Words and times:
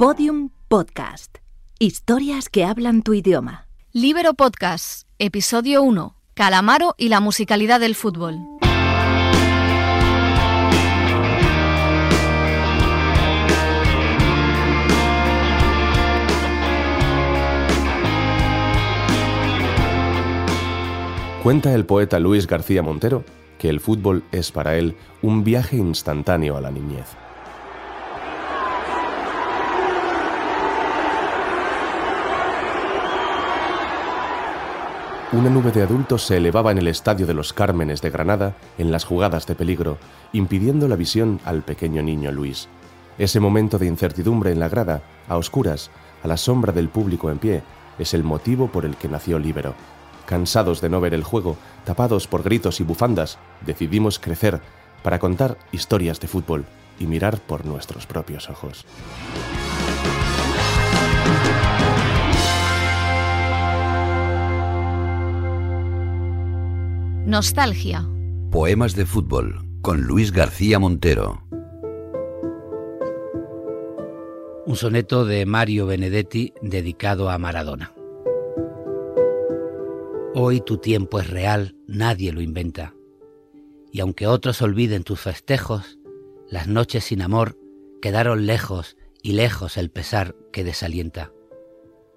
Podium 0.00 0.48
Podcast. 0.66 1.36
Historias 1.78 2.48
que 2.48 2.64
hablan 2.64 3.02
tu 3.02 3.12
idioma. 3.12 3.66
Libero 3.92 4.32
Podcast, 4.32 5.06
episodio 5.18 5.82
1. 5.82 6.16
Calamaro 6.32 6.94
y 6.96 7.10
la 7.10 7.20
musicalidad 7.20 7.80
del 7.80 7.94
fútbol. 7.94 8.38
Cuenta 21.42 21.74
el 21.74 21.84
poeta 21.84 22.18
Luis 22.18 22.46
García 22.46 22.82
Montero 22.82 23.22
que 23.58 23.68
el 23.68 23.80
fútbol 23.80 24.24
es 24.32 24.50
para 24.50 24.78
él 24.78 24.96
un 25.20 25.44
viaje 25.44 25.76
instantáneo 25.76 26.56
a 26.56 26.62
la 26.62 26.70
niñez. 26.70 27.04
Una 35.32 35.48
nube 35.48 35.70
de 35.70 35.84
adultos 35.84 36.24
se 36.24 36.38
elevaba 36.38 36.72
en 36.72 36.78
el 36.78 36.88
Estadio 36.88 37.24
de 37.24 37.34
los 37.34 37.52
Cármenes 37.52 38.02
de 38.02 38.10
Granada 38.10 38.56
en 38.78 38.90
las 38.90 39.04
jugadas 39.04 39.46
de 39.46 39.54
peligro, 39.54 39.96
impidiendo 40.32 40.88
la 40.88 40.96
visión 40.96 41.38
al 41.44 41.62
pequeño 41.62 42.02
niño 42.02 42.32
Luis. 42.32 42.66
Ese 43.16 43.38
momento 43.38 43.78
de 43.78 43.86
incertidumbre 43.86 44.50
en 44.50 44.58
la 44.58 44.68
grada, 44.68 45.02
a 45.28 45.36
oscuras, 45.36 45.92
a 46.24 46.26
la 46.26 46.36
sombra 46.36 46.72
del 46.72 46.88
público 46.88 47.30
en 47.30 47.38
pie, 47.38 47.62
es 48.00 48.12
el 48.12 48.24
motivo 48.24 48.72
por 48.72 48.84
el 48.84 48.96
que 48.96 49.08
nació 49.08 49.38
Líbero. 49.38 49.74
Cansados 50.26 50.80
de 50.80 50.88
no 50.88 51.00
ver 51.00 51.14
el 51.14 51.22
juego, 51.22 51.56
tapados 51.84 52.26
por 52.26 52.42
gritos 52.42 52.80
y 52.80 52.82
bufandas, 52.82 53.38
decidimos 53.64 54.18
crecer 54.18 54.60
para 55.04 55.20
contar 55.20 55.58
historias 55.70 56.18
de 56.18 56.26
fútbol 56.26 56.64
y 56.98 57.06
mirar 57.06 57.38
por 57.38 57.64
nuestros 57.66 58.04
propios 58.04 58.50
ojos. 58.50 58.84
Nostalgia. 67.30 68.08
Poemas 68.50 68.96
de 68.96 69.06
fútbol 69.06 69.64
con 69.82 70.02
Luis 70.02 70.32
García 70.32 70.80
Montero. 70.80 71.44
Un 74.66 74.74
soneto 74.74 75.24
de 75.24 75.46
Mario 75.46 75.86
Benedetti 75.86 76.52
dedicado 76.60 77.30
a 77.30 77.38
Maradona. 77.38 77.94
Hoy 80.34 80.60
tu 80.60 80.78
tiempo 80.78 81.20
es 81.20 81.30
real, 81.30 81.76
nadie 81.86 82.32
lo 82.32 82.40
inventa. 82.40 82.96
Y 83.92 84.00
aunque 84.00 84.26
otros 84.26 84.60
olviden 84.60 85.04
tus 85.04 85.20
festejos, 85.20 86.00
las 86.48 86.66
noches 86.66 87.04
sin 87.04 87.22
amor 87.22 87.56
quedaron 88.02 88.44
lejos 88.46 88.96
y 89.22 89.34
lejos 89.34 89.76
el 89.76 89.92
pesar 89.92 90.34
que 90.52 90.64
desalienta. 90.64 91.32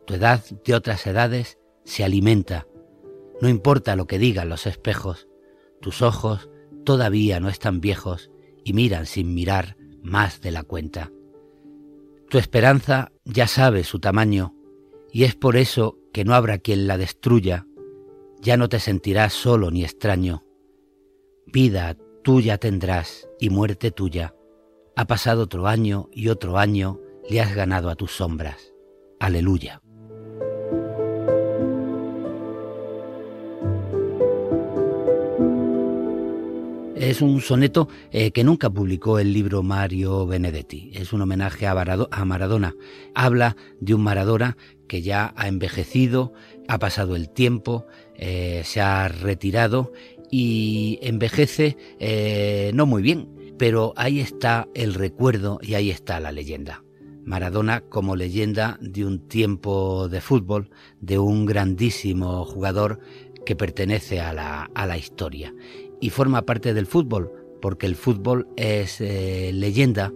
Tu 0.08 0.16
edad 0.16 0.44
de 0.66 0.74
otras 0.74 1.06
edades 1.06 1.60
se 1.84 2.04
alimenta 2.04 2.66
no 3.42 3.50
importa 3.50 3.96
lo 3.96 4.08
que 4.08 4.20
digan 4.20 4.50
los 4.50 4.68
espejos, 4.68 5.28
tus 5.82 6.02
ojos 6.02 6.50
todavía 6.86 7.40
no 7.40 7.50
están 7.50 7.82
viejos 7.82 8.32
y 8.64 8.74
miran 8.74 9.06
sin 9.06 9.34
mirar 9.34 9.78
más 10.02 10.42
de 10.42 10.52
la 10.52 10.64
cuenta. 10.64 11.12
Tu 12.30 12.38
esperanza 12.38 13.12
ya 13.26 13.48
sabe 13.48 13.84
su 13.84 14.00
tamaño 14.00 14.56
y 15.12 15.26
es 15.26 15.36
por 15.36 15.56
eso 15.56 16.00
que 16.12 16.26
no 16.26 16.34
habrá 16.34 16.58
quien 16.58 16.88
la 16.88 16.98
destruya. 16.98 17.68
Ya 18.42 18.58
no 18.58 18.70
te 18.70 18.80
sentirás 18.80 19.34
solo 19.34 19.70
ni 19.70 19.84
extraño. 19.84 20.44
Vida 21.46 21.96
tuya 22.24 22.58
tendrás 22.58 23.30
y 23.40 23.50
muerte 23.52 23.92
tuya. 23.92 24.34
Ha 24.96 25.06
pasado 25.06 25.44
otro 25.44 25.68
año 25.68 26.10
y 26.12 26.30
otro 26.30 26.58
año 26.58 27.00
le 27.30 27.42
has 27.42 27.54
ganado 27.54 27.90
a 27.90 27.96
tus 27.96 28.16
sombras. 28.16 28.74
Aleluya. 29.20 29.83
Es 37.04 37.22
un 37.22 37.42
soneto 37.42 37.90
eh, 38.12 38.32
que 38.32 38.46
nunca 38.46 38.70
publicó 38.70 39.20
el 39.20 39.34
libro 39.34 39.62
Mario 39.62 40.26
Benedetti. 40.26 40.90
Es 40.94 41.12
un 41.12 41.20
homenaje 41.20 41.68
a, 41.68 41.76
Maradona. 41.76 42.76
Habla 43.14 43.58
de 43.82 43.94
un 43.94 44.02
Maradona 44.02 44.56
que 44.88 45.02
ya 45.02 45.34
ha 45.36 45.50
envejecido, 45.50 46.32
ha 46.70 46.80
pasado 46.80 47.18
el 47.18 47.30
tiempo, 47.30 47.86
eh, 48.16 48.62
se 48.64 48.80
ha 48.80 49.10
retirado 49.10 49.92
y 50.32 50.98
envejece 51.02 51.76
eh, 52.00 52.72
no 52.74 52.86
muy 52.86 53.02
bien, 53.02 53.28
pero 53.60 53.94
ahí 53.98 54.22
está 54.22 54.70
el 54.74 54.94
recuerdo 54.94 55.60
y 55.62 55.74
ahí 55.74 55.92
está 55.92 56.22
la 56.22 56.32
leyenda. 56.32 56.86
Maradona 57.26 57.82
como 57.82 58.16
leyenda 58.16 58.78
de 58.80 59.06
un 59.06 59.28
tiempo 59.28 60.08
de 60.08 60.22
fútbol, 60.22 60.70
de 61.02 61.20
un 61.20 61.46
grandísimo 61.46 62.46
jugador 62.46 63.02
que 63.46 63.58
pertenece 63.58 64.22
a 64.22 64.32
la, 64.32 64.70
a 64.74 64.86
la 64.86 64.98
historia 64.98 65.54
y 66.04 66.10
forma 66.10 66.42
parte 66.42 66.74
del 66.74 66.86
fútbol, 66.86 67.32
porque 67.62 67.86
el 67.86 67.96
fútbol 67.96 68.50
es 68.58 69.00
eh, 69.00 69.52
leyenda 69.54 70.12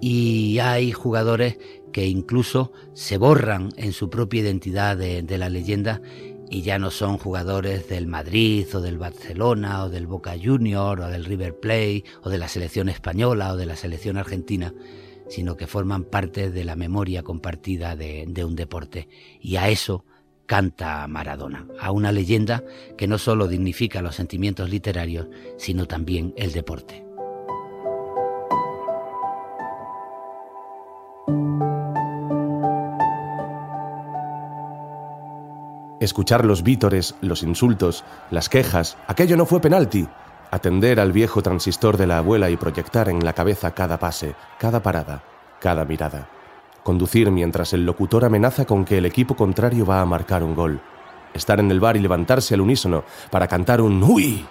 y 0.00 0.60
hay 0.60 0.92
jugadores 0.92 1.58
que 1.92 2.06
incluso 2.06 2.70
se 2.92 3.18
borran 3.18 3.70
en 3.76 3.92
su 3.92 4.10
propia 4.10 4.42
identidad 4.42 4.96
de, 4.96 5.36
la 5.36 5.48
leyenda 5.48 6.00
y 6.48 6.62
ya 6.62 6.78
no 6.78 6.92
son 6.92 7.18
jugadores 7.18 7.88
del 7.88 8.06
Madrid 8.06 8.64
o 8.76 8.80
del 8.80 8.96
Barcelona 8.96 9.82
o 9.82 9.90
del 9.90 10.06
Boca 10.06 10.36
Junior 10.40 11.00
o 11.00 11.08
del 11.08 11.24
River 11.24 11.58
Plate 11.58 12.04
o 12.22 12.30
de 12.30 12.38
la 12.38 12.46
selección 12.46 12.88
española 12.88 13.54
o 13.54 13.56
de 13.56 13.66
la 13.66 13.74
selección 13.74 14.18
argentina, 14.18 14.72
sino 15.28 15.56
que 15.56 15.66
forman 15.66 16.04
parte 16.04 16.52
de 16.52 16.62
la 16.62 16.76
memoria 16.76 17.24
compartida 17.24 17.96
de, 17.96 18.24
de 18.28 18.44
un 18.44 18.54
deporte. 18.54 19.08
Y 19.40 19.56
a 19.56 19.68
eso 19.68 20.04
canta 20.46 21.06
Maradona, 21.06 21.66
a 21.80 21.90
una 21.90 22.12
leyenda 22.12 22.62
que 22.96 23.06
no 23.06 23.18
solo 23.18 23.48
dignifica 23.48 24.02
los 24.02 24.16
sentimientos 24.16 24.70
literarios, 24.70 25.28
sino 25.56 25.86
también 25.86 26.34
el 26.36 26.52
deporte. 26.52 27.04
Escuchar 36.00 36.44
los 36.44 36.62
vítores, 36.62 37.14
los 37.22 37.42
insultos, 37.42 38.04
las 38.30 38.50
quejas, 38.50 38.98
aquello 39.06 39.36
no 39.36 39.46
fue 39.46 39.60
penalti. 39.60 40.06
Atender 40.50 41.00
al 41.00 41.12
viejo 41.12 41.42
transistor 41.42 41.96
de 41.96 42.06
la 42.06 42.18
abuela 42.18 42.50
y 42.50 42.56
proyectar 42.56 43.08
en 43.08 43.24
la 43.24 43.32
cabeza 43.32 43.72
cada 43.72 43.98
pase, 43.98 44.34
cada 44.58 44.82
parada, 44.82 45.24
cada 45.60 45.84
mirada 45.84 46.28
conducir 46.84 47.32
mientras 47.32 47.72
el 47.72 47.84
locutor 47.84 48.24
amenaza 48.24 48.66
con 48.66 48.84
que 48.84 48.98
el 48.98 49.06
equipo 49.06 49.34
contrario 49.34 49.84
va 49.84 50.00
a 50.00 50.06
marcar 50.06 50.44
un 50.44 50.54
gol, 50.54 50.80
estar 51.32 51.58
en 51.58 51.70
el 51.70 51.80
bar 51.80 51.96
y 51.96 52.00
levantarse 52.00 52.54
al 52.54 52.60
unísono 52.60 53.02
para 53.30 53.48
cantar 53.48 53.80
un 53.80 54.00
¡Uy! 54.02 54.46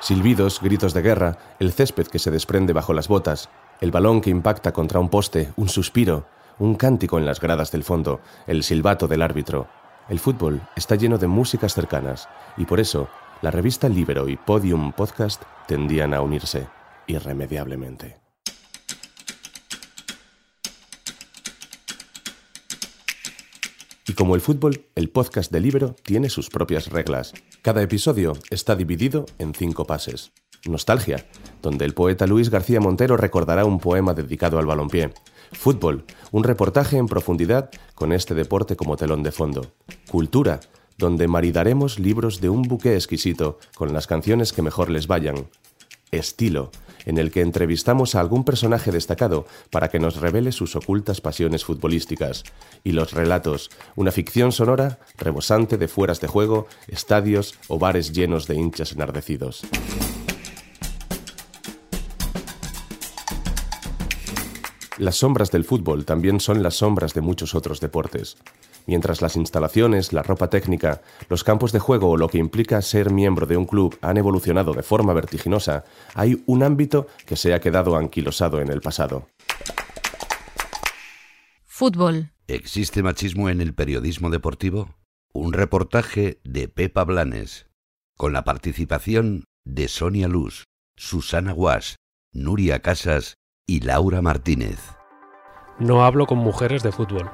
Silbidos, 0.00 0.60
gritos 0.60 0.94
de 0.94 1.02
guerra, 1.02 1.38
el 1.58 1.72
césped 1.72 2.06
que 2.06 2.18
se 2.18 2.30
desprende 2.30 2.72
bajo 2.72 2.92
las 2.92 3.08
botas, 3.08 3.50
el 3.80 3.90
balón 3.90 4.20
que 4.20 4.30
impacta 4.30 4.72
contra 4.72 5.00
un 5.00 5.08
poste, 5.08 5.52
un 5.56 5.68
suspiro, 5.68 6.26
un 6.58 6.74
cántico 6.74 7.18
en 7.18 7.26
las 7.26 7.40
gradas 7.40 7.70
del 7.70 7.84
fondo, 7.84 8.20
el 8.46 8.62
silbato 8.62 9.06
del 9.06 9.22
árbitro. 9.22 9.68
El 10.08 10.18
fútbol 10.18 10.62
está 10.74 10.94
lleno 10.94 11.18
de 11.18 11.26
músicas 11.26 11.74
cercanas 11.74 12.28
y 12.56 12.64
por 12.64 12.80
eso 12.80 13.08
la 13.42 13.50
revista 13.50 13.88
Libero 13.88 14.28
y 14.28 14.36
Podium 14.36 14.92
Podcast 14.92 15.42
tendían 15.66 16.14
a 16.14 16.22
unirse 16.22 16.68
irremediablemente. 17.06 18.27
Y 24.08 24.14
como 24.14 24.34
el 24.34 24.40
fútbol, 24.40 24.86
el 24.94 25.10
podcast 25.10 25.52
de 25.52 25.60
Libero 25.60 25.94
tiene 26.02 26.30
sus 26.30 26.48
propias 26.48 26.90
reglas. 26.90 27.34
Cada 27.60 27.82
episodio 27.82 28.32
está 28.48 28.74
dividido 28.74 29.26
en 29.38 29.52
cinco 29.52 29.84
pases. 29.84 30.32
Nostalgia, 30.66 31.26
donde 31.60 31.84
el 31.84 31.92
poeta 31.92 32.26
Luis 32.26 32.48
García 32.48 32.80
Montero 32.80 33.18
recordará 33.18 33.66
un 33.66 33.78
poema 33.78 34.14
dedicado 34.14 34.58
al 34.58 34.64
balompié. 34.64 35.12
Fútbol, 35.52 36.06
un 36.32 36.42
reportaje 36.42 36.96
en 36.96 37.06
profundidad 37.06 37.68
con 37.94 38.12
este 38.14 38.34
deporte 38.34 38.76
como 38.76 38.96
telón 38.96 39.22
de 39.22 39.30
fondo. 39.30 39.72
Cultura, 40.10 40.60
donde 40.96 41.28
maridaremos 41.28 41.98
libros 41.98 42.40
de 42.40 42.48
un 42.48 42.62
buque 42.62 42.94
exquisito 42.94 43.58
con 43.76 43.92
las 43.92 44.06
canciones 44.06 44.54
que 44.54 44.62
mejor 44.62 44.88
les 44.88 45.06
vayan. 45.06 45.48
Estilo, 46.10 46.70
en 47.06 47.18
el 47.18 47.30
que 47.30 47.40
entrevistamos 47.40 48.14
a 48.14 48.20
algún 48.20 48.44
personaje 48.44 48.90
destacado 48.90 49.46
para 49.70 49.88
que 49.88 49.98
nos 49.98 50.16
revele 50.20 50.52
sus 50.52 50.76
ocultas 50.76 51.20
pasiones 51.20 51.64
futbolísticas. 51.64 52.44
Y 52.84 52.92
los 52.92 53.12
relatos, 53.12 53.70
una 53.96 54.12
ficción 54.12 54.52
sonora 54.52 54.98
rebosante 55.16 55.78
de 55.78 55.88
fueras 55.88 56.20
de 56.20 56.28
juego, 56.28 56.66
estadios 56.86 57.54
o 57.68 57.78
bares 57.78 58.12
llenos 58.12 58.46
de 58.46 58.56
hinchas 58.56 58.92
enardecidos. 58.92 59.62
Las 64.98 65.16
sombras 65.16 65.50
del 65.50 65.64
fútbol 65.64 66.04
también 66.04 66.40
son 66.40 66.62
las 66.62 66.74
sombras 66.74 67.14
de 67.14 67.20
muchos 67.20 67.54
otros 67.54 67.80
deportes 67.80 68.36
mientras 68.88 69.20
las 69.20 69.36
instalaciones, 69.36 70.12
la 70.12 70.24
ropa 70.24 70.48
técnica, 70.48 71.02
los 71.28 71.44
campos 71.44 71.70
de 71.72 71.78
juego 71.78 72.10
o 72.10 72.16
lo 72.16 72.28
que 72.28 72.38
implica 72.38 72.82
ser 72.82 73.12
miembro 73.12 73.46
de 73.46 73.56
un 73.56 73.66
club 73.66 73.96
han 74.00 74.16
evolucionado 74.16 74.72
de 74.72 74.82
forma 74.82 75.12
vertiginosa, 75.12 75.84
hay 76.14 76.42
un 76.46 76.62
ámbito 76.62 77.06
que 77.26 77.36
se 77.36 77.54
ha 77.54 77.60
quedado 77.60 77.96
anquilosado 77.96 78.60
en 78.60 78.70
el 78.70 78.80
pasado. 78.80 79.28
Fútbol. 81.64 82.32
¿Existe 82.48 83.02
machismo 83.02 83.50
en 83.50 83.60
el 83.60 83.74
periodismo 83.74 84.30
deportivo? 84.30 84.96
Un 85.34 85.52
reportaje 85.52 86.40
de 86.42 86.66
Pepa 86.68 87.04
Blanes, 87.04 87.66
con 88.16 88.32
la 88.32 88.42
participación 88.42 89.44
de 89.64 89.86
Sonia 89.88 90.28
Luz, 90.28 90.64
Susana 90.96 91.52
Guas, 91.52 91.96
Nuria 92.32 92.80
Casas 92.80 93.37
y 93.68 93.80
Laura 93.80 94.22
Martínez. 94.22 94.80
No 95.78 96.04
hablo 96.04 96.26
con 96.26 96.38
mujeres 96.38 96.82
de 96.82 96.90
fútbol. 96.90 97.30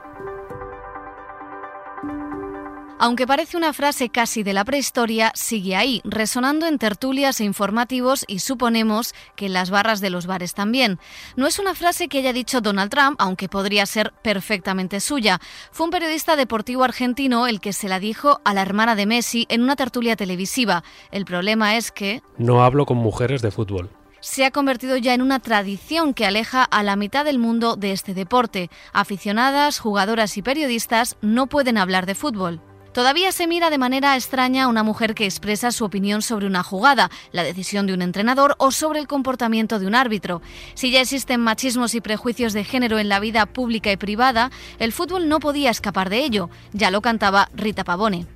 Aunque 2.98 3.26
parece 3.26 3.56
una 3.56 3.72
frase 3.72 4.08
casi 4.08 4.42
de 4.42 4.52
la 4.52 4.64
prehistoria, 4.64 5.30
sigue 5.34 5.76
ahí, 5.76 6.00
resonando 6.04 6.66
en 6.66 6.78
tertulias 6.78 7.40
e 7.40 7.44
informativos 7.44 8.24
y 8.26 8.38
suponemos 8.38 9.14
que 9.36 9.46
en 9.46 9.52
las 9.52 9.70
barras 9.70 10.00
de 10.00 10.10
los 10.10 10.26
bares 10.26 10.54
también. 10.54 10.98
No 11.36 11.46
es 11.46 11.58
una 11.58 11.74
frase 11.74 12.08
que 12.08 12.18
haya 12.18 12.32
dicho 12.32 12.60
Donald 12.60 12.90
Trump, 12.90 13.16
aunque 13.18 13.48
podría 13.48 13.84
ser 13.86 14.12
perfectamente 14.22 15.00
suya. 15.00 15.40
Fue 15.70 15.84
un 15.84 15.90
periodista 15.90 16.34
deportivo 16.34 16.82
argentino 16.82 17.46
el 17.46 17.60
que 17.60 17.72
se 17.72 17.88
la 17.88 18.00
dijo 18.00 18.40
a 18.44 18.54
la 18.54 18.62
hermana 18.62 18.96
de 18.96 19.06
Messi 19.06 19.46
en 19.50 19.62
una 19.62 19.76
tertulia 19.76 20.16
televisiva. 20.16 20.82
El 21.10 21.26
problema 21.26 21.76
es 21.76 21.92
que... 21.92 22.22
No 22.38 22.64
hablo 22.64 22.86
con 22.86 22.96
mujeres 22.96 23.42
de 23.42 23.50
fútbol 23.50 23.90
se 24.24 24.46
ha 24.46 24.50
convertido 24.50 24.96
ya 24.96 25.12
en 25.12 25.20
una 25.20 25.38
tradición 25.38 26.14
que 26.14 26.24
aleja 26.24 26.64
a 26.64 26.82
la 26.82 26.96
mitad 26.96 27.26
del 27.26 27.38
mundo 27.38 27.76
de 27.76 27.92
este 27.92 28.14
deporte. 28.14 28.70
Aficionadas, 28.94 29.78
jugadoras 29.78 30.38
y 30.38 30.42
periodistas 30.42 31.16
no 31.20 31.46
pueden 31.46 31.76
hablar 31.76 32.06
de 32.06 32.14
fútbol. 32.14 32.62
Todavía 32.94 33.32
se 33.32 33.46
mira 33.46 33.68
de 33.68 33.76
manera 33.76 34.14
extraña 34.14 34.64
a 34.64 34.68
una 34.68 34.82
mujer 34.82 35.14
que 35.14 35.26
expresa 35.26 35.72
su 35.72 35.84
opinión 35.84 36.22
sobre 36.22 36.46
una 36.46 36.62
jugada, 36.62 37.10
la 37.32 37.42
decisión 37.42 37.86
de 37.86 37.92
un 37.92 38.00
entrenador 38.00 38.54
o 38.58 38.70
sobre 38.70 38.98
el 38.98 39.08
comportamiento 39.08 39.78
de 39.78 39.86
un 39.86 39.94
árbitro. 39.94 40.40
Si 40.74 40.90
ya 40.90 41.02
existen 41.02 41.40
machismos 41.40 41.94
y 41.94 42.00
prejuicios 42.00 42.54
de 42.54 42.64
género 42.64 42.98
en 42.98 43.10
la 43.10 43.20
vida 43.20 43.44
pública 43.44 43.92
y 43.92 43.96
privada, 43.96 44.50
el 44.78 44.92
fútbol 44.92 45.28
no 45.28 45.38
podía 45.38 45.70
escapar 45.70 46.08
de 46.08 46.24
ello. 46.24 46.48
Ya 46.72 46.90
lo 46.90 47.02
cantaba 47.02 47.50
Rita 47.54 47.84
Pavone. 47.84 48.33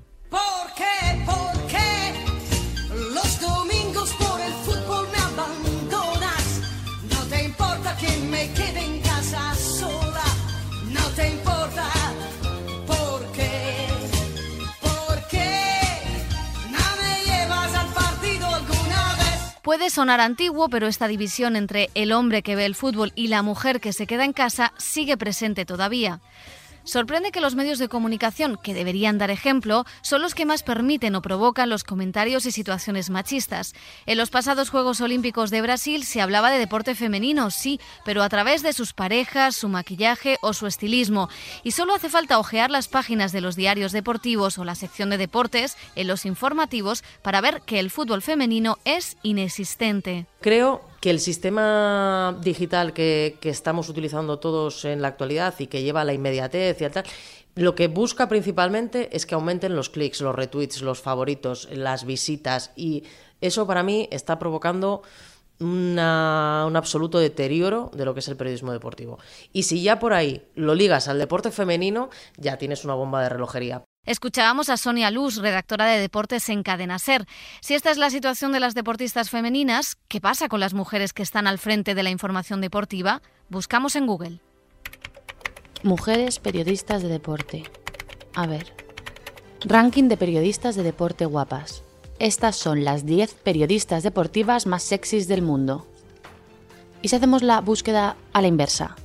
Puede 19.68 19.90
sonar 19.90 20.18
antiguo, 20.22 20.70
pero 20.70 20.86
esta 20.86 21.08
división 21.08 21.54
entre 21.54 21.90
el 21.94 22.12
hombre 22.12 22.42
que 22.42 22.56
ve 22.56 22.64
el 22.64 22.74
fútbol 22.74 23.12
y 23.14 23.26
la 23.26 23.42
mujer 23.42 23.82
que 23.82 23.92
se 23.92 24.06
queda 24.06 24.24
en 24.24 24.32
casa 24.32 24.72
sigue 24.78 25.18
presente 25.18 25.66
todavía. 25.66 26.20
Sorprende 26.88 27.32
que 27.32 27.42
los 27.42 27.54
medios 27.54 27.78
de 27.78 27.90
comunicación, 27.90 28.56
que 28.56 28.72
deberían 28.72 29.18
dar 29.18 29.30
ejemplo, 29.30 29.84
son 30.00 30.22
los 30.22 30.34
que 30.34 30.46
más 30.46 30.62
permiten 30.62 31.14
o 31.16 31.20
provocan 31.20 31.68
los 31.68 31.84
comentarios 31.84 32.46
y 32.46 32.50
situaciones 32.50 33.10
machistas. 33.10 33.74
En 34.06 34.16
los 34.16 34.30
pasados 34.30 34.70
Juegos 34.70 35.02
Olímpicos 35.02 35.50
de 35.50 35.60
Brasil 35.60 36.04
se 36.04 36.22
hablaba 36.22 36.50
de 36.50 36.58
deporte 36.58 36.94
femenino, 36.94 37.50
sí, 37.50 37.78
pero 38.06 38.22
a 38.22 38.30
través 38.30 38.62
de 38.62 38.72
sus 38.72 38.94
parejas, 38.94 39.54
su 39.54 39.68
maquillaje 39.68 40.38
o 40.40 40.54
su 40.54 40.66
estilismo. 40.66 41.28
Y 41.62 41.72
solo 41.72 41.94
hace 41.94 42.08
falta 42.08 42.38
ojear 42.38 42.70
las 42.70 42.88
páginas 42.88 43.32
de 43.32 43.42
los 43.42 43.54
diarios 43.54 43.92
deportivos 43.92 44.56
o 44.56 44.64
la 44.64 44.74
sección 44.74 45.10
de 45.10 45.18
deportes 45.18 45.76
en 45.94 46.06
los 46.06 46.24
informativos 46.24 47.04
para 47.20 47.42
ver 47.42 47.60
que 47.66 47.80
el 47.80 47.90
fútbol 47.90 48.22
femenino 48.22 48.78
es 48.86 49.18
inexistente. 49.22 50.26
Creo 50.40 50.82
que 51.00 51.10
el 51.10 51.18
sistema 51.18 52.36
digital 52.40 52.92
que, 52.92 53.38
estamos 53.42 53.88
utilizando 53.88 54.38
todos 54.38 54.84
en 54.84 55.02
la 55.02 55.08
actualidad 55.08 55.54
y 55.58 55.66
que 55.66 55.82
lleva 55.82 56.02
a 56.02 56.04
la 56.04 56.12
inmediatez 56.12 56.80
y 56.80 56.88
tal, 56.88 57.04
lo 57.56 57.74
que 57.74 57.88
busca 57.88 58.28
principalmente 58.28 59.08
es 59.16 59.26
que 59.26 59.34
aumenten 59.34 59.74
los 59.74 59.90
clics, 59.90 60.20
los 60.20 60.34
retweets, 60.34 60.82
los 60.82 61.00
favoritos, 61.00 61.68
las 61.72 62.04
visitas 62.04 62.70
y 62.76 63.02
eso 63.40 63.66
para 63.66 63.82
mí 63.82 64.08
está 64.12 64.38
provocando 64.38 65.02
un 65.60 65.98
absoluto 65.98 67.18
deterioro 67.18 67.90
de 67.92 68.04
lo 68.04 68.14
que 68.14 68.20
es 68.20 68.28
el 68.28 68.36
periodismo 68.36 68.72
deportivo. 68.72 69.18
Y 69.52 69.64
si 69.64 69.82
ya 69.82 69.98
por 69.98 70.12
ahí 70.12 70.46
lo 70.54 70.76
ligas 70.76 71.08
al 71.08 71.18
deporte 71.18 71.50
femenino, 71.50 72.10
ya 72.36 72.58
tienes 72.58 72.84
una 72.84 72.94
bomba 72.94 73.22
de 73.22 73.28
relojería. 73.28 73.84
Escuchábamos 74.08 74.70
a 74.70 74.78
Sonia 74.78 75.10
Luz, 75.10 75.36
redactora 75.36 75.84
de 75.84 76.00
deportes 76.00 76.48
en 76.48 76.62
Cadena 76.62 76.98
Ser. 76.98 77.26
Si 77.60 77.74
esta 77.74 77.90
es 77.90 77.98
la 77.98 78.08
situación 78.08 78.52
de 78.52 78.58
las 78.58 78.74
deportistas 78.74 79.28
femeninas, 79.28 79.98
¿qué 80.08 80.18
pasa 80.18 80.48
con 80.48 80.60
las 80.60 80.72
mujeres 80.72 81.12
que 81.12 81.22
están 81.22 81.46
al 81.46 81.58
frente 81.58 81.94
de 81.94 82.02
la 82.02 82.08
información 82.08 82.62
deportiva? 82.62 83.20
Buscamos 83.50 83.96
en 83.96 84.06
Google. 84.06 84.40
Mujeres 85.82 86.38
periodistas 86.38 87.02
de 87.02 87.08
deporte. 87.08 87.64
A 88.34 88.46
ver. 88.46 88.72
Ranking 89.66 90.08
de 90.08 90.16
periodistas 90.16 90.74
de 90.74 90.84
deporte 90.84 91.26
guapas. 91.26 91.82
Estas 92.18 92.56
son 92.56 92.84
las 92.84 93.04
10 93.04 93.34
periodistas 93.34 94.04
deportivas 94.04 94.64
más 94.64 94.84
sexys 94.84 95.28
del 95.28 95.42
mundo. 95.42 95.86
Y 97.02 97.08
si 97.08 97.16
hacemos 97.16 97.42
la 97.42 97.60
búsqueda 97.60 98.16
a 98.32 98.40
la 98.40 98.48
inversa, 98.48 98.96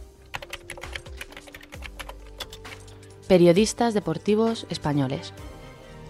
periodistas 3.23 3.93
deportivos 3.93 4.65
españoles. 4.69 5.33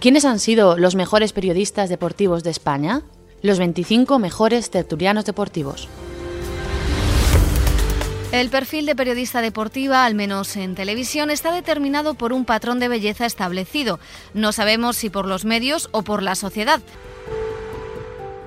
¿Quiénes 0.00 0.24
han 0.24 0.38
sido 0.38 0.76
los 0.76 0.94
mejores 0.94 1.32
periodistas 1.32 1.88
deportivos 1.88 2.44
de 2.44 2.50
España? 2.50 3.02
Los 3.42 3.58
25 3.58 4.18
mejores 4.18 4.70
tertulianos 4.70 5.24
deportivos. 5.24 5.88
El 8.32 8.50
perfil 8.50 8.84
de 8.84 8.96
periodista 8.96 9.42
deportiva, 9.42 10.04
al 10.04 10.16
menos 10.16 10.56
en 10.56 10.74
televisión, 10.74 11.30
está 11.30 11.52
determinado 11.52 12.14
por 12.14 12.32
un 12.32 12.44
patrón 12.44 12.80
de 12.80 12.88
belleza 12.88 13.26
establecido. 13.26 14.00
No 14.34 14.50
sabemos 14.50 14.96
si 14.96 15.08
por 15.08 15.26
los 15.26 15.44
medios 15.44 15.88
o 15.92 16.02
por 16.02 16.20
la 16.20 16.34
sociedad. 16.34 16.80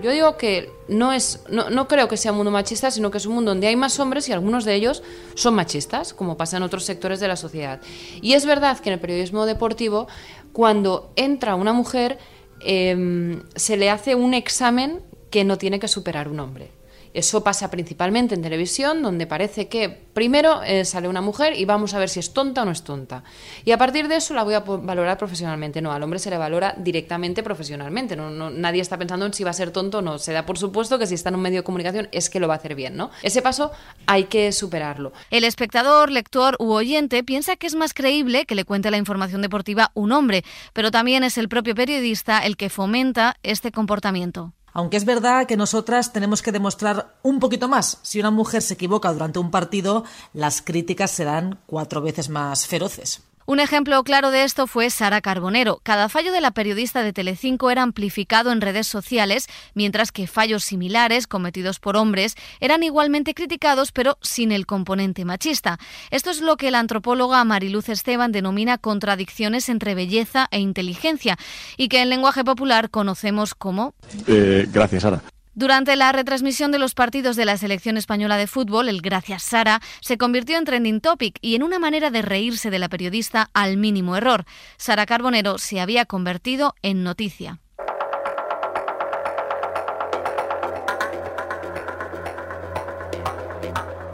Yo 0.01 0.11
digo 0.11 0.37
que 0.37 0.71
no 0.87 1.11
es, 1.11 1.41
no, 1.49 1.87
creo 1.87 2.07
que 2.07 2.17
sea 2.17 2.31
un 2.31 2.37
mundo 2.37 2.51
machista, 2.51 2.91
sino 2.91 3.09
que 3.09 3.17
es 3.17 3.25
un 3.25 3.33
mundo 3.33 3.51
donde 3.51 3.67
hay 3.67 3.75
más 3.75 3.99
hombres 3.99 4.29
y 4.29 4.31
algunos 4.31 4.63
de 4.63 4.75
ellos 4.75 5.01
son 5.33 5.55
machistas, 5.55 6.13
como 6.13 6.37
pasa 6.37 6.57
en 6.57 6.63
otros 6.63 6.85
sectores 6.85 7.19
de 7.19 7.27
la 7.27 7.35
sociedad. 7.35 7.81
Y 8.21 8.33
es 8.33 8.45
verdad 8.45 8.79
que 8.79 8.89
en 8.89 8.93
el 8.93 8.99
periodismo 8.99 9.45
deportivo, 9.45 10.07
cuando 10.53 11.11
entra 11.15 11.55
una 11.55 11.73
mujer, 11.73 12.19
em, 12.61 13.41
se 13.55 13.75
le 13.75 13.89
hace 13.89 14.13
un 14.13 14.33
examen 14.33 15.01
que 15.31 15.43
no 15.43 15.57
tiene 15.57 15.79
que 15.79 15.87
superar 15.87 16.27
un 16.27 16.39
hombre. 16.39 16.76
Eso 17.17 17.43
pasa 17.43 17.71
principalmente 17.71 18.35
en 18.35 18.43
televisión, 18.43 19.01
donde 19.01 19.25
parece 19.25 19.67
que 19.67 19.89
primero 19.89 20.61
eh, 20.61 20.85
sale 20.85 21.07
una 21.07 21.19
mujer 21.19 21.57
y 21.57 21.65
vamos 21.65 21.95
a 21.95 21.97
ver 21.97 22.09
si 22.09 22.19
es 22.19 22.31
tonta 22.31 22.61
o 22.61 22.65
no 22.65 22.69
es 22.69 22.83
tonta. 22.83 23.23
Y 23.65 23.71
a 23.71 23.77
partir 23.79 24.07
de 24.07 24.17
eso 24.17 24.35
la 24.35 24.43
voy 24.43 24.53
a 24.53 24.59
valorar 24.59 25.17
profesionalmente. 25.17 25.81
No, 25.81 25.91
al 25.91 26.03
hombre 26.03 26.19
se 26.19 26.29
le 26.29 26.37
valora 26.37 26.75
directamente 26.77 27.41
profesionalmente. 27.41 28.15
No, 28.15 28.51
nadie 28.51 28.83
está 28.83 28.99
pensando 28.99 29.25
en 29.25 29.33
si 29.33 29.43
va 29.43 29.49
a 29.49 29.53
ser 29.53 29.71
tonto 29.71 29.97
o 29.97 30.01
no. 30.03 30.19
Se 30.19 30.31
da 30.31 30.45
por 30.45 30.59
supuesto 30.59 30.99
que 30.99 31.07
si 31.07 31.15
está 31.15 31.29
en 31.29 31.35
un 31.37 31.41
medio 31.41 31.61
de 31.61 31.63
comunicación 31.63 32.07
es 32.11 32.29
que 32.29 32.39
lo 32.39 32.47
va 32.47 32.53
a 32.53 32.57
hacer 32.57 32.75
bien, 32.75 32.95
¿no? 32.95 33.09
Ese 33.23 33.41
paso 33.41 33.71
hay 34.05 34.25
que 34.25 34.51
superarlo. 34.51 35.11
El 35.31 35.43
espectador, 35.43 36.11
lector 36.11 36.55
u 36.59 36.71
oyente 36.71 37.23
piensa 37.23 37.55
que 37.55 37.65
es 37.65 37.73
más 37.73 37.95
creíble 37.95 38.45
que 38.45 38.53
le 38.53 38.63
cuente 38.63 38.91
la 38.91 38.97
información 38.97 39.41
deportiva 39.41 39.89
un 39.95 40.11
hombre, 40.11 40.43
pero 40.73 40.91
también 40.91 41.23
es 41.23 41.39
el 41.39 41.49
propio 41.49 41.73
periodista 41.73 42.45
el 42.45 42.57
que 42.57 42.69
fomenta 42.69 43.37
este 43.41 43.71
comportamiento. 43.71 44.53
Aunque 44.77 44.97
es 44.97 45.05
verdad 45.05 45.47
que 45.47 45.57
nosotras 45.57 46.13
tenemos 46.13 46.43
que 46.43 46.51
demostrar 46.51 47.15
un 47.23 47.39
poquito 47.39 47.67
más. 47.67 47.97
Si 48.03 48.19
una 48.19 48.29
mujer 48.29 48.61
se 48.61 48.75
equivoca 48.75 49.11
durante 49.11 49.39
un 49.39 49.49
partido, 49.49 50.03
las 50.33 50.61
críticas 50.61 51.09
serán 51.09 51.57
cuatro 51.65 52.03
veces 52.03 52.29
más 52.29 52.67
feroces. 52.67 53.23
Un 53.49 53.61
ejemplo 53.61 54.03
claro 54.03 54.29
de 54.29 54.43
esto 54.43 54.67
fue 54.67 54.89
Sara 54.89 55.21
Carbonero. 55.21 55.79
Cada 55.81 56.09
fallo 56.09 56.33
de 56.33 56.41
la 56.41 56.51
periodista 56.51 57.01
de 57.01 57.13
Telecinco 57.13 57.71
era 57.71 57.81
amplificado 57.81 58.51
en 58.51 58.59
redes 58.59 58.87
sociales, 58.87 59.47
mientras 59.73 60.11
que 60.11 60.27
fallos 60.27 60.65
similares 60.65 61.27
cometidos 61.27 61.79
por 61.79 61.95
hombres 61.95 62.35
eran 62.59 62.83
igualmente 62.83 63.33
criticados, 63.33 63.93
pero 63.93 64.17
sin 64.21 64.51
el 64.51 64.65
componente 64.65 65.23
machista. 65.23 65.79
Esto 66.11 66.29
es 66.29 66.41
lo 66.41 66.57
que 66.57 66.71
la 66.71 66.79
antropóloga 66.79 67.41
Mariluz 67.45 67.87
Esteban 67.87 68.33
denomina 68.33 68.77
contradicciones 68.77 69.69
entre 69.69 69.95
belleza 69.95 70.49
e 70.51 70.59
inteligencia, 70.59 71.37
y 71.77 71.87
que 71.87 72.01
en 72.01 72.09
lenguaje 72.09 72.43
popular 72.43 72.89
conocemos 72.89 73.55
como... 73.55 73.93
Eh, 74.27 74.67
gracias, 74.69 75.03
Sara. 75.03 75.23
Durante 75.57 75.95
la 75.95 76.11
retransmisión 76.11 76.71
de 76.71 76.77
los 76.77 76.93
partidos 76.93 77.35
de 77.35 77.43
la 77.43 77.57
selección 77.57 77.97
española 77.97 78.37
de 78.37 78.45
fútbol, 78.45 78.89
el 78.89 79.01
Gracias 79.01 79.41
Sara 79.41 79.81
se 80.01 80.19
convirtió 80.19 80.55
en 80.55 80.65
trending 80.65 81.01
topic 81.01 81.39
y 81.41 81.55
en 81.55 81.63
una 81.63 81.79
manera 81.79 82.11
de 82.11 82.21
reírse 82.21 82.69
de 82.69 82.77
la 82.77 82.89
periodista 82.89 83.49
al 83.55 83.75
mínimo 83.75 84.15
error. 84.15 84.45
Sara 84.77 85.07
Carbonero 85.07 85.57
se 85.57 85.79
había 85.79 86.05
convertido 86.05 86.75
en 86.83 87.01
noticia. 87.03 87.59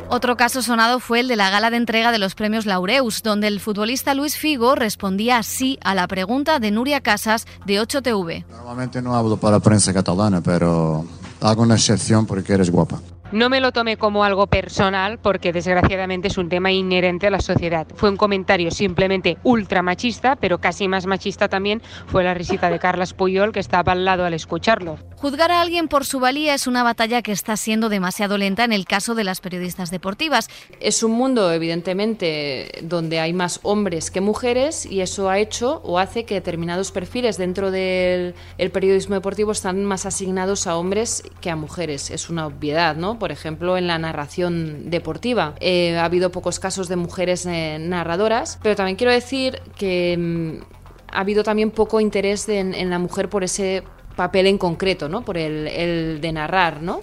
Otro 0.07 0.37
caso 0.37 0.61
sonado 0.61 1.01
fue 1.01 1.19
el 1.19 1.27
de 1.27 1.35
la 1.35 1.49
gala 1.49 1.71
de 1.71 1.77
entrega 1.77 2.13
de 2.13 2.19
los 2.19 2.35
premios 2.35 2.65
Laureus, 2.65 3.21
donde 3.21 3.47
el 3.47 3.59
futbolista 3.59 4.13
Luis 4.13 4.37
Figo 4.37 4.75
respondía 4.75 5.39
así 5.39 5.77
a 5.83 5.93
la 5.93 6.07
pregunta 6.07 6.59
de 6.59 6.71
Nuria 6.71 7.01
Casas 7.01 7.47
de 7.65 7.81
8TV. 7.81 8.45
Normalmente 8.47 9.01
no 9.01 9.15
hablo 9.15 9.35
para 9.35 9.59
prensa 9.59 9.91
catalana, 9.91 10.39
pero 10.39 11.05
hago 11.43 11.61
una 11.61 11.75
excepción 11.75 12.25
porque 12.25 12.53
eres 12.53 12.69
guapa. 12.69 13.01
No 13.33 13.49
me 13.49 13.61
lo 13.61 13.71
tomé 13.71 13.97
como 13.97 14.23
algo 14.23 14.45
personal 14.45 15.17
porque 15.17 15.51
desgraciadamente 15.51 16.27
es 16.27 16.37
un 16.37 16.49
tema 16.49 16.71
inherente 16.71 17.25
a 17.25 17.31
la 17.31 17.41
sociedad. 17.41 17.87
Fue 17.95 18.11
un 18.11 18.15
comentario 18.15 18.69
simplemente 18.69 19.39
ultra 19.41 19.81
machista, 19.81 20.35
pero 20.35 20.59
casi 20.59 20.87
más 20.87 21.07
machista 21.07 21.49
también 21.49 21.81
fue 22.05 22.23
la 22.23 22.35
risita 22.35 22.69
de 22.69 22.77
Carlas 22.77 23.15
Puyol 23.15 23.51
que 23.51 23.59
estaba 23.59 23.93
al 23.93 24.05
lado 24.05 24.23
al 24.23 24.35
escucharlo. 24.35 24.99
Juzgar 25.15 25.51
a 25.51 25.61
alguien 25.61 25.87
por 25.87 26.05
su 26.05 26.19
valía 26.19 26.53
es 26.53 26.67
una 26.67 26.83
batalla 26.83 27.23
que 27.23 27.31
está 27.31 27.57
siendo 27.57 27.89
demasiado 27.89 28.37
lenta 28.37 28.65
en 28.65 28.71
el 28.71 28.85
caso 28.85 29.15
de 29.15 29.23
las 29.23 29.41
periodistas 29.41 29.89
deportivas. 29.89 30.47
Es 30.79 31.01
un 31.01 31.13
mundo, 31.13 31.51
evidentemente, 31.51 32.83
donde 32.83 33.19
hay 33.19 33.33
más 33.33 33.61
hombres 33.63 34.11
que 34.11 34.21
mujeres 34.21 34.85
y 34.85 35.01
eso 35.01 35.31
ha 35.31 35.39
hecho 35.39 35.81
o 35.85 35.97
hace 35.97 36.25
que 36.25 36.35
determinados 36.35 36.91
perfiles 36.91 37.37
dentro 37.37 37.71
del 37.71 38.35
el 38.59 38.69
periodismo 38.69 39.15
deportivo 39.15 39.53
están 39.53 39.85
más 39.85 40.05
asignados 40.05 40.67
a 40.67 40.75
hombres 40.75 41.23
que 41.41 41.49
a 41.49 41.55
mujeres. 41.55 42.11
Es 42.11 42.29
una 42.29 42.45
obviedad, 42.45 42.95
¿no? 42.95 43.17
Por 43.23 43.31
ejemplo, 43.31 43.77
en 43.77 43.87
la 43.87 43.97
narración 43.97 44.89
deportiva. 44.89 45.53
Eh, 45.61 45.95
ha 45.97 46.03
habido 46.03 46.29
pocos 46.29 46.59
casos 46.59 46.89
de 46.89 46.97
mujeres 46.97 47.45
eh, 47.45 47.77
narradoras, 47.79 48.59
pero 48.61 48.75
también 48.75 48.97
quiero 48.97 49.13
decir 49.13 49.61
que 49.77 50.17
mm, 50.19 50.61
ha 51.07 51.21
habido 51.21 51.41
también 51.41 51.71
poco 51.71 52.01
interés 52.01 52.49
en, 52.49 52.89
la 52.89 52.99
mujer 52.99 53.29
por 53.29 53.45
ese 53.45 53.83
papel 54.17 54.47
en 54.47 54.57
concreto, 54.57 55.07
¿no? 55.07 55.23
Por 55.23 55.37
el, 55.37 55.69
el 55.69 56.19
de 56.19 56.33
narrar, 56.33 56.81
¿no? 56.81 56.99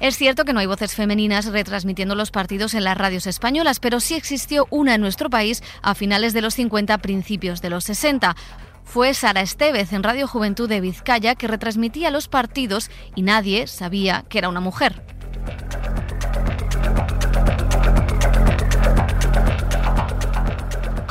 Es 0.00 0.18
cierto 0.18 0.44
que 0.44 0.52
no 0.52 0.60
hay 0.60 0.66
voces 0.66 0.94
femeninas 0.94 1.46
retransmitiendo 1.46 2.14
los 2.14 2.30
partidos 2.30 2.74
en 2.74 2.84
las 2.84 2.98
radios 2.98 3.26
españolas, 3.26 3.80
pero 3.80 4.00
sí 4.00 4.16
existió 4.16 4.66
una 4.68 4.96
en 4.96 5.00
nuestro 5.00 5.30
país 5.30 5.62
a 5.80 5.94
finales 5.94 6.34
de 6.34 6.42
los 6.42 6.52
50, 6.52 6.98
principios 6.98 7.62
de 7.62 7.70
los 7.70 7.84
60. 7.84 8.36
Fue 8.84 9.14
Sara 9.14 9.40
Estevez 9.40 9.94
en 9.94 10.02
Radio 10.02 10.28
Juventud 10.28 10.68
de 10.68 10.82
Vizcaya 10.82 11.34
que 11.34 11.48
retransmitía 11.48 12.10
los 12.10 12.28
partidos 12.28 12.90
y 13.14 13.22
nadie 13.22 13.66
sabía 13.66 14.26
que 14.28 14.36
era 14.36 14.50
una 14.50 14.60
mujer. 14.60 15.13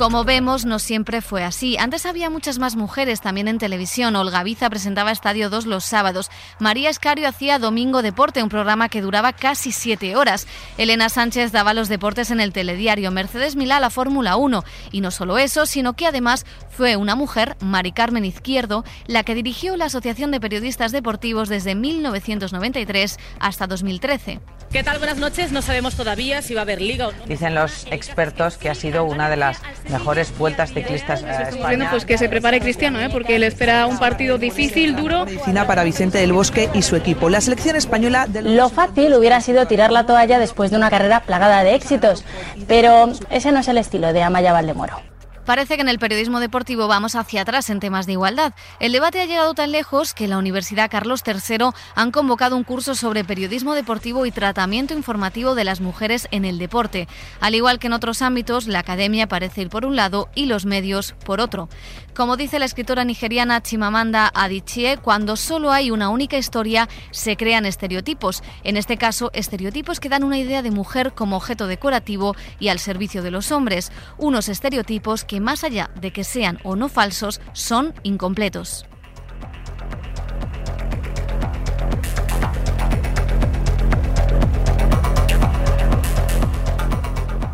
Como 0.04 0.26
vemos, 0.26 0.66
no 0.66 0.80
siempre 0.80 1.22
fue 1.22 1.46
así. 1.46 1.78
Antes 1.78 2.06
había 2.06 2.30
muchas 2.30 2.60
más 2.60 2.76
mujeres 2.76 3.22
también 3.22 3.48
en 3.48 3.58
televisión. 3.58 4.18
Olga 4.18 4.44
Viza 4.44 4.70
presentaba 4.70 5.14
Estadio 5.14 5.50
2 5.50 5.66
los 5.66 5.86
sábados. 5.86 6.30
María 6.60 6.90
Escario 6.90 7.26
hacía 7.26 7.58
Domingo 7.58 8.02
Deporte, 8.02 8.44
un 8.44 8.50
programa 8.50 8.90
que 8.90 9.02
duraba 9.02 9.32
casi 9.32 9.72
siete 9.72 10.18
horas. 10.18 10.46
Elena 10.78 11.08
Sánchez 11.08 11.54
daba 11.54 11.74
los 11.74 11.88
deportes 11.88 12.32
en 12.32 12.42
el 12.42 12.52
telediario. 12.52 13.12
Mercedes 13.12 13.56
Milá 13.56 13.80
la 13.80 13.90
Fórmula 13.90 14.36
1. 14.36 14.66
Y 14.92 15.00
no 15.00 15.10
solo 15.10 15.38
eso, 15.38 15.66
sino 15.66 15.94
que 15.94 16.06
además 16.06 16.46
fue 16.70 16.98
una 16.98 17.16
mujer, 17.16 17.56
Mari 17.62 17.94
Carmen 17.94 18.26
Izquierdo, 18.26 18.84
la 19.08 19.24
que 19.24 19.36
dirigió 19.36 19.78
la 19.78 19.86
Asociación 19.86 20.32
de 20.32 20.42
Periodistas 20.42 20.92
Deportivos 20.92 21.48
desde 21.48 21.76
1993 21.76 23.18
hasta 23.40 23.68
2013. 23.68 24.42
¿Qué 24.74 24.82
tal? 24.82 24.98
Buenas 24.98 25.20
noches. 25.20 25.52
No 25.52 25.62
sabemos 25.62 25.96
todavía 25.96 26.42
si 26.42 26.56
va 26.56 26.62
a 26.62 26.64
haber 26.64 26.82
liga 26.82 27.10
o 27.10 27.12
no. 27.12 27.26
Dicen 27.28 27.54
los 27.54 27.86
expertos 27.92 28.58
que 28.58 28.72
ha 28.72 28.74
sido 28.74 29.04
una 29.04 29.30
de 29.30 29.36
las 29.38 29.62
mejores 29.88 30.36
vueltas 30.36 30.74
ciclistas 30.74 31.22
España. 31.22 31.52
Bueno, 31.62 31.86
pues 31.92 32.06
que 32.06 32.18
se 32.18 32.28
prepare 32.28 32.60
Cristiano, 32.60 33.00
¿eh? 33.00 33.08
porque 33.12 33.38
le 33.38 33.46
espera 33.46 33.86
un 33.86 34.00
partido 34.00 34.40
difícil, 34.40 34.96
duro. 34.96 35.26
Medicina 35.26 35.68
para 35.68 35.84
Vicente 35.84 36.18
del 36.18 36.34
Bosque 36.34 36.72
y 36.74 36.82
su 36.82 36.96
equipo. 36.96 37.30
La 37.30 37.40
selección 37.40 37.76
española 37.76 38.26
del... 38.26 38.58
Lo 38.58 38.70
fácil 38.70 39.14
hubiera 39.14 39.42
sido 39.42 39.68
tirar 39.68 39.92
la 39.92 40.08
toalla 40.08 40.40
después 40.40 40.72
de 40.72 40.78
una 40.78 40.90
carrera 40.90 41.20
plagada 41.20 41.64
de 41.64 41.76
éxitos, 41.76 42.26
pero 42.68 43.14
ese 43.30 43.52
no 43.52 43.60
es 43.60 43.68
el 43.68 43.78
estilo 43.78 44.12
de 44.12 44.24
Amaya 44.24 44.54
Valdemoro. 44.54 45.13
Parece 45.46 45.76
que 45.76 45.82
en 45.82 45.90
el 45.90 46.00
periodismo 46.00 46.40
deportivo 46.40 46.88
vamos 46.88 47.16
hacia 47.16 47.42
atrás 47.42 47.70
en 47.70 47.82
temas 47.82 48.06
de 48.06 48.14
igualdad. 48.14 48.54
El 48.80 48.94
debate 48.94 49.22
ha 49.22 49.26
llegado 49.26 49.54
tan 49.54 49.72
lejos 49.72 50.14
que 50.14 50.28
la 50.28 50.38
Universidad 50.38 50.90
Carlos 50.90 51.22
III 51.26 51.70
han 51.96 52.12
convocado 52.12 52.56
un 52.56 52.64
curso 52.64 52.96
sobre 52.96 53.26
periodismo 53.26 53.74
deportivo 53.74 54.26
y 54.26 54.32
tratamiento 54.32 54.94
informativo 54.94 55.54
de 55.54 55.66
las 55.66 55.82
mujeres 55.82 56.30
en 56.32 56.46
el 56.46 56.58
deporte. 56.58 57.08
Al 57.42 57.56
igual 57.56 57.80
que 57.80 57.88
en 57.88 57.94
otros 57.94 58.22
ámbitos, 58.22 58.68
la 58.68 58.80
academia 58.80 59.28
parece 59.28 59.62
ir 59.62 59.70
por 59.70 59.86
un 59.86 59.98
lado 59.98 60.30
y 60.34 60.46
los 60.46 60.66
medios 60.66 61.14
por 61.26 61.42
otro. 61.42 61.68
Como 62.16 62.38
dice 62.38 62.60
la 62.60 62.66
escritora 62.66 63.06
nigeriana 63.06 63.64
Chimamanda 63.64 64.32
Adichie, 64.36 64.98
cuando 64.98 65.36
solo 65.36 65.72
hay 65.72 65.90
una 65.90 66.10
única 66.10 66.38
historia, 66.38 66.88
se 67.10 67.36
crean 67.36 67.66
estereotipos. 67.66 68.44
En 68.64 68.78
este 68.78 68.98
caso, 68.98 69.32
estereotipos 69.34 70.00
que 70.00 70.10
dan 70.10 70.24
una 70.24 70.38
idea 70.38 70.62
de 70.62 70.70
mujer 70.70 71.14
como 71.14 71.38
objeto 71.38 71.66
decorativo 71.66 72.36
y 72.60 72.68
al 72.68 72.78
servicio 72.78 73.24
de 73.24 73.32
los 73.32 73.52
hombres. 73.52 73.92
Unos 74.20 74.48
estereotipos 74.48 75.24
que, 75.24 75.33
más 75.40 75.64
allá 75.64 75.90
de 76.00 76.12
que 76.12 76.24
sean 76.24 76.60
o 76.64 76.76
no 76.76 76.90
falsos, 76.90 77.42
son 77.54 77.94
incompletos. 78.04 78.86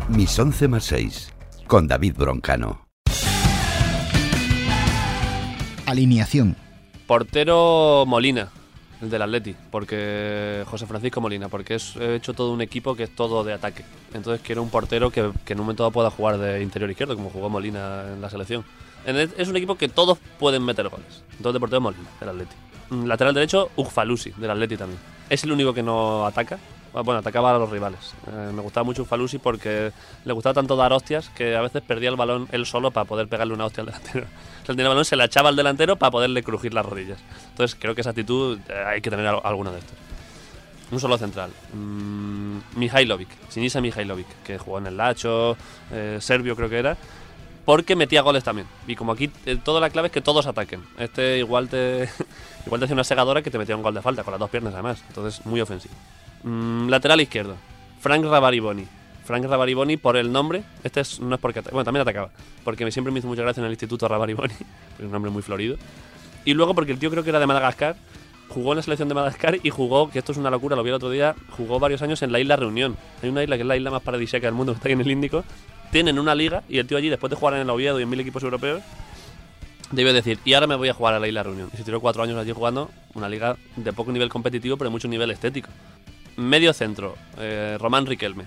Mis 0.08 0.38
11 0.38 0.68
más 0.68 0.84
6, 0.84 1.32
con 1.66 1.86
David 1.86 2.14
Broncano. 2.16 2.86
Alineación. 5.86 6.56
Portero 7.06 8.04
Molina, 8.06 8.50
el 9.00 9.10
del 9.10 9.22
Atleti, 9.22 9.54
porque 9.70 10.64
José 10.66 10.86
Francisco 10.86 11.20
Molina, 11.20 11.48
porque 11.48 11.74
es, 11.76 11.96
he 11.96 12.16
hecho 12.16 12.34
todo 12.34 12.52
un 12.52 12.60
equipo 12.60 12.94
que 12.94 13.04
es 13.04 13.14
todo 13.14 13.42
de 13.44 13.52
ataque. 13.52 13.84
Entonces 14.14 14.40
quiero 14.44 14.62
un 14.62 14.70
portero 14.70 15.10
que, 15.10 15.30
que 15.44 15.52
en 15.54 15.60
un 15.60 15.66
momento 15.66 15.82
dado 15.82 15.92
pueda 15.92 16.10
jugar 16.10 16.38
de 16.38 16.62
interior 16.62 16.90
izquierdo, 16.90 17.14
como 17.16 17.30
jugó 17.30 17.48
Molina 17.48 18.04
en 18.12 18.20
la 18.20 18.28
selección. 18.30 18.64
El- 19.06 19.32
es 19.36 19.48
un 19.48 19.56
equipo 19.56 19.76
que 19.76 19.88
todos 19.88 20.18
pueden 20.38 20.64
meter 20.64 20.88
goles. 20.88 21.22
Entonces 21.32 21.54
de 21.54 21.60
portero 21.60 21.80
Molina, 21.80 22.04
del 22.20 22.28
Atleti. 22.28 22.54
Mm, 22.90 23.04
Lateral 23.06 23.34
derecho, 23.34 23.70
Ugfalusi, 23.76 24.30
del 24.36 24.50
Atleti 24.50 24.76
también. 24.76 25.00
Es 25.30 25.44
el 25.44 25.52
único 25.52 25.72
que 25.72 25.82
no 25.82 26.26
ataca. 26.26 26.58
Ah, 26.92 27.02
Bueno, 27.02 27.20
atacaba 27.20 27.54
a 27.54 27.58
los 27.58 27.70
rivales. 27.70 28.14
Eh, 28.26 28.50
me 28.52 28.60
gustaba 28.62 28.82
mucho 28.84 29.02
Ugfalusi 29.02 29.38
porque 29.38 29.92
le 30.24 30.32
gustaba 30.32 30.54
tanto 30.54 30.74
dar 30.74 30.92
hostias 30.92 31.28
que 31.30 31.54
a 31.54 31.60
veces 31.62 31.82
perdía 31.82 32.10
el 32.10 32.16
balón 32.16 32.48
él 32.50 32.66
solo 32.66 32.90
para 32.90 33.04
poder 33.04 33.28
pegarle 33.28 33.54
una 33.54 33.64
hostia 33.66 33.82
al 33.82 33.86
delantero. 33.86 34.26
Él 34.70 34.76
tenía 34.76 34.86
el 34.88 34.94
balón, 34.94 35.04
se 35.04 35.16
la 35.16 35.24
echaba 35.26 35.48
al 35.48 35.56
delantero 35.56 35.96
para 35.96 36.10
poderle 36.10 36.42
crujir 36.42 36.72
las 36.74 36.84
rodillas. 36.86 37.18
Entonces 37.50 37.76
creo 37.80 37.94
que 37.94 38.00
esa 38.00 38.10
actitud 38.10 38.58
eh, 38.68 38.84
hay 38.86 39.00
que 39.00 39.10
tener 39.10 39.26
al- 39.26 39.40
alguna 39.44 39.70
de 39.72 39.78
estas. 39.80 39.96
Un 40.90 40.98
solo 41.00 41.16
central. 41.18 41.50
Mm, 41.72 42.58
Mihailovic, 42.76 43.28
Sinisa 43.48 43.80
Mihailovic, 43.80 44.26
que 44.44 44.58
jugó 44.58 44.78
en 44.78 44.86
el 44.88 44.96
Lacho, 44.96 45.56
eh, 45.92 46.18
serbio 46.20 46.56
creo 46.56 46.68
que 46.68 46.78
era, 46.78 46.96
porque 47.64 47.94
metía 47.94 48.22
goles 48.22 48.42
también. 48.42 48.66
Y 48.88 48.96
como 48.96 49.12
aquí 49.12 49.30
eh, 49.46 49.56
toda 49.62 49.80
la 49.80 49.90
clave 49.90 50.06
es 50.08 50.12
que 50.12 50.20
todos 50.20 50.46
ataquen. 50.46 50.82
Este 50.98 51.38
igual 51.38 51.68
te 51.68 52.08
igual 52.66 52.80
te 52.80 52.84
hacía 52.86 52.94
una 52.94 53.04
segadora 53.04 53.40
que 53.42 53.50
te 53.50 53.58
metía 53.58 53.76
un 53.76 53.82
gol 53.82 53.94
de 53.94 54.02
falta, 54.02 54.24
con 54.24 54.32
las 54.32 54.40
dos 54.40 54.50
piernas 54.50 54.74
además. 54.74 55.02
Entonces, 55.08 55.44
muy 55.46 55.60
ofensivo. 55.60 55.94
Mm, 56.42 56.88
lateral 56.88 57.20
izquierdo, 57.20 57.54
Frank 58.00 58.24
Rabariboni. 58.24 58.86
Frank 59.30 59.44
Rabariboni 59.44 59.96
por 59.96 60.16
el 60.16 60.32
nombre, 60.32 60.64
este 60.82 61.00
es- 61.02 61.20
no 61.20 61.36
es 61.36 61.40
porque... 61.40 61.60
Bueno, 61.60 61.84
también 61.84 62.02
atacaba, 62.02 62.30
porque 62.64 62.84
me- 62.84 62.90
siempre 62.90 63.12
me 63.12 63.20
hizo 63.20 63.28
mucha 63.28 63.42
gracia 63.42 63.60
en 63.60 63.66
el 63.66 63.72
instituto 63.72 64.08
Rabariboni, 64.08 64.52
un 64.98 65.12
nombre 65.12 65.30
muy 65.30 65.40
florido. 65.42 65.76
Y 66.44 66.54
luego 66.54 66.74
porque 66.74 66.90
el 66.90 66.98
tío 66.98 67.10
creo 67.12 67.22
que 67.22 67.30
era 67.30 67.38
de 67.38 67.46
Madagascar, 67.46 67.94
jugó 68.48 68.72
en 68.72 68.78
la 68.78 68.82
selección 68.82 69.08
de 69.08 69.14
Madagascar 69.14 69.58
y 69.62 69.70
jugó, 69.70 70.10
que 70.10 70.18
esto 70.18 70.32
es 70.32 70.38
una 70.38 70.50
locura, 70.50 70.74
lo 70.74 70.82
vi 70.82 70.88
el 70.88 70.96
otro 70.96 71.10
día, 71.10 71.36
jugó 71.50 71.78
varios 71.78 72.02
años 72.02 72.20
en 72.22 72.32
la 72.32 72.40
isla 72.40 72.56
Reunión. 72.56 72.96
Hay 73.22 73.28
una 73.28 73.44
isla 73.44 73.54
que 73.54 73.62
es 73.62 73.66
la 73.68 73.76
isla 73.76 73.92
más 73.92 74.02
paradisíaca 74.02 74.48
del 74.48 74.54
mundo, 74.54 74.72
que 74.74 74.76
está 74.78 74.88
ahí 74.88 74.94
en 74.94 75.00
el 75.02 75.10
Índico. 75.12 75.44
Tienen 75.92 76.18
una 76.18 76.34
liga 76.34 76.64
y 76.68 76.78
el 76.78 76.86
tío 76.88 76.98
allí, 76.98 77.08
después 77.08 77.30
de 77.30 77.36
jugar 77.36 77.54
en 77.54 77.60
el 77.60 77.70
Oviedo 77.70 78.00
y 78.00 78.02
en 78.02 78.08
mil 78.10 78.18
equipos 78.18 78.42
europeos, 78.42 78.82
debió 79.92 80.12
decir, 80.12 80.40
y 80.44 80.54
ahora 80.54 80.66
me 80.66 80.74
voy 80.74 80.88
a 80.88 80.94
jugar 80.94 81.14
a 81.14 81.20
la 81.20 81.28
isla 81.28 81.44
Reunión. 81.44 81.70
Y 81.72 81.76
se 81.76 81.84
tiró 81.84 82.00
cuatro 82.00 82.22
años 82.24 82.36
allí 82.36 82.50
jugando 82.52 82.90
una 83.14 83.28
liga 83.28 83.56
de 83.76 83.92
poco 83.92 84.10
nivel 84.10 84.28
competitivo, 84.28 84.76
pero 84.76 84.88
de 84.88 84.92
mucho 84.92 85.06
nivel 85.06 85.30
estético. 85.30 85.68
Medio 86.36 86.72
centro, 86.72 87.16
eh, 87.38 87.76
Román 87.78 88.06
Riquelme. 88.06 88.44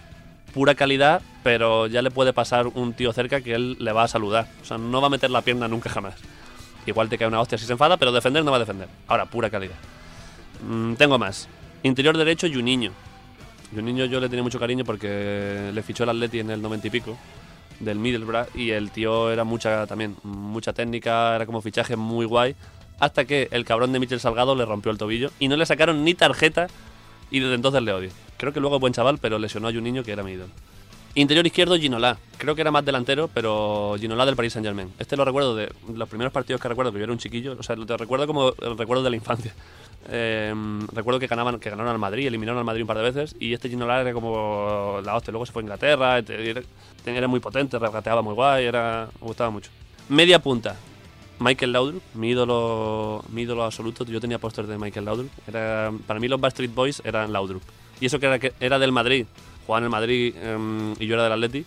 Pura 0.54 0.76
calidad, 0.76 1.22
pero 1.42 1.88
ya 1.88 2.02
le 2.02 2.12
puede 2.12 2.32
pasar 2.32 2.68
un 2.68 2.94
tío 2.94 3.12
cerca 3.12 3.42
que 3.42 3.56
él 3.56 3.78
le 3.80 3.92
va 3.92 4.04
a 4.04 4.08
saludar. 4.08 4.48
O 4.62 4.66
sea, 4.66 4.78
no 4.78 5.02
va 5.02 5.08
a 5.08 5.10
meter 5.10 5.32
la 5.32 5.42
pierna 5.42 5.68
nunca 5.68 5.90
jamás. 5.90 6.16
Igual 6.86 7.10
te 7.10 7.18
cae 7.18 7.28
una 7.28 7.42
hostia 7.42 7.58
si 7.58 7.66
se 7.66 7.72
enfada, 7.72 7.98
pero 7.98 8.12
defender 8.12 8.44
no 8.44 8.52
va 8.52 8.58
a 8.58 8.60
defender. 8.60 8.88
Ahora, 9.08 9.26
pura 9.26 9.50
calidad. 9.50 9.76
Mm, 10.68 10.94
tengo 10.94 11.18
más. 11.18 11.48
Interior 11.82 12.18
derecho, 12.18 12.48
Juninho. 12.48 12.92
Juninho 13.74 14.06
yo 14.06 14.20
le 14.20 14.30
tenía 14.30 14.44
mucho 14.44 14.60
cariño 14.60 14.86
porque 14.86 15.72
le 15.74 15.84
fichó 15.84 16.04
el 16.04 16.10
Atleti 16.10 16.40
en 16.40 16.52
el 16.52 16.62
90 16.62 16.88
y 16.88 16.90
pico 16.90 17.18
del 17.80 18.00
Middlesbrough 18.00 18.56
y 18.56 18.72
el 18.72 18.92
tío 18.92 19.32
era 19.32 19.44
mucha 19.44 19.88
también 19.88 20.16
mucha 20.24 20.74
técnica, 20.74 21.36
era 21.36 21.46
como 21.46 21.62
fichaje 21.62 21.96
muy 21.96 22.26
guay, 22.26 22.56
hasta 23.00 23.26
que 23.26 23.48
el 23.52 23.66
cabrón 23.66 23.92
de 23.92 24.00
Michel 24.00 24.20
Salgado 24.20 24.56
le 24.56 24.66
rompió 24.66 24.92
el 24.92 24.98
tobillo 24.98 25.32
y 25.40 25.48
no 25.48 25.58
le 25.58 25.66
sacaron 25.66 26.04
ni 26.04 26.14
tarjeta 26.14 26.68
y 27.34 27.40
desde 27.42 27.56
entonces 27.56 27.82
le 27.82 27.92
odio. 27.92 28.10
Creo 28.38 28.54
que 28.54 28.62
luego 28.62 28.78
es 28.78 28.80
buen 28.82 28.94
chaval, 28.94 29.18
pero 29.18 29.38
lesionó 29.38 29.68
a 29.68 29.72
un 29.72 29.84
niño 29.84 30.04
que 30.04 30.12
era 30.13 30.24
mi 30.24 30.32
ídolo. 30.32 30.52
Interior 31.16 31.46
izquierdo, 31.46 31.78
Ginola. 31.78 32.18
Creo 32.38 32.56
que 32.56 32.62
era 32.62 32.72
más 32.72 32.84
delantero, 32.84 33.30
pero 33.32 33.96
Ginola 34.00 34.25
del 34.25 34.36
Paris 34.36 34.54
Saint 34.54 34.66
Germain. 34.66 34.92
Este 34.98 35.16
lo 35.16 35.24
recuerdo 35.25 35.56
de 35.56 35.72
los 35.94 36.10
primeros 36.10 36.34
partidos 36.34 36.60
que 36.60 36.68
recuerdo, 36.68 36.92
que 36.92 36.98
yo 36.98 37.04
era 37.04 37.13
un 37.13 37.20
chiquillo. 37.20 37.56
O 37.60 37.62
sea, 37.62 37.75
lo 37.75 37.86
recuerdo 37.98 38.25
como 38.25 38.52
recuerdo 38.78 39.04
de 39.04 39.10
la 39.10 39.16
infancia. 39.18 39.54
Eh, 40.10 40.54
recuerdo 40.92 41.18
que 41.18 41.28
ganaban 41.28 41.62
que 41.62 41.70
ganaron 41.70 41.90
al 41.94 41.98
Madrid, 41.98 42.28
eliminaron 42.28 42.60
al 42.60 42.66
Madrid 42.66 42.82
un 42.82 42.88
par 42.88 42.98
de 42.98 43.04
veces. 43.04 43.38
Y 43.40 43.54
este 43.54 43.70
Ginola 43.70 44.02
era 44.02 44.12
como 44.12 45.00
la 45.02 45.16
hostia. 45.16 45.32
Luego 45.32 45.46
se 45.46 45.54
fue 45.54 45.62
a 45.62 45.63
Inglaterra, 45.63 46.22
te- 46.22 46.50
era, 46.50 46.62
era 47.06 47.28
muy 47.30 47.40
potente, 47.40 47.80
regateaba 47.80 48.22
muy 48.22 48.34
guay, 48.34 48.66
era, 48.66 49.08
me 49.22 49.28
gustaba 49.28 49.50
mucho. 49.50 49.72
Media 50.10 50.40
punta. 50.40 50.75
Michael 51.40 51.74
Laudrup, 51.74 52.04
mi 52.13 52.30
ídolo, 52.30 53.24
mi 53.30 53.42
ídolo 53.42 53.63
absoluto. 53.63 54.06
Yo 54.06 54.22
tenía 54.22 54.40
póster 54.40 54.68
de 54.68 54.78
Michael 54.78 55.06
Laudrup. 55.06 55.32
Era, 55.48 55.92
para 56.08 56.20
mí 56.20 56.28
los 56.28 56.40
Backstreet 56.40 56.74
Boys 56.74 57.02
eran 57.04 57.34
Laudrup. 57.34 57.63
Y 58.00 58.06
eso 58.06 58.20
que 58.20 58.25
era, 58.25 58.40
que 58.40 58.54
era 58.60 58.80
del 58.80 58.92
Madrid, 58.92 59.25
jugaba 59.66 59.80
en 59.80 59.84
el 59.86 59.90
Madrid 59.90 60.36
em, 60.42 60.94
y 61.00 61.08
yo 61.08 61.16
era 61.16 61.24
del 61.24 61.34
Atleti. 61.34 61.66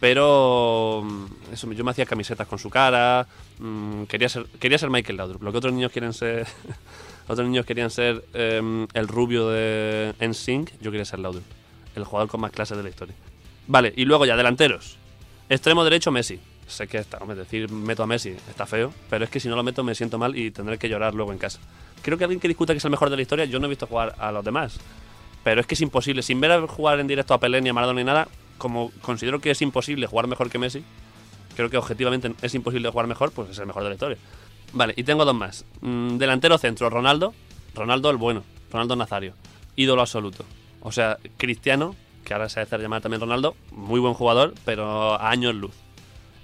Pero 0.00 1.02
mm, 1.04 1.52
eso, 1.52 1.72
yo 1.72 1.84
me 1.84 1.90
hacía 1.90 2.06
camisetas 2.06 2.46
con 2.46 2.58
su 2.58 2.68
cara, 2.68 3.26
mm, 3.58 4.04
quería, 4.04 4.28
ser, 4.28 4.46
quería 4.60 4.78
ser 4.78 4.90
Michael 4.90 5.16
Laudrup. 5.16 5.42
Lo 5.42 5.52
que 5.52 5.58
otros 5.58 5.72
niños 5.72 5.90
quieren 5.90 6.12
ser, 6.12 6.46
otros 7.28 7.46
niños 7.46 7.64
querían 7.64 7.90
ser 7.90 8.24
em, 8.34 8.86
el 8.92 9.08
rubio 9.08 9.48
de 9.48 10.14
NSYNC, 10.20 10.80
yo 10.80 10.90
quería 10.90 11.04
ser 11.04 11.20
Laudrup, 11.20 11.44
el 11.94 12.04
jugador 12.04 12.28
con 12.28 12.40
más 12.40 12.52
clases 12.52 12.76
de 12.76 12.82
la 12.82 12.90
historia. 12.90 13.14
Vale, 13.66 13.92
y 13.96 14.04
luego 14.04 14.26
ya 14.26 14.36
delanteros. 14.36 14.98
Extremo 15.48 15.82
derecho 15.84 16.10
Messi. 16.10 16.38
Sé 16.66 16.88
que 16.88 16.98
está, 16.98 17.18
hombre, 17.18 17.36
decir 17.36 17.70
meto 17.70 18.02
a 18.02 18.06
Messi 18.06 18.30
está 18.30 18.66
feo, 18.66 18.92
pero 19.08 19.24
es 19.24 19.30
que 19.30 19.38
si 19.38 19.48
no 19.48 19.54
lo 19.54 19.62
meto 19.62 19.84
me 19.84 19.94
siento 19.94 20.18
mal 20.18 20.36
y 20.36 20.50
tendré 20.50 20.78
que 20.78 20.88
llorar 20.88 21.14
luego 21.14 21.32
en 21.32 21.38
casa. 21.38 21.60
Creo 22.02 22.18
que 22.18 22.24
alguien 22.24 22.40
que 22.40 22.48
discuta 22.48 22.72
que 22.72 22.78
es 22.78 22.84
el 22.84 22.90
mejor 22.90 23.10
de 23.10 23.16
la 23.16 23.22
historia, 23.22 23.44
yo 23.44 23.58
no 23.58 23.66
he 23.66 23.68
visto 23.68 23.86
jugar 23.86 24.14
a 24.18 24.32
los 24.32 24.44
demás. 24.44 24.78
Pero 25.44 25.60
es 25.60 25.66
que 25.66 25.74
es 25.74 25.80
imposible. 25.80 26.22
Sin 26.22 26.40
ver 26.40 26.50
a 26.50 26.66
jugar 26.66 26.98
en 26.98 27.06
directo 27.06 27.34
a 27.34 27.38
Pelé 27.38 27.60
ni 27.60 27.68
a 27.68 27.72
Maradona 27.72 28.00
ni 28.00 28.04
nada, 28.04 28.26
como 28.58 28.90
considero 29.00 29.40
que 29.40 29.52
es 29.52 29.62
imposible 29.62 30.06
jugar 30.06 30.26
mejor 30.26 30.50
que 30.50 30.58
Messi, 30.58 30.82
creo 31.54 31.70
que 31.70 31.76
objetivamente 31.76 32.34
es 32.42 32.54
imposible 32.54 32.88
jugar 32.90 33.06
mejor, 33.06 33.30
pues 33.30 33.50
es 33.50 33.58
el 33.58 33.66
mejor 33.66 33.84
de 33.84 33.90
la 33.90 33.94
historia. 33.94 34.18
Vale, 34.72 34.94
y 34.96 35.04
tengo 35.04 35.24
dos 35.24 35.34
más. 35.34 35.64
Mm, 35.82 36.16
delantero 36.18 36.58
centro, 36.58 36.90
Ronaldo. 36.90 37.32
Ronaldo 37.74 38.10
el 38.10 38.16
bueno, 38.16 38.42
Ronaldo 38.72 38.96
Nazario. 38.96 39.34
Ídolo 39.76 40.00
absoluto. 40.00 40.44
O 40.80 40.90
sea, 40.90 41.18
Cristiano, 41.36 41.94
que 42.24 42.34
ahora 42.34 42.48
se 42.48 42.60
hace 42.60 42.78
llamar 42.78 43.02
también 43.02 43.20
Ronaldo, 43.20 43.56
muy 43.70 44.00
buen 44.00 44.14
jugador, 44.14 44.54
pero 44.64 45.14
a 45.14 45.30
años 45.30 45.54
luz. 45.54 45.85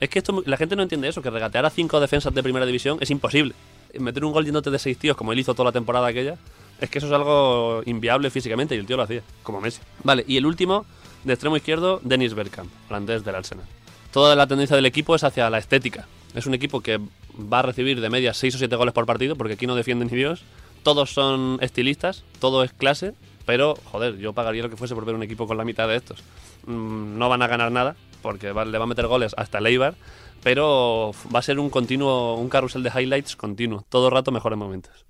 Es 0.02 0.08
que 0.08 0.18
esto, 0.18 0.42
la 0.46 0.56
gente 0.56 0.74
no 0.74 0.82
entiende 0.82 1.06
eso, 1.06 1.22
que 1.22 1.30
regatear 1.30 1.64
a 1.64 1.70
cinco 1.70 2.00
defensas 2.00 2.34
de 2.34 2.42
primera 2.42 2.66
división 2.66 2.98
es 3.00 3.08
imposible. 3.12 3.54
Meter 4.00 4.24
un 4.24 4.32
gol 4.32 4.44
yéndote 4.44 4.68
de 4.68 4.80
seis 4.80 4.98
tíos, 4.98 5.16
como 5.16 5.32
él 5.32 5.38
hizo 5.38 5.54
toda 5.54 5.68
la 5.68 5.72
temporada 5.72 6.08
aquella, 6.08 6.38
es 6.80 6.90
que 6.90 6.98
eso 6.98 7.06
es 7.06 7.12
algo 7.12 7.82
inviable 7.86 8.28
físicamente 8.28 8.74
y 8.74 8.78
el 8.78 8.86
tío 8.86 8.96
lo 8.96 9.04
hacía, 9.04 9.22
como 9.44 9.60
Messi. 9.60 9.80
Vale, 10.02 10.24
y 10.26 10.38
el 10.38 10.44
último, 10.44 10.86
de 11.22 11.34
extremo 11.34 11.56
izquierdo, 11.56 12.00
Dennis 12.02 12.34
Bergkamp, 12.34 12.68
holandés 12.90 13.22
del 13.22 13.36
Arsenal. 13.36 13.64
Toda 14.12 14.34
la 14.34 14.48
tendencia 14.48 14.74
del 14.74 14.86
equipo 14.86 15.14
es 15.14 15.22
hacia 15.22 15.48
la 15.50 15.58
estética. 15.58 16.08
Es 16.34 16.46
un 16.46 16.54
equipo 16.54 16.80
que 16.80 16.98
va 17.38 17.60
a 17.60 17.62
recibir 17.62 18.00
de 18.00 18.10
media 18.10 18.34
6 18.34 18.56
o 18.56 18.58
7 18.58 18.74
goles 18.74 18.94
por 18.94 19.06
partido, 19.06 19.36
porque 19.36 19.54
aquí 19.54 19.68
no 19.68 19.76
defienden 19.76 20.08
ni 20.10 20.16
Dios. 20.16 20.42
Todos 20.82 21.10
son 21.10 21.58
estilistas, 21.60 22.24
todo 22.40 22.64
es 22.64 22.72
clase, 22.72 23.14
pero, 23.46 23.76
joder, 23.92 24.18
yo 24.18 24.32
pagaría 24.32 24.64
lo 24.64 24.68
que 24.68 24.76
fuese 24.76 24.96
por 24.96 25.04
ver 25.04 25.14
un 25.14 25.22
equipo 25.22 25.46
con 25.46 25.58
la 25.58 25.64
mitad 25.64 25.86
de 25.86 25.94
estos. 25.94 26.24
Mm, 26.66 27.18
no 27.18 27.28
van 27.28 27.42
a 27.42 27.46
ganar 27.46 27.70
nada, 27.70 27.94
porque 28.22 28.46
le 28.46 28.52
va 28.52 28.84
a 28.84 28.86
meter 28.86 29.06
goles 29.06 29.34
hasta 29.36 29.58
el 29.58 29.66
Eibar, 29.66 29.94
pero 30.42 31.12
va 31.34 31.40
a 31.40 31.42
ser 31.42 31.58
un 31.58 31.68
continuo, 31.68 32.36
un 32.36 32.48
carrusel 32.48 32.82
de 32.82 32.90
highlights 32.90 33.36
continuo. 33.36 33.84
Todo 33.88 34.08
el 34.08 34.14
rato 34.14 34.30
mejores 34.32 34.58
momentos. 34.58 35.04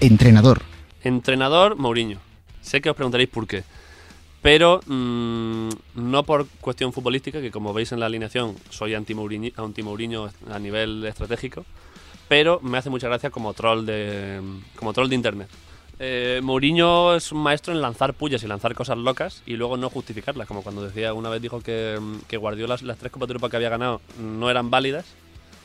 Entrenador. 0.00 0.62
Entrenador, 1.02 1.76
Mourinho. 1.76 2.18
Sé 2.60 2.80
que 2.80 2.90
os 2.90 2.96
preguntaréis 2.96 3.30
por 3.30 3.46
qué. 3.46 3.64
Pero 4.42 4.82
mm, 4.86 5.68
no 5.94 6.22
por 6.24 6.46
cuestión 6.60 6.92
futbolística, 6.92 7.40
que 7.40 7.50
como 7.50 7.72
veis 7.72 7.92
en 7.92 8.00
la 8.00 8.06
alineación 8.06 8.56
soy 8.68 8.92
anti-Mourinho 8.92 9.52
anti 9.56 9.82
a 10.52 10.58
nivel 10.58 11.02
estratégico, 11.06 11.64
pero 12.28 12.60
me 12.60 12.76
hace 12.76 12.90
mucha 12.90 13.08
gracia 13.08 13.30
como 13.30 13.54
troll 13.54 13.86
de, 13.86 14.42
como 14.76 14.92
troll 14.92 15.08
de 15.08 15.14
internet. 15.14 15.48
Eh, 15.98 16.40
Mourinho 16.42 17.14
es 17.14 17.30
un 17.30 17.42
maestro 17.42 17.72
en 17.72 17.80
lanzar 17.80 18.14
pullas 18.14 18.42
y 18.42 18.48
lanzar 18.48 18.74
cosas 18.74 18.98
locas 18.98 19.42
y 19.46 19.54
luego 19.54 19.76
no 19.76 19.90
justificarlas, 19.90 20.48
como 20.48 20.62
cuando 20.62 20.82
decía 20.82 21.14
una 21.14 21.28
vez 21.28 21.40
dijo 21.40 21.60
que, 21.60 22.00
que 22.26 22.36
Guardiola 22.36 22.76
las 22.82 22.98
tres 22.98 23.12
Copas 23.12 23.28
de 23.28 23.32
Europa 23.32 23.50
que 23.50 23.56
había 23.56 23.68
ganado 23.68 24.00
no 24.18 24.50
eran 24.50 24.70
válidas. 24.70 25.06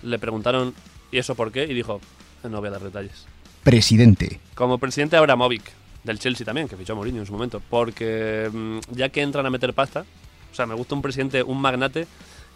Le 0.04 0.20
preguntaron, 0.20 0.74
¿y 1.12 1.18
eso 1.18 1.36
por 1.36 1.52
qué? 1.52 1.64
Y 1.64 1.74
dijo, 1.74 2.00
no 2.44 2.60
voy 2.60 2.68
a 2.68 2.72
dar 2.72 2.82
detalles. 2.82 3.26
Presidente. 3.64 4.40
Como 4.56 4.78
presidente 4.78 5.18
Abramovic, 5.18 5.64
del 6.04 6.20
Chelsea 6.20 6.46
también, 6.46 6.68
que 6.68 6.78
fichó 6.78 6.94
a 6.94 6.96
Mourinho 6.96 7.20
en 7.20 7.26
su 7.26 7.34
momento, 7.34 7.62
porque 7.70 8.50
mm, 8.52 8.80
ya 8.92 9.10
que 9.10 9.22
entran 9.22 9.46
a 9.46 9.50
meter 9.50 9.74
pasta, 9.74 10.06
o 10.52 10.56
sea, 10.56 10.66
me 10.66 10.76
gusta 10.76 10.96
un 10.96 11.02
presidente, 11.02 11.44
un 11.44 11.60
magnate, 11.60 12.08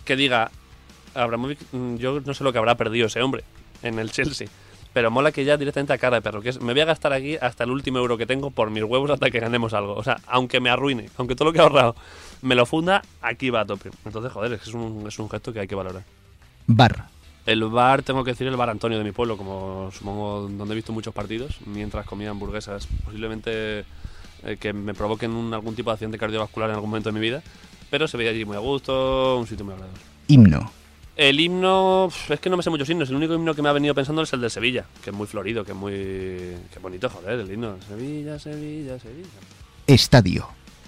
que 0.05 0.15
diga, 0.15 0.51
Abramovic, 1.13 1.59
mm, 1.71 1.95
yo 1.97 2.21
no 2.21 2.33
sé 2.33 2.43
lo 2.43 2.51
que 2.51 2.59
habrá 2.59 2.75
perdido 2.75 3.07
ese 3.07 3.21
hombre 3.21 3.43
en 3.81 3.99
el 3.99 4.11
Chelsea, 4.11 4.47
pero 4.93 5.09
mola 5.09 5.31
que 5.31 5.43
ya 5.43 5.57
directamente 5.57 5.93
a 5.93 5.97
cara 5.97 6.17
de 6.17 6.21
perro, 6.21 6.41
que 6.41 6.49
es, 6.49 6.61
me 6.61 6.73
voy 6.73 6.81
a 6.81 6.85
gastar 6.85 7.13
aquí 7.13 7.35
hasta 7.41 7.63
el 7.63 7.71
último 7.71 7.97
euro 7.97 8.17
que 8.17 8.25
tengo 8.25 8.51
por 8.51 8.69
mis 8.69 8.83
huevos 8.83 9.09
hasta 9.09 9.29
que 9.31 9.39
ganemos 9.39 9.73
algo. 9.73 9.95
O 9.95 10.03
sea, 10.03 10.21
aunque 10.27 10.59
me 10.59 10.69
arruine, 10.69 11.09
aunque 11.17 11.35
todo 11.35 11.49
lo 11.49 11.53
que 11.53 11.59
he 11.59 11.61
ahorrado 11.61 11.95
me 12.41 12.55
lo 12.55 12.65
funda, 12.65 13.01
aquí 13.21 13.49
va 13.49 13.61
a 13.61 13.65
tope. 13.65 13.89
Entonces, 14.05 14.31
joder, 14.31 14.53
es 14.53 14.73
un, 14.73 15.05
es 15.07 15.17
un 15.17 15.29
gesto 15.29 15.51
que 15.51 15.61
hay 15.61 15.67
que 15.67 15.75
valorar. 15.75 16.03
Bar. 16.67 17.07
El 17.45 17.65
bar, 17.65 18.03
tengo 18.03 18.23
que 18.23 18.31
decir 18.31 18.47
el 18.47 18.55
bar 18.55 18.69
Antonio 18.69 18.97
de 18.97 19.03
mi 19.03 19.11
pueblo, 19.11 19.35
como 19.35 19.89
supongo 19.91 20.47
donde 20.49 20.73
he 20.73 20.75
visto 20.75 20.93
muchos 20.93 21.13
partidos, 21.13 21.59
mientras 21.65 22.05
comía 22.05 22.29
hamburguesas, 22.29 22.87
posiblemente 23.03 23.79
eh, 24.45 24.57
que 24.59 24.71
me 24.71 24.93
provoquen 24.93 25.31
un, 25.31 25.53
algún 25.53 25.75
tipo 25.75 25.89
de 25.89 25.95
accidente 25.95 26.17
cardiovascular 26.17 26.69
en 26.69 26.75
algún 26.75 26.89
momento 26.89 27.09
de 27.09 27.13
mi 27.13 27.19
vida, 27.19 27.43
pero 27.89 28.07
se 28.07 28.15
veía 28.15 28.29
allí 28.29 28.45
muy 28.45 28.55
a 28.55 28.59
gusto, 28.59 29.37
un 29.37 29.47
sitio 29.47 29.65
muy 29.65 29.73
agradable. 29.73 30.01
Himno. 30.27 30.82
El 31.15 31.39
himno, 31.39 32.09
es 32.29 32.39
que 32.39 32.49
no 32.49 32.57
me 32.57 32.63
sé 32.63 32.71
muchos 32.71 32.89
himnos, 32.89 33.09
el 33.09 33.15
único 33.15 33.35
himno 33.35 33.53
que 33.53 33.61
me 33.61 33.69
ha 33.69 33.73
venido 33.73 33.93
pensando 33.93 34.23
es 34.23 34.33
el 34.33 34.41
de 34.41 34.49
Sevilla, 34.49 34.85
que 35.03 35.11
es 35.11 35.15
muy 35.15 35.27
florido, 35.27 35.63
que 35.63 35.71
es 35.71 35.77
muy... 35.77 35.93
que 35.93 36.79
bonito, 36.81 37.07
joder, 37.07 37.39
el 37.39 37.51
himno. 37.51 37.77
Sevilla, 37.87 38.39
Sevilla, 38.39 38.97
Sevilla. 38.97 39.27
Estadio. 39.85 40.47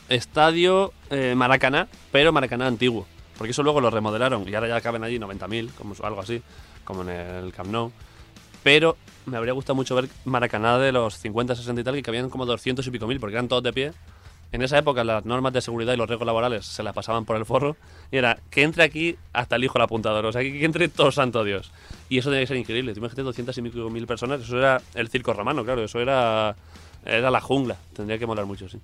Estadio 0.09 0.93
eh, 1.11 1.35
Maracaná, 1.35 1.87
pero 2.11 2.31
Maracaná 2.31 2.65
antiguo. 2.65 3.05
Porque 3.37 3.51
eso 3.51 3.61
luego 3.61 3.81
lo 3.81 3.89
remodelaron 3.89 4.47
y 4.47 4.55
ahora 4.55 4.67
ya 4.67 4.81
caben 4.81 5.03
allí 5.03 5.19
90.000, 5.19 5.73
como 5.75 5.93
algo 6.03 6.21
así, 6.21 6.41
como 6.83 7.03
en 7.03 7.09
el 7.09 7.53
Camp 7.53 7.69
Nou. 7.69 7.91
Pero 8.63 8.97
me 9.25 9.37
habría 9.37 9.53
gustado 9.53 9.75
mucho 9.75 9.93
ver 9.93 10.09
Maracaná 10.23 10.79
de 10.79 10.91
los 10.91 11.19
50, 11.19 11.55
60 11.55 11.81
y 11.81 11.83
tal, 11.83 11.95
que 11.95 12.01
cabían 12.01 12.29
como 12.29 12.45
200 12.45 12.85
y 12.87 12.91
pico 12.91 13.05
mil, 13.05 13.19
porque 13.19 13.35
eran 13.35 13.47
todos 13.47 13.61
de 13.61 13.73
pie. 13.73 13.91
En 14.55 14.61
esa 14.61 14.77
época 14.77 15.03
las 15.03 15.25
normas 15.25 15.51
de 15.51 15.59
seguridad 15.59 15.91
y 15.91 15.97
los 15.97 16.07
riesgos 16.07 16.25
laborales 16.25 16.65
se 16.65 16.81
las 16.81 16.93
pasaban 16.93 17.25
por 17.25 17.35
el 17.35 17.45
forro 17.45 17.75
y 18.09 18.15
era 18.15 18.39
que 18.49 18.63
entre 18.63 18.83
aquí 18.83 19.17
hasta 19.33 19.57
el 19.57 19.65
hijo 19.65 19.73
del 19.73 19.81
apuntador, 19.81 20.25
o 20.25 20.31
sea, 20.31 20.41
que 20.43 20.63
entre 20.63 20.87
todo 20.87 21.11
santo 21.11 21.43
Dios. 21.43 21.73
Y 22.07 22.19
eso 22.19 22.29
tenía 22.29 22.43
que 22.43 22.47
ser 22.47 22.55
increíble. 22.55 22.93
Tú 22.93 22.99
imagínate 22.99 23.23
200 23.23 23.57
y 23.57 23.61
pico 23.63 23.89
mil 23.89 24.07
personas, 24.07 24.39
eso 24.39 24.57
era 24.57 24.81
el 24.93 25.09
circo 25.09 25.33
romano, 25.33 25.65
claro, 25.65 25.83
eso 25.83 25.99
era, 25.99 26.55
era 27.05 27.29
la 27.29 27.41
jungla. 27.41 27.75
Tendría 27.93 28.17
que 28.17 28.25
molar 28.25 28.45
mucho, 28.45 28.69
sí. 28.69 28.79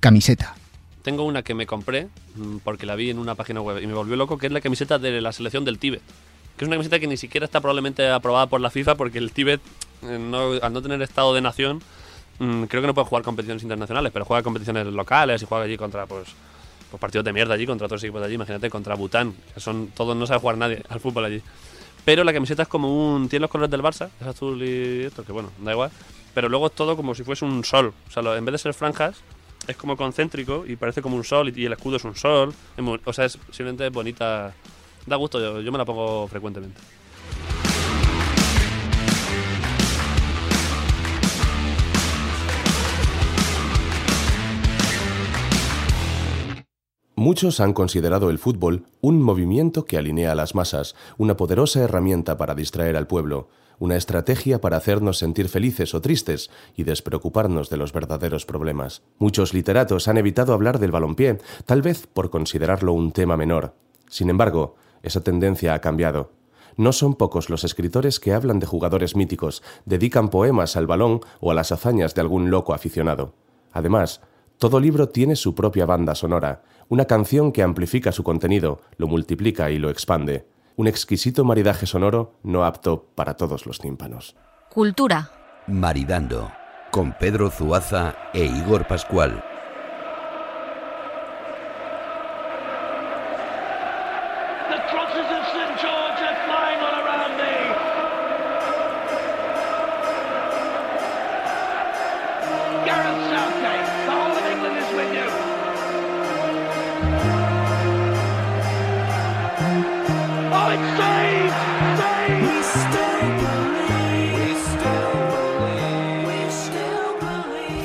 Camiseta. 0.00 0.56
Tengo 1.02 1.22
una 1.22 1.44
que 1.44 1.54
me 1.54 1.64
compré 1.64 2.08
mm, 2.34 2.56
porque 2.64 2.84
la 2.84 2.96
vi 2.96 3.10
en 3.10 3.20
una 3.20 3.36
página 3.36 3.60
web 3.60 3.80
y 3.80 3.86
me 3.86 3.94
volvió 3.94 4.16
loco, 4.16 4.36
que 4.36 4.48
es 4.48 4.52
la 4.52 4.60
camiseta 4.60 4.98
de 4.98 5.20
la 5.20 5.30
selección 5.30 5.64
del 5.64 5.78
Tíbet. 5.78 6.02
Que 6.56 6.64
es 6.64 6.66
una 6.66 6.74
camiseta 6.74 6.98
que 6.98 7.06
ni 7.06 7.18
siquiera 7.18 7.46
está 7.46 7.60
probablemente 7.60 8.10
aprobada 8.10 8.48
por 8.48 8.60
la 8.60 8.68
FIFA 8.68 8.96
porque 8.96 9.18
el 9.18 9.30
Tíbet, 9.30 9.60
eh, 10.02 10.18
no, 10.18 10.54
al 10.60 10.72
no 10.72 10.82
tener 10.82 11.00
estado 11.02 11.34
de 11.34 11.40
nación, 11.40 11.82
mm, 12.38 12.64
creo 12.64 12.80
que 12.82 12.86
no 12.88 12.94
puede 12.94 13.06
jugar 13.08 13.22
competiciones 13.24 13.62
internacionales, 13.62 14.10
pero 14.12 14.24
juega 14.24 14.42
competiciones 14.42 14.86
locales 14.86 15.42
y 15.42 15.46
juega 15.46 15.64
allí 15.64 15.76
contra 15.76 16.06
pues, 16.06 16.28
pues 16.90 17.00
partidos 17.00 17.24
de 17.24 17.32
mierda 17.32 17.54
allí, 17.54 17.66
contra 17.66 17.86
otros 17.86 18.02
equipos 18.02 18.20
de 18.20 18.26
allí. 18.26 18.34
Imagínate, 18.34 18.70
contra 18.70 18.94
Bután, 18.94 19.34
que 19.54 19.60
son 19.60 19.88
todos, 19.88 20.16
no 20.16 20.26
sabe 20.26 20.40
jugar 20.40 20.58
nadie 20.58 20.82
al 20.88 21.00
fútbol 21.00 21.24
allí. 21.24 21.42
Pero 22.04 22.22
la 22.24 22.32
camiseta 22.32 22.62
es 22.62 22.68
como 22.68 23.14
un. 23.14 23.28
Tiene 23.28 23.42
los 23.42 23.50
colores 23.50 23.70
del 23.70 23.82
Barça, 23.82 24.10
es 24.20 24.26
azul 24.26 24.62
y 24.62 25.04
esto, 25.04 25.24
que 25.24 25.32
bueno, 25.32 25.50
da 25.58 25.72
igual. 25.72 25.90
Pero 26.34 26.48
luego 26.48 26.66
es 26.66 26.72
todo 26.74 26.96
como 26.96 27.14
si 27.14 27.24
fuese 27.24 27.44
un 27.44 27.64
sol. 27.64 27.94
O 28.08 28.10
sea, 28.10 28.22
lo- 28.22 28.36
en 28.36 28.44
vez 28.44 28.52
de 28.52 28.58
ser 28.58 28.74
franjas, 28.74 29.16
es 29.66 29.76
como 29.76 29.96
concéntrico 29.96 30.64
y 30.66 30.76
parece 30.76 31.00
como 31.00 31.16
un 31.16 31.24
sol 31.24 31.48
y, 31.48 31.62
y 31.62 31.64
el 31.64 31.72
escudo 31.72 31.96
es 31.96 32.04
un 32.04 32.14
sol. 32.14 32.52
Es 32.76 32.84
muy- 32.84 33.00
o 33.04 33.12
sea, 33.12 33.24
es 33.24 33.38
simplemente 33.50 33.88
bonita. 33.88 34.52
Da 35.06 35.16
gusto, 35.16 35.40
yo, 35.40 35.60
yo 35.62 35.72
me 35.72 35.78
la 35.78 35.84
pongo 35.86 36.28
frecuentemente. 36.28 36.78
Muchos 47.24 47.58
han 47.60 47.72
considerado 47.72 48.28
el 48.28 48.38
fútbol 48.38 48.84
un 49.00 49.22
movimiento 49.22 49.86
que 49.86 49.96
alinea 49.96 50.32
a 50.32 50.34
las 50.34 50.54
masas, 50.54 50.94
una 51.16 51.38
poderosa 51.38 51.80
herramienta 51.80 52.36
para 52.36 52.54
distraer 52.54 52.98
al 52.98 53.06
pueblo, 53.06 53.48
una 53.78 53.96
estrategia 53.96 54.60
para 54.60 54.76
hacernos 54.76 55.16
sentir 55.16 55.48
felices 55.48 55.94
o 55.94 56.02
tristes 56.02 56.50
y 56.76 56.82
despreocuparnos 56.82 57.70
de 57.70 57.78
los 57.78 57.94
verdaderos 57.94 58.44
problemas. 58.44 59.00
Muchos 59.16 59.54
literatos 59.54 60.06
han 60.06 60.18
evitado 60.18 60.52
hablar 60.52 60.78
del 60.78 60.90
balompié, 60.90 61.38
tal 61.64 61.80
vez 61.80 62.06
por 62.06 62.28
considerarlo 62.28 62.92
un 62.92 63.10
tema 63.10 63.38
menor. 63.38 63.72
Sin 64.10 64.28
embargo, 64.28 64.76
esa 65.02 65.22
tendencia 65.22 65.72
ha 65.72 65.80
cambiado. 65.80 66.30
No 66.76 66.92
son 66.92 67.14
pocos 67.14 67.48
los 67.48 67.64
escritores 67.64 68.20
que 68.20 68.34
hablan 68.34 68.58
de 68.58 68.66
jugadores 68.66 69.16
míticos, 69.16 69.62
dedican 69.86 70.28
poemas 70.28 70.76
al 70.76 70.86
balón 70.86 71.20
o 71.40 71.50
a 71.50 71.54
las 71.54 71.72
hazañas 71.72 72.14
de 72.14 72.20
algún 72.20 72.50
loco 72.50 72.74
aficionado. 72.74 73.32
Además, 73.72 74.20
todo 74.58 74.80
libro 74.80 75.08
tiene 75.08 75.36
su 75.36 75.54
propia 75.54 75.86
banda 75.86 76.14
sonora, 76.14 76.62
una 76.88 77.06
canción 77.06 77.52
que 77.52 77.62
amplifica 77.62 78.12
su 78.12 78.22
contenido, 78.22 78.80
lo 78.96 79.06
multiplica 79.08 79.70
y 79.70 79.78
lo 79.78 79.90
expande. 79.90 80.46
Un 80.76 80.86
exquisito 80.86 81.44
maridaje 81.44 81.86
sonoro 81.86 82.34
no 82.42 82.64
apto 82.64 83.06
para 83.14 83.34
todos 83.34 83.66
los 83.66 83.78
tímpanos. 83.78 84.36
Cultura. 84.70 85.30
Maridando, 85.66 86.50
con 86.90 87.16
Pedro 87.18 87.50
Zuaza 87.50 88.16
e 88.32 88.44
Igor 88.44 88.86
Pascual. 88.86 89.53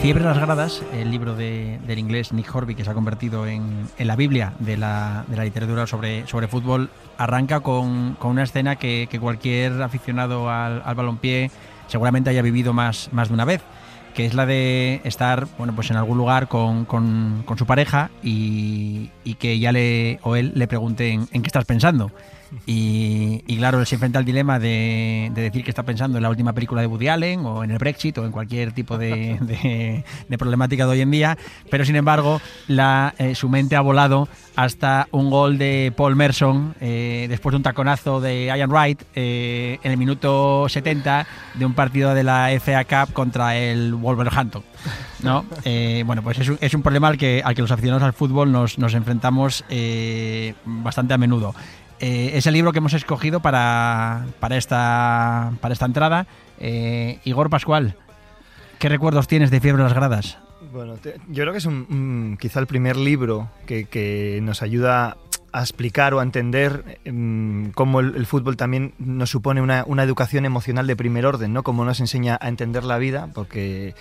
Fiebre 0.10 0.26
las 0.26 0.40
gradas, 0.40 0.82
el 0.92 1.12
libro 1.12 1.36
de- 1.36 1.78
del 1.86 2.00
inglés 2.00 2.34
Nick 2.34 2.56
Horby, 2.56 2.74
que 2.74 2.84
se 2.84 2.90
ha 2.90 2.96
convertido 2.96 3.46
en, 3.46 3.88
la 4.00 4.16
Biblia 4.16 4.54
de 4.58 4.76
la, 4.76 5.24
literatura 5.30 5.86
sobre, 5.86 6.26
fútbol, 6.48 6.90
arranca 7.20 7.60
con, 7.60 8.18
una 8.20 8.42
escena 8.42 8.78
que, 8.78 9.08
cualquier 9.22 9.80
aficionado 9.84 10.50
al, 10.50 10.82
al 10.84 10.96
balompié 10.96 11.52
seguramente 11.86 12.32
haya 12.32 12.42
vivido 12.42 12.74
más, 12.74 13.12
de 13.14 13.32
una 13.32 13.46
vez, 13.46 13.62
que 14.16 14.26
es 14.26 14.34
la 14.34 14.48
de 14.48 15.02
estar 15.04 15.46
pues 15.76 15.92
en 15.92 15.98
algún 15.98 16.18
lugar 16.18 16.48
con, 16.48 16.88
su 17.56 17.68
pareja 17.68 18.10
y, 18.24 19.12
y 19.24 19.36
que 19.36 19.52
ella 19.52 19.72
le, 19.72 20.18
o 20.24 20.36
él 20.36 20.54
le 20.56 20.68
pregunten 20.68 21.28
en 21.32 21.44
qué 21.44 21.48
estás 21.50 21.66
pensando. 21.66 22.10
Y, 22.66 23.58
claro, 23.58 23.80
él 23.80 23.86
se 23.86 23.96
enfrenta 23.96 24.20
al 24.20 24.26
dilema 24.26 24.60
de, 24.60 25.32
de 25.34 25.42
decir 25.42 25.64
que 25.64 25.72
está 25.72 25.84
pensando 25.84 26.18
en 26.18 26.24
la 26.24 26.30
última 26.30 26.54
película 26.54 26.82
de 26.82 26.88
Woody 26.88 27.08
Allen 27.08 27.46
o 27.46 27.64
en 27.64 27.72
el 27.72 27.78
Brexit 27.78 28.18
o 28.18 28.26
en 28.26 28.32
cualquier 28.32 28.72
tipo 28.72 28.98
de, 28.98 30.04
problemática 30.38 30.86
de 30.86 30.92
hoy 30.92 31.02
en 31.02 31.12
día, 31.12 31.38
pero 31.70 31.86
sin 31.86 31.96
embargo 31.96 32.42
eh, 32.68 33.36
su 33.36 33.50
mente 33.50 33.76
ha 33.76 33.82
volado 33.82 34.28
hasta 34.56 35.08
un 35.12 35.30
gol 35.30 35.58
de 35.58 35.94
Paul 35.96 36.16
Merson 36.16 36.76
eh, 36.82 37.28
después 37.30 37.54
de 37.54 37.58
un 37.58 37.64
taconazo 37.64 38.20
de 38.20 38.46
Ian 38.46 38.70
Wright 38.70 39.02
eh, 39.16 39.80
en 39.84 39.92
el 39.92 39.98
minuto 39.98 40.68
70 40.68 41.26
de 41.54 41.66
un 41.66 41.74
partido 41.74 42.14
de 42.14 42.24
la 42.24 42.50
FA 42.60 42.84
Cup 42.84 43.14
contra 43.14 43.56
el 43.56 43.94
Wolverhampton. 43.96 44.64
¿no? 45.24 45.46
Eh, 45.64 46.04
bueno, 46.06 46.24
pues 46.24 46.40
es 46.40 46.50
un, 46.50 46.58
es 46.62 46.74
un 46.74 46.82
problema 46.82 47.08
al 47.08 47.18
que, 47.18 47.42
al 47.44 47.56
que 47.56 47.62
los 47.62 47.72
aficionados 47.72 48.04
al 48.04 48.14
fútbol 48.14 48.52
nos, 48.52 48.78
nos 48.78 48.94
enfrentamos 48.94 49.64
bastante 50.66 51.14
a 51.14 51.18
menudo. 51.18 51.54
Eh, 52.00 52.32
es 52.36 52.48
el 52.48 52.54
libro 52.54 52.72
que 52.72 52.78
hemos 52.78 52.94
escogido 52.94 53.42
para, 53.42 54.26
para, 54.40 54.58
esta, 54.58 55.52
para 55.62 55.74
esta 55.74 55.86
entrada. 55.86 56.28
Eh, 56.60 57.20
Igor 57.26 57.50
Pascual, 57.50 57.96
¿qué 58.80 58.90
recuerdos 58.90 59.28
tienes 59.28 59.52
de 59.52 59.60
Fiebre 59.60 59.82
en 59.82 59.86
las 59.88 59.94
Gradas? 59.94 60.38
Bueno, 60.72 60.96
yo 61.30 61.44
creo 61.44 61.52
que 61.52 61.58
es 61.58 61.66
un, 61.66 61.88
un- 61.90 62.38
quizá 62.40 62.60
el 62.60 62.68
primer 62.68 62.96
libro 62.96 63.50
que, 63.66 63.86
que 63.86 64.40
nos 64.44 64.62
ayuda 64.62 65.18
a 65.52 65.62
explicar 65.62 66.14
o 66.14 66.20
a 66.20 66.24
entender 66.24 67.00
em, 67.06 67.72
cómo 67.72 68.02
el, 68.02 68.26
fútbol 68.28 68.56
también 68.56 68.94
nos 69.00 69.32
supone 69.32 69.62
una, 69.62 69.84
una 69.88 70.04
educación 70.04 70.46
emocional 70.46 70.86
de 70.86 70.96
primer 70.96 71.26
orden, 71.26 71.54
¿no? 71.54 71.64
Cómo 71.64 71.86
nos 71.86 72.00
enseña 72.00 72.38
a 72.40 72.50
entender 72.50 72.84
la 72.84 73.00
vida, 73.00 73.30
porque 73.34 73.96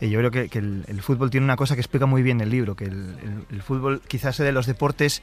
eh, 0.00 0.08
yo 0.08 0.20
creo 0.20 0.30
que, 0.30 0.58
el, 0.58 1.02
fútbol 1.02 1.30
tiene 1.30 1.44
una 1.44 1.56
cosa 1.56 1.74
que 1.74 1.80
explica 1.80 2.06
muy 2.06 2.22
bien 2.22 2.40
el 2.40 2.50
libro, 2.50 2.76
que 2.76 2.84
el 2.84 3.62
fútbol 3.62 4.02
quizás 4.06 4.38
es 4.38 4.46
de 4.46 4.52
los 4.52 4.66
deportes 4.66 5.20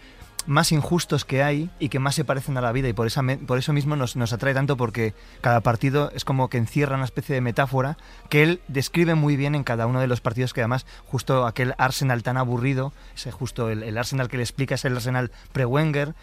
más 0.47 0.71
injustos 0.71 1.25
que 1.25 1.43
hay 1.43 1.69
y 1.79 1.89
que 1.89 1.99
más 1.99 2.15
se 2.15 2.25
parecen 2.25 2.57
a 2.57 2.61
la 2.61 2.71
vida 2.71 2.87
y 2.87 2.93
por, 2.93 3.07
esa 3.07 3.21
por 3.45 3.57
eso 3.57 3.73
mismo 3.73 3.95
nos, 3.95 4.15
nos 4.15 4.33
atrae 4.33 4.53
tanto 4.53 4.77
porque 4.77 5.13
cada 5.41 5.61
partido 5.61 6.11
es 6.13 6.25
como 6.25 6.49
que 6.49 6.57
encierra 6.57 6.95
una 6.95 7.05
especie 7.05 7.35
de 7.35 7.41
metáfora 7.41 7.97
que 8.29 8.43
él 8.43 8.61
describe 8.67 9.15
muy 9.15 9.35
bien 9.35 9.55
en 9.55 9.63
cada 9.63 9.87
uno 9.87 9.99
de 9.99 10.07
los 10.07 10.21
partidos 10.21 10.53
que 10.53 10.61
además 10.61 10.85
justo 11.05 11.45
aquel 11.45 11.73
Arsenal 11.77 12.23
tan 12.23 12.37
aburrido, 12.37 12.93
ese 13.15 13.31
justo 13.31 13.69
el, 13.69 13.83
el 13.83 13.97
Arsenal 13.97 14.29
que 14.29 14.37
le 14.37 14.43
explica 14.43 14.75
es 14.75 14.85
el 14.85 14.95
Arsenal 14.95 15.31
pre-Wenger 15.53 16.15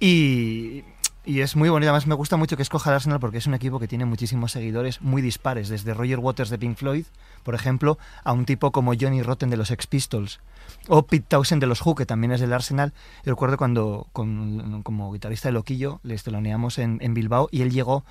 y, 0.00 0.82
y 1.30 1.42
es 1.42 1.54
muy 1.54 1.68
bonito, 1.68 1.90
además 1.90 2.08
me 2.08 2.16
gusta 2.16 2.36
mucho 2.36 2.56
que 2.56 2.64
escoja 2.64 2.90
el 2.90 2.96
Arsenal 2.96 3.20
porque 3.20 3.38
es 3.38 3.46
un 3.46 3.54
equipo 3.54 3.78
que 3.78 3.86
tiene 3.86 4.04
muchísimos 4.04 4.50
seguidores 4.50 5.00
muy 5.00 5.22
dispares, 5.22 5.68
desde 5.68 5.94
Roger 5.94 6.18
Waters 6.18 6.50
de 6.50 6.58
Pink 6.58 6.76
Floyd, 6.76 7.04
por 7.44 7.54
ejemplo, 7.54 7.98
a 8.24 8.32
un 8.32 8.44
tipo 8.44 8.72
como 8.72 8.94
Johnny 9.00 9.22
Rotten 9.22 9.48
de 9.48 9.56
los 9.56 9.68
Sex 9.68 9.86
Pistols, 9.86 10.40
o 10.88 11.06
Pete 11.06 11.26
Townsend 11.28 11.60
de 11.60 11.68
los 11.68 11.86
Who, 11.86 11.94
que 11.94 12.04
también 12.04 12.32
es 12.32 12.40
del 12.40 12.52
Arsenal. 12.52 12.92
Yo 13.24 13.30
recuerdo 13.30 13.58
cuando 13.58 14.08
como 14.12 15.12
guitarrista 15.12 15.50
de 15.50 15.52
Loquillo 15.52 16.00
le 16.02 16.18
teloneamos 16.18 16.78
en, 16.78 16.98
en 17.00 17.14
Bilbao 17.14 17.48
y 17.52 17.62
él 17.62 17.70
llegó 17.70 18.04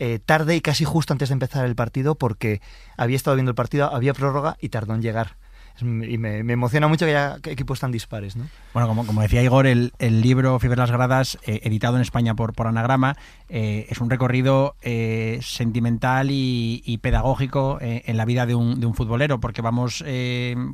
eh, 0.00 0.18
tarde 0.18 0.56
y 0.56 0.60
casi 0.60 0.84
justo 0.84 1.12
antes 1.12 1.28
de 1.28 1.34
empezar 1.34 1.64
el 1.64 1.76
partido 1.76 2.16
porque 2.16 2.60
había 2.96 3.14
estado 3.14 3.36
viendo 3.36 3.50
el 3.50 3.56
partido, 3.56 3.94
había 3.94 4.14
prórroga 4.14 4.56
y 4.60 4.70
tardó 4.70 4.94
en 4.94 5.02
llegar. 5.02 5.36
Y 5.80 6.18
me, 6.18 6.38
emociona 6.38 6.86
mucho 6.86 7.04
que 7.04 7.16
haya 7.16 7.38
equipos 7.44 7.80
tan 7.80 7.90
dispares, 7.90 8.36
¿no? 8.36 8.46
Bueno, 8.72 8.86
como, 8.86 9.04
como 9.06 9.22
decía 9.22 9.42
Igor, 9.42 9.66
el, 9.66 9.92
el 9.98 10.20
libro 10.20 10.58
Fiebre 10.60 10.74
en 10.76 10.80
las 10.80 10.90
Gradas, 10.90 11.38
eh, 11.46 11.60
editado 11.64 11.96
en 11.96 12.02
España 12.02 12.34
por, 12.34 12.52
por 12.52 12.68
Anagrama, 12.68 13.16
eh, 13.48 13.86
es 13.88 13.98
un 13.98 14.08
recorrido 14.08 14.76
eh, 14.82 15.40
sentimental 15.42 16.28
y, 16.30 16.98
pedagógico 17.02 17.78
en 17.80 18.16
la 18.16 18.24
vida 18.24 18.46
de 18.46 18.54
un, 18.54 18.80
de 18.80 18.86
un 18.86 18.94
futbolero, 18.94 19.40
porque 19.40 19.60
vamos 19.60 20.02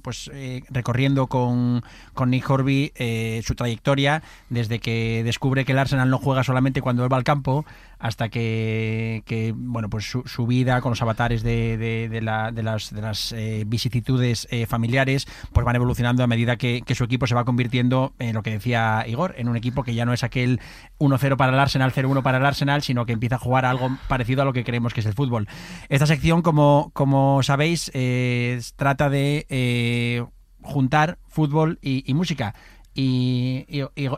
pues 0.03 0.31
recorriendo 0.69 1.27
con, 1.27 1.83
con 2.15 2.31
Nick 2.31 2.49
Horby 2.49 2.93
su 3.43 3.55
trayectoria 3.55 4.23
desde 4.49 4.79
que 4.79 5.23
descubre 5.25 5.65
que 5.65 5.73
el 5.73 5.79
Arsenal 5.79 6.11
no 6.11 6.19
juega 6.19 6.45
solamente 6.45 6.83
cuando 6.83 7.03
él 7.03 7.13
va 7.13 7.17
al 7.17 7.25
campo 7.25 7.65
hasta 8.01 8.31
que, 8.31 9.53
bueno 9.57 9.89
pues 9.91 10.07
su, 10.07 10.47
vida 10.47 10.81
con 10.81 10.91
los 10.91 11.03
avatares 11.03 11.43
de, 11.43 11.77
de- 11.77 12.09
de 12.09 12.23
la- 12.23 12.51
de 12.51 12.63
las, 12.63 12.93
de 12.93 13.03
eh, 13.33 13.65
vicisitudes 13.67 14.49
eh, 14.51 14.67
familiares 14.67 15.27
pues 15.53 15.65
van 15.65 15.77
evolucionando 15.77 16.25
a 16.25 16.27
medida 16.27 16.57
que, 16.57 16.83
su 16.95 17.05
equipo 17.05 17.27
se 17.27 17.35
va 17.35 17.45
convirtiendo 17.45 18.15
en 18.19 18.35
lo 18.35 18.43
que 18.43 18.51
decía 18.51 19.05
Igor, 19.07 19.35
en 19.39 19.49
un 19.49 19.57
equipo 19.57 19.85
que 19.85 19.95
ya 19.95 20.05
no 20.07 20.13
es 20.13 20.25
aquel 20.25 20.61
1-0 20.99 21.37
para 21.37 21.53
el 21.53 21.59
Arsenal, 21.59 21.93
0-1 21.93 22.23
para 22.23 22.39
el 22.39 22.47
Arsenal, 22.47 22.83
sino 22.83 23.05
que 23.07 23.13
empieza 23.13 23.37
a 23.37 23.39
jugar 23.39 23.65
algo 23.65 23.91
parecido 24.09 24.43
a 24.43 24.45
lo 24.45 24.53
que 24.53 24.65
creemos 24.65 24.95
que 24.95 25.01
es 25.01 25.07
el 25.07 25.15
fútbol. 25.15 25.47
Esta 25.89 26.07
sección, 26.07 26.43
como, 26.43 27.41
sabéis, 27.43 27.91
eh, 27.95 28.61
trata 28.77 29.09
de 29.11 30.27
juntar 30.63 31.19
fútbol 31.29 31.79
y 31.83 32.13
música. 32.15 32.55
Y, 32.95 33.67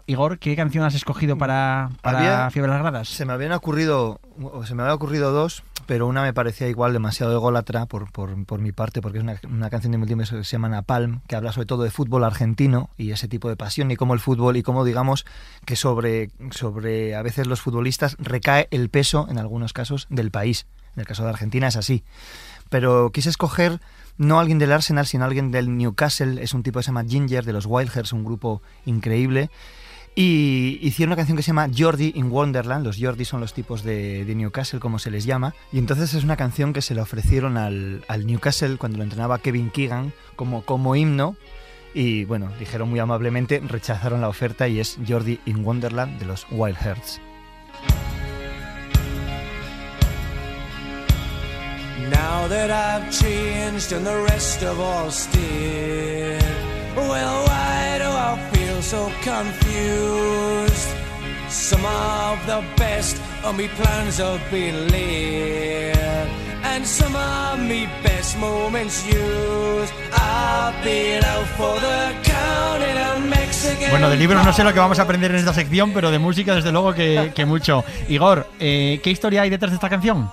Igor, 0.07 0.39
¿qué 0.39 0.57
canción 0.57 0.85
has 0.85 0.95
escogido 0.95 1.37
para, 1.37 1.91
para 2.01 2.19
Había- 2.19 2.51
Fiebre 2.51 2.71
las 2.71 2.81
Gradas? 2.81 3.09
Se 3.09 3.25
me 3.27 3.33
habían 3.35 3.53
ocurrido, 3.53 4.19
se 4.65 4.75
me 4.75 4.83
ocurrido 4.91 5.31
dos, 5.31 5.63
pero 5.87 6.07
una 6.07 6.23
me 6.23 6.33
parecía 6.33 6.69
igual 6.69 6.93
demasiado 6.95 7.33
ególatra 7.33 7.85
por, 7.87 8.11
por, 8.11 8.47
por 8.47 8.61
mi 8.61 8.73
parte, 8.73 9.03
porque 9.03 9.19
es 9.19 9.25
una, 9.25 9.39
una 9.49 9.69
canción 9.69 9.93
de 9.93 9.99
multimedia 9.99 10.31
que 10.39 10.45
se 10.45 10.53
llama 10.53 10.71
Napalm, 10.71 11.21
que 11.29 11.37
habla 11.37 11.53
sobre 11.53 11.67
todo 11.67 11.83
de 11.83 11.91
fútbol 11.91 12.25
argentino 12.25 12.89
y 12.97 13.11
ese 13.11 13.29
tipo 13.29 13.49
de 13.51 13.57
pasión, 13.57 13.91
y 13.91 13.97
cómo 13.97 14.15
el 14.15 14.21
fútbol, 14.21 14.57
y 14.57 14.63
cómo 14.63 14.85
digamos 14.85 15.27
que 15.67 15.77
sobre, 15.77 16.31
sobre 16.51 17.15
a 17.15 17.21
veces 17.23 17.47
los 17.47 17.61
futbolistas 17.61 18.17
recae 18.19 18.69
el 18.71 18.89
peso, 18.89 19.27
en 19.29 19.39
algunos 19.39 19.75
casos, 19.75 20.07
del 20.09 20.31
país. 20.31 20.67
En 20.95 21.01
el 21.01 21.07
caso 21.07 21.25
de 21.25 21.31
Argentina 21.31 21.69
es 21.69 21.77
así. 21.77 22.05
Pero 22.69 23.11
quise 23.13 23.29
escoger 23.31 23.81
no 24.19 24.39
alguien 24.39 24.59
del 24.59 24.73
Arsenal, 24.73 25.07
sino 25.07 25.25
alguien 25.25 25.51
del 25.51 25.77
Newcastle. 25.77 26.43
Es 26.43 26.55
un 26.55 26.63
tipo 26.63 26.79
que 26.79 26.85
se 26.85 26.89
llama 26.89 27.05
Ginger, 27.05 27.45
de 27.45 27.53
los 27.53 27.67
Wildhairs, 27.67 28.13
un 28.13 28.25
grupo 28.25 28.63
increíble. 28.87 29.51
Y 30.15 30.79
hicieron 30.83 31.11
una 31.11 31.17
canción 31.17 31.37
que 31.37 31.43
se 31.43 31.49
llama 31.49 31.71
Jordi 31.75 32.13
in 32.17 32.31
Wonderland. 32.31 32.85
Los 32.85 32.99
Jordi 33.01 33.25
son 33.25 33.41
los 33.41 33.55
tipos 33.55 33.83
de, 33.83 34.25
de 34.27 34.35
Newcastle, 34.35 34.79
como 34.79 34.99
se 34.99 35.11
les 35.11 35.25
llama. 35.25 35.55
Y 35.73 35.79
entonces 35.79 36.13
es 36.13 36.23
una 36.23 36.37
canción 36.37 36.73
que 36.73 36.83
se 36.83 36.95
le 36.95 37.01
ofrecieron 37.01 37.57
al, 37.57 38.05
al 38.09 38.27
Newcastle 38.27 38.77
cuando 38.77 38.99
lo 38.99 39.05
entrenaba 39.05 39.39
Kevin 39.39 39.71
Keegan 39.71 40.13
como, 40.37 40.63
como 40.63 40.97
himno. 40.97 41.37
Y 41.95 42.25
bueno, 42.25 42.51
dijeron 42.59 42.91
muy 42.91 42.99
amablemente, 42.99 43.61
rechazaron 43.61 44.21
la 44.21 44.29
oferta 44.29 44.69
y 44.69 44.81
es 44.81 44.99
Jordi 45.07 45.41
in 45.47 45.65
Wonderland 45.65 46.19
de 46.19 46.27
los 46.27 46.47
Wild 46.51 46.77
Hearts. 46.77 47.21
Now 52.13 52.47
that 52.49 52.71
I've 52.71 53.11
changed 53.11 53.93
and 53.93 54.07
the 54.07 54.19
rest 54.31 54.61
have 54.61 54.79
all 54.79 55.11
stayed, 55.11 56.43
well, 56.97 57.45
why 57.49 57.99
do 57.99 58.09
I 58.29 58.33
feel 58.53 58.83
so 58.83 59.11
confused? 59.23 60.89
Some 61.49 61.85
of 61.85 62.39
the 62.47 62.63
best 62.77 63.17
of 63.45 63.57
me 63.57 63.69
plans 63.69 64.19
have 64.19 64.41
been 64.51 64.89
laid, 64.89 65.97
and 66.65 66.87
some 66.87 67.15
of 67.15 67.61
me 67.61 67.87
best 68.03 68.39
moments 68.39 69.07
used. 69.07 69.93
I've 70.13 70.83
been 70.85 71.23
out 71.25 71.47
for 71.59 71.75
the 71.81 72.13
count 72.25 72.83
in 72.83 72.97
a 72.97 73.29
Mexican. 73.29 73.91
Bueno, 73.91 74.09
de 74.11 74.17
libros 74.17 74.45
no 74.45 74.53
sé 74.53 74.65
lo 74.65 74.73
que 74.73 74.81
vamos 74.81 74.99
a 74.99 75.03
aprender 75.03 75.31
en 75.31 75.39
esta 75.39 75.53
sección, 75.53 75.93
pero 75.93 76.11
de 76.11 76.19
música 76.19 76.55
desde 76.55 76.73
luego 76.73 76.95
que, 76.95 77.33
que 77.35 77.45
mucho. 77.45 77.85
Igor, 78.09 78.47
eh, 78.59 79.01
¿qué 79.03 79.11
historia 79.11 79.43
hay 79.43 79.51
detrás 79.51 79.71
de 79.73 79.77
esta 79.77 79.89
canción? 79.89 80.31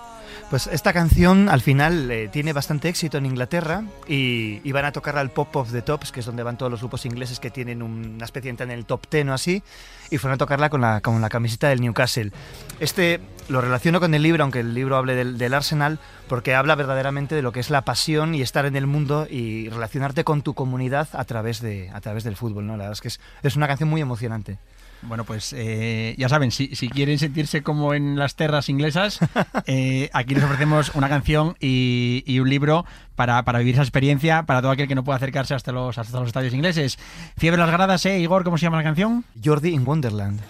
Pues 0.49 0.65
esta 0.65 0.93
canción 0.93 1.47
al 1.47 1.61
final 1.61 2.09
eh, 2.09 2.27
tiene 2.27 2.53
bastante 2.53 2.89
éxito 2.89 3.19
en 3.19 3.27
Inglaterra 3.27 3.83
y, 4.07 4.61
y 4.67 4.71
van 4.71 4.83
a 4.83 4.91
tocarla 4.91 5.21
al 5.21 5.29
Pop 5.29 5.55
of 5.55 5.71
the 5.71 5.83
Tops, 5.83 6.11
que 6.11 6.21
es 6.21 6.25
donde 6.25 6.41
van 6.41 6.57
todos 6.57 6.71
los 6.71 6.79
grupos 6.79 7.05
ingleses 7.05 7.39
que 7.39 7.51
tienen 7.51 7.83
un- 7.83 8.13
una 8.15 8.25
especie 8.25 8.51
de 8.51 8.63
en 8.63 8.71
el 8.71 8.85
top 8.85 9.05
10 9.11 9.27
o 9.27 9.33
así, 9.33 9.61
y 10.09 10.17
fueron 10.17 10.33
a 10.35 10.37
tocarla 10.39 10.71
con 10.71 10.81
la, 10.81 11.01
con 11.01 11.21
la 11.21 11.29
camiseta 11.29 11.69
del 11.69 11.81
Newcastle. 11.81 12.31
Este 12.79 13.19
lo 13.47 13.61
relaciono 13.61 13.99
con 13.99 14.15
el 14.15 14.23
libro, 14.23 14.41
aunque 14.43 14.61
el 14.61 14.73
libro 14.73 14.97
hable 14.97 15.13
del, 15.13 15.37
del 15.37 15.53
Arsenal, 15.53 15.99
porque 16.27 16.55
habla 16.55 16.73
verdaderamente 16.73 17.35
de 17.35 17.43
lo 17.43 17.51
que 17.51 17.59
es 17.59 17.69
la 17.69 17.81
pasión 17.83 18.33
y 18.33 18.41
estar 18.41 18.65
en 18.65 18.75
el 18.75 18.87
mundo 18.87 19.27
y 19.29 19.69
relacionarte 19.69 20.23
con 20.23 20.41
tu 20.41 20.55
comunidad 20.55 21.09
a 21.13 21.25
través, 21.25 21.61
de, 21.61 21.91
a 21.93 22.01
través 22.01 22.23
del 22.23 22.35
fútbol. 22.35 22.65
¿no? 22.65 22.73
La 22.73 22.85
verdad 22.85 22.93
es 22.93 23.01
que 23.01 23.07
es, 23.09 23.19
es 23.43 23.55
una 23.55 23.67
canción 23.67 23.87
muy 23.87 24.01
emocionante. 24.01 24.57
Bueno, 25.01 25.23
pues 25.23 25.53
eh, 25.55 26.15
ya 26.17 26.27
saben, 26.29 26.51
si, 26.51 26.75
si 26.75 26.89
quieren 26.89 27.19
sentirse 27.19 27.63
como 27.63 27.93
en 27.93 28.17
las 28.17 28.35
terras 28.35 28.69
inglesas, 28.69 29.19
eh, 29.65 30.09
aquí 30.13 30.35
les 30.35 30.43
ofrecemos 30.43 30.93
una 30.95 31.07
canción 31.09 31.55
y, 31.59 32.23
y 32.25 32.39
un 32.39 32.49
libro 32.49 32.85
para, 33.15 33.43
para 33.43 33.59
vivir 33.59 33.75
esa 33.75 33.83
experiencia 33.83 34.43
para 34.43 34.61
todo 34.61 34.71
aquel 34.71 34.87
que 34.87 34.95
no 34.95 35.03
pueda 35.03 35.17
acercarse 35.17 35.53
hasta 35.53 35.71
los, 35.71 35.97
hasta 35.97 36.19
los 36.19 36.27
estadios 36.27 36.53
ingleses. 36.53 36.97
Fiebre 37.37 37.61
en 37.61 37.67
las 37.67 37.71
gradas, 37.71 38.05
¿eh? 38.05 38.19
Igor, 38.19 38.43
¿cómo 38.43 38.57
se 38.57 38.63
llama 38.63 38.77
la 38.77 38.83
canción? 38.83 39.25
Jordi 39.43 39.69
in 39.69 39.85
Wonderland. 39.85 40.41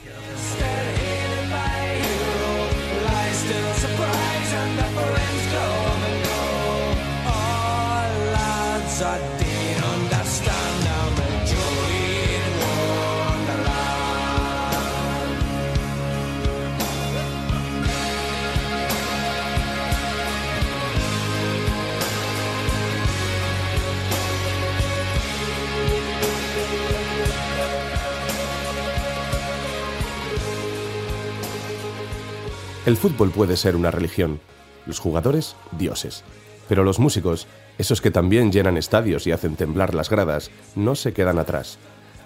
El 32.90 32.98
fútbol 32.98 33.30
puede 33.30 33.56
ser 33.56 33.76
una 33.76 33.92
religión, 33.92 34.40
los 34.88 34.98
jugadores 34.98 35.56
dioses, 35.74 36.24
pero 36.68 36.84
los 36.84 36.98
músicos, 36.98 37.46
esos 37.78 38.02
que 38.02 38.10
también 38.10 38.52
llenan 38.52 38.78
estadios 38.78 39.28
y 39.28 39.32
hacen 39.32 39.56
temblar 39.56 39.94
las 39.94 40.10
gradas, 40.10 40.50
no 40.76 40.96
se 40.96 41.14
quedan 41.14 41.38
atrás. 41.38 41.78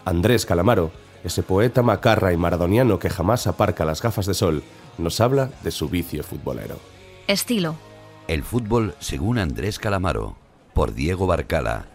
Andrés 0.06 0.45
Calamaro, 0.45 0.93
ese 1.26 1.43
poeta 1.43 1.84
macarra 1.84 2.32
y 2.32 2.38
maradoniano 2.38 2.97
que 2.97 3.10
jamás 3.10 3.45
aparca 3.45 3.84
las 3.84 4.02
gafas 4.02 4.26
de 4.26 4.36
sol, 4.36 4.63
nos 4.97 5.19
habla 5.19 5.49
de 5.63 5.71
su 5.71 5.89
vicio 5.89 6.23
futbolero. 6.23 6.78
Estilo. 7.28 7.76
El 8.30 8.41
fútbol 8.41 8.95
según 8.99 9.39
Andrés 9.39 9.80
Calamaro, 9.80 10.38
por 10.73 10.93
Diego 10.93 11.28
Barcala. 11.28 11.88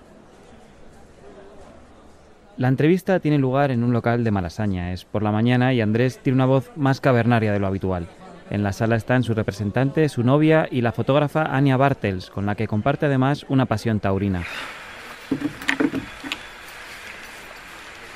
La 2.59 2.69
entrevista 2.69 3.19
tiene 3.21 3.39
lugar 3.39 3.71
en 3.71 3.83
un 3.83 3.95
local 3.95 4.25
de 4.25 4.31
Malasaña. 4.31 4.93
Es 4.93 5.07
por 5.07 5.23
la 5.23 5.33
mañana 5.33 5.73
y 5.73 5.81
Andrés 5.81 6.19
tiene 6.19 6.35
una 6.35 6.45
voz 6.45 6.71
más 6.77 7.01
cavernaria 7.01 7.51
de 7.51 7.61
lo 7.61 7.67
habitual. 7.67 8.09
En 8.51 8.63
la 8.63 8.73
sala 8.73 8.97
están 8.97 9.23
su 9.25 9.35
representante, 9.35 10.09
su 10.09 10.23
novia 10.23 10.67
y 10.71 10.81
la 10.81 10.93
fotógrafa 10.93 11.43
Anya 11.43 11.77
Bartels, 11.77 12.31
con 12.31 12.47
la 12.47 12.55
que 12.55 12.67
comparte 12.67 13.05
además 13.07 13.45
una 13.49 13.67
pasión 13.67 14.01
taurina. 14.01 14.43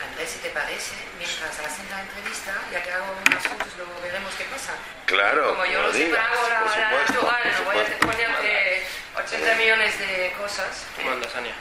Andrés, 0.09 0.31
si 0.31 0.39
te 0.41 0.49
parece, 0.49 0.97
mientras 1.19 1.53
hacen 1.61 1.85
la 1.91 2.01
entrevista, 2.01 2.53
ya 2.73 2.83
que 2.83 2.91
hago 2.93 3.13
unas 3.27 3.43
fotos, 3.47 3.69
luego 3.77 3.93
veremos 4.03 4.33
qué 4.37 4.45
pasa. 4.45 4.73
Claro, 5.05 5.51
Como 5.53 5.67
yo 5.67 5.83
no 5.83 5.89
lo 5.89 5.93
siempre 5.93 6.19
hago 6.19 6.49
la, 6.49 6.61
por 6.61 6.69
la 6.73 6.73
supuesto, 6.73 7.13
natural, 7.13 7.43
por 7.43 7.53
no 7.53 7.65
voy 7.69 7.77
a 7.77 7.99
ponerte 8.01 8.83
80 9.13 9.55
millones 9.61 9.99
de 9.99 10.33
cosas. 10.41 10.87
Tú 10.97 11.05
mandas, 11.05 11.37
Ania. 11.37 11.53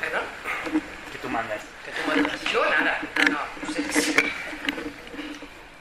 ¿Perdón? 0.00 0.24
Que 1.12 1.18
tú 1.18 1.28
mandas. 1.30 1.60
Que 1.80 1.90
tú 1.96 2.02
mandas. 2.06 2.36
Yo 2.52 2.60
nada. 2.60 2.95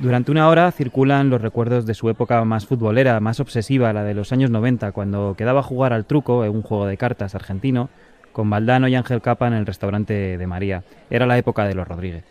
Durante 0.05 0.29
una 0.29 0.47
hora 0.49 0.71
circulan 0.71 1.31
los 1.31 1.41
recuerdos 1.41 1.87
de 1.87 1.95
su 1.95 2.11
época 2.11 2.45
más 2.45 2.67
futbolera, 2.67 3.19
más 3.19 3.39
obsesiva, 3.39 3.91
la 3.91 4.03
de 4.03 4.13
los 4.13 4.31
años 4.31 4.51
90, 4.51 4.91
cuando 4.91 5.33
quedaba 5.35 5.61
a 5.61 5.63
jugar 5.63 5.93
al 5.93 6.05
truco 6.05 6.45
en 6.45 6.51
un 6.51 6.61
juego 6.61 6.85
de 6.85 6.95
cartas 6.95 7.33
argentino 7.33 7.89
con 8.31 8.47
Valdano 8.47 8.87
y 8.87 8.93
Ángel 8.93 9.23
Capa 9.23 9.47
en 9.47 9.53
el 9.53 9.65
restaurante 9.65 10.37
de 10.37 10.45
María. 10.45 10.83
Era 11.09 11.25
la 11.25 11.39
época 11.39 11.65
de 11.65 11.73
los 11.73 11.87
Rodríguez. 11.87 12.23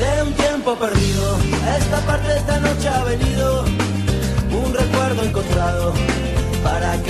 De 0.00 0.22
un 0.26 0.32
tiempo 0.32 0.74
perdido, 0.74 1.38
esta 1.78 2.00
parte 2.04 2.36
esta 2.36 2.58
noche 2.58 2.88
ha 2.88 3.04
venido 3.04 3.64
un 4.64 4.74
recuerdo 4.74 5.22
encontrado 5.22 5.94
para 6.64 7.00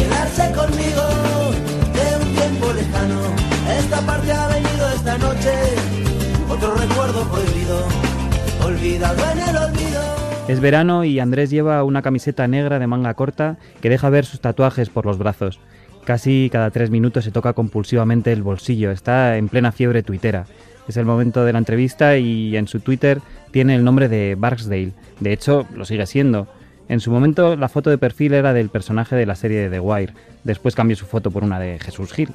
Es 10.48 10.60
verano 10.60 11.04
y 11.04 11.20
Andrés 11.20 11.50
lleva 11.50 11.84
una 11.84 12.00
camiseta 12.00 12.48
negra 12.48 12.78
de 12.78 12.86
manga 12.86 13.12
corta 13.12 13.58
que 13.82 13.90
deja 13.90 14.08
ver 14.08 14.24
sus 14.24 14.40
tatuajes 14.40 14.88
por 14.88 15.04
los 15.04 15.18
brazos. 15.18 15.60
Casi 16.04 16.48
cada 16.50 16.70
tres 16.70 16.90
minutos 16.90 17.24
se 17.24 17.30
toca 17.30 17.52
compulsivamente 17.52 18.32
el 18.32 18.42
bolsillo, 18.42 18.90
está 18.90 19.36
en 19.36 19.48
plena 19.48 19.70
fiebre 19.70 20.02
tuitera. 20.02 20.46
Es 20.88 20.96
el 20.96 21.04
momento 21.04 21.44
de 21.44 21.52
la 21.52 21.58
entrevista 21.58 22.16
y 22.16 22.56
en 22.56 22.68
su 22.68 22.80
Twitter 22.80 23.20
tiene 23.50 23.74
el 23.74 23.84
nombre 23.84 24.08
de 24.08 24.34
Barksdale. 24.36 24.92
De 25.20 25.32
hecho, 25.32 25.66
lo 25.76 25.84
sigue 25.84 26.06
siendo. 26.06 26.48
En 26.92 27.00
su 27.00 27.10
momento 27.10 27.56
la 27.56 27.70
foto 27.70 27.88
de 27.88 27.96
perfil 27.96 28.34
era 28.34 28.52
del 28.52 28.68
personaje 28.68 29.16
de 29.16 29.24
la 29.24 29.34
serie 29.34 29.60
de 29.60 29.70
The 29.70 29.80
Wire. 29.80 30.12
Después 30.44 30.74
cambió 30.74 30.94
su 30.94 31.06
foto 31.06 31.30
por 31.30 31.42
una 31.42 31.58
de 31.58 31.78
Jesús 31.78 32.12
Gil. 32.12 32.28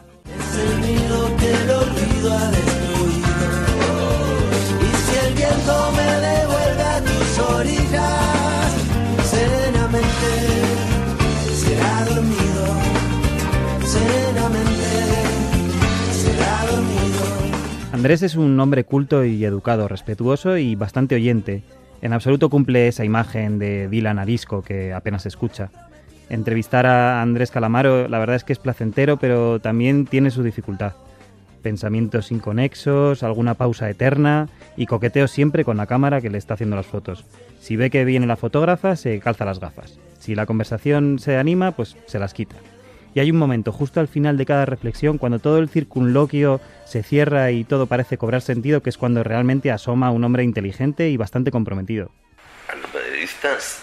Andrés 17.94 18.24
es 18.24 18.36
un 18.36 18.60
hombre 18.60 18.86
culto 18.86 19.24
y 19.24 19.46
educado, 19.46 19.88
respetuoso 19.88 20.58
y 20.58 20.74
bastante 20.74 21.14
oyente. 21.14 21.62
En 22.02 22.14
absoluto 22.14 22.50
cumple 22.50 22.88
esa 22.88 23.06
imagen 23.06 23.60
de 23.60 23.88
Dylan 23.88 24.20
arisco 24.20 24.62
que 24.62 24.94
apenas 24.94 25.26
escucha. 25.26 25.70
Entrevistar 26.30 26.86
a 26.86 27.22
Andrés 27.22 27.52
Calamaro 27.52 28.08
la 28.08 28.20
verdad 28.20 28.36
es 28.36 28.44
que 28.44 28.54
es 28.54 28.60
placentero, 28.60 29.18
pero 29.18 29.60
también 29.60 30.06
tiene 30.06 30.30
su 30.30 30.44
dificultad. 30.44 30.94
Pensamientos 31.62 32.32
inconexos, 32.32 33.24
alguna 33.24 33.56
pausa 33.56 33.90
eterna 33.90 34.48
y 34.76 34.86
coqueteo 34.86 35.28
siempre 35.28 35.66
con 35.66 35.78
la 35.78 35.88
cámara 35.88 36.22
que 36.22 36.30
le 36.30 36.38
está 36.38 36.54
haciendo 36.54 36.76
las 36.76 36.86
fotos. 36.86 37.26
Si 37.60 37.76
ve 37.76 37.90
que 37.90 38.06
viene 38.06 38.28
la 38.28 38.36
fotógrafa, 38.36 38.96
se 38.96 39.20
calza 39.20 39.46
las 39.46 39.60
gafas. 39.60 39.98
Si 40.20 40.36
la 40.36 40.46
conversación 40.46 41.20
se 41.20 41.38
anima, 41.38 41.72
pues 41.72 41.98
se 42.06 42.20
las 42.20 42.34
quita. 42.34 42.56
Y 43.18 43.20
hay 43.20 43.32
un 43.32 43.38
momento 43.38 43.72
justo 43.72 44.00
al 44.00 44.08
final 44.08 44.38
de 44.38 44.46
cada 44.46 44.68
reflexión, 44.68 45.18
cuando 45.18 45.40
todo 45.40 45.58
el 45.58 45.70
circunloquio 45.70 46.62
se 46.86 47.02
cierra 47.02 47.50
y 47.50 47.64
todo 47.64 47.88
parece 47.88 48.20
cobrar 48.20 48.44
sentido, 48.44 48.84
que 48.84 48.92
es 48.92 48.98
cuando 49.00 49.24
realmente 49.24 49.72
asoma 49.72 50.12
un 50.12 50.24
hombre 50.24 50.44
inteligente 50.44 51.10
y 51.10 51.18
bastante 51.18 51.50
comprometido. 51.50 52.12
A 52.72 52.76
los 52.76 52.94
madridistas 52.94 53.80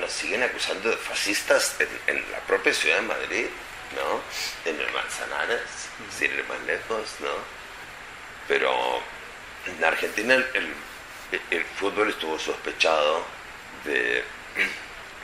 nos 0.00 0.10
siguen 0.10 0.42
acusando 0.42 0.90
de 0.90 0.96
fascistas 0.96 1.76
en, 1.78 2.16
en 2.16 2.22
la 2.32 2.40
propia 2.40 2.74
ciudad 2.74 2.96
de 2.96 3.06
Madrid, 3.06 3.46
¿no? 3.94 4.68
En 4.68 4.74
el 4.74 4.92
Manzanares, 4.92 5.60
sin 6.18 6.32
ir 6.32 6.44
más 6.48 6.58
lejos, 6.66 7.14
¿no? 7.20 7.28
Pero 8.48 8.68
en 9.78 9.84
Argentina 9.84 10.34
el, 10.34 10.44
el- 10.54 11.40
el 11.56 11.62
fútbol 11.76 12.08
estuvo 12.08 12.36
sospechado 12.36 13.22
de 13.84 14.24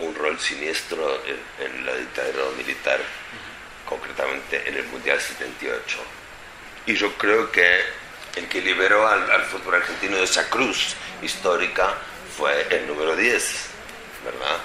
un 0.00 0.14
rol 0.14 0.38
siniestro 0.38 1.04
en, 1.26 1.66
en 1.66 1.84
la 1.84 1.92
dictadura 1.96 2.44
militar, 2.56 3.00
concretamente 3.88 4.68
en 4.68 4.76
el 4.76 4.84
Mundial 4.86 5.20
78. 5.20 5.98
Y 6.86 6.94
yo 6.94 7.12
creo 7.14 7.50
que 7.50 7.80
el 8.36 8.48
que 8.48 8.60
liberó 8.60 9.06
al, 9.06 9.42
fútbol 9.46 9.76
argentino 9.76 10.16
de 10.16 10.24
esa 10.24 10.48
cruz 10.48 10.94
histórica 11.22 11.94
fue 12.36 12.66
el 12.70 12.86
número 12.86 13.16
10, 13.16 13.66
¿verdad? 14.24 14.58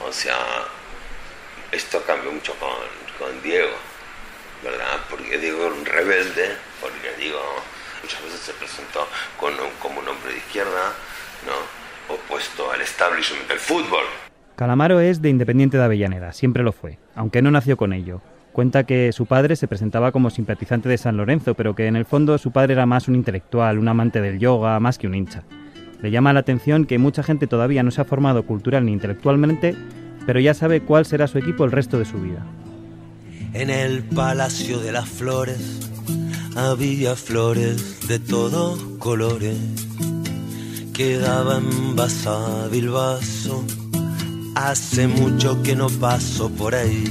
O 0.00 0.12
sea, 0.12 0.38
esto 1.70 2.02
cambió 2.04 2.30
mucho 2.32 2.54
con, 2.56 2.70
con 3.18 3.42
Diego, 3.42 3.74
¿verdad? 4.62 5.00
Porque 5.10 5.38
Diego 5.38 5.66
era 5.66 5.74
un 5.74 5.84
rebelde, 5.86 6.56
porque 6.80 7.12
Diego 7.18 7.62
muchas 8.02 8.22
veces 8.24 8.40
se 8.40 8.52
presentó 8.54 9.08
con 9.38 9.58
un- 9.58 9.70
como 9.76 10.00
un 10.00 10.08
hombre 10.08 10.32
de 10.32 10.38
izquierda, 10.38 10.92
¿no? 11.46 12.14
Opuesto 12.14 12.70
al 12.70 12.80
establishment 12.80 13.48
del 13.48 13.60
fútbol. 13.60 14.04
Calamaro 14.62 15.00
es 15.00 15.20
de 15.20 15.28
Independiente 15.28 15.76
de 15.76 15.82
Avellaneda, 15.82 16.32
siempre 16.32 16.62
lo 16.62 16.70
fue, 16.70 16.96
aunque 17.16 17.42
no 17.42 17.50
nació 17.50 17.76
con 17.76 17.92
ello. 17.92 18.20
Cuenta 18.52 18.84
que 18.84 19.10
su 19.10 19.26
padre 19.26 19.56
se 19.56 19.66
presentaba 19.66 20.12
como 20.12 20.30
simpatizante 20.30 20.88
de 20.88 20.98
San 20.98 21.16
Lorenzo, 21.16 21.54
pero 21.54 21.74
que 21.74 21.88
en 21.88 21.96
el 21.96 22.04
fondo 22.04 22.38
su 22.38 22.52
padre 22.52 22.74
era 22.74 22.86
más 22.86 23.08
un 23.08 23.16
intelectual, 23.16 23.76
un 23.76 23.88
amante 23.88 24.20
del 24.20 24.38
yoga, 24.38 24.78
más 24.78 24.98
que 24.98 25.08
un 25.08 25.16
hincha. 25.16 25.42
Le 26.00 26.12
llama 26.12 26.32
la 26.32 26.38
atención 26.38 26.84
que 26.84 27.00
mucha 27.00 27.24
gente 27.24 27.48
todavía 27.48 27.82
no 27.82 27.90
se 27.90 28.02
ha 28.02 28.04
formado 28.04 28.46
cultural 28.46 28.86
ni 28.86 28.92
intelectualmente, 28.92 29.74
pero 30.26 30.38
ya 30.38 30.54
sabe 30.54 30.82
cuál 30.82 31.06
será 31.06 31.26
su 31.26 31.38
equipo 31.38 31.64
el 31.64 31.72
resto 31.72 31.98
de 31.98 32.04
su 32.04 32.20
vida. 32.20 32.46
En 33.54 33.68
el 33.68 34.04
Palacio 34.04 34.78
de 34.78 34.92
las 34.92 35.08
Flores 35.08 35.90
había 36.54 37.16
flores 37.16 38.06
de 38.06 38.20
todos 38.20 38.80
colores. 39.00 39.58
Quedaba 40.94 41.58
envasado 41.58 42.72
el 42.72 42.90
vaso 42.90 43.64
Hace 44.54 45.06
mucho 45.06 45.62
que 45.62 45.74
no 45.74 45.88
paso 45.88 46.50
por 46.50 46.74
ahí. 46.74 47.04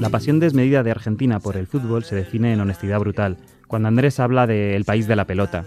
La 0.00 0.08
pasión 0.08 0.40
desmedida 0.40 0.82
de 0.82 0.90
Argentina 0.90 1.38
por 1.38 1.56
el 1.56 1.66
fútbol 1.66 2.04
se 2.04 2.16
define 2.16 2.52
en 2.52 2.60
honestidad 2.60 2.98
brutal, 2.98 3.36
cuando 3.66 3.88
Andrés 3.88 4.18
habla 4.18 4.46
de 4.46 4.74
El 4.76 4.84
país 4.84 5.06
de 5.06 5.16
la 5.16 5.26
pelota. 5.26 5.64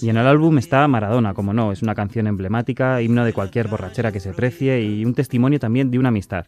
Y 0.00 0.10
en 0.10 0.16
el 0.16 0.26
álbum 0.26 0.58
está 0.58 0.86
Maradona, 0.86 1.34
como 1.34 1.52
no, 1.52 1.72
es 1.72 1.82
una 1.82 1.94
canción 1.94 2.26
emblemática, 2.26 3.00
himno 3.02 3.24
de 3.24 3.32
cualquier 3.32 3.68
borrachera 3.68 4.12
que 4.12 4.20
se 4.20 4.32
precie 4.32 4.82
y 4.82 5.04
un 5.04 5.14
testimonio 5.14 5.58
también 5.58 5.90
de 5.90 5.98
una 5.98 6.10
amistad. 6.10 6.46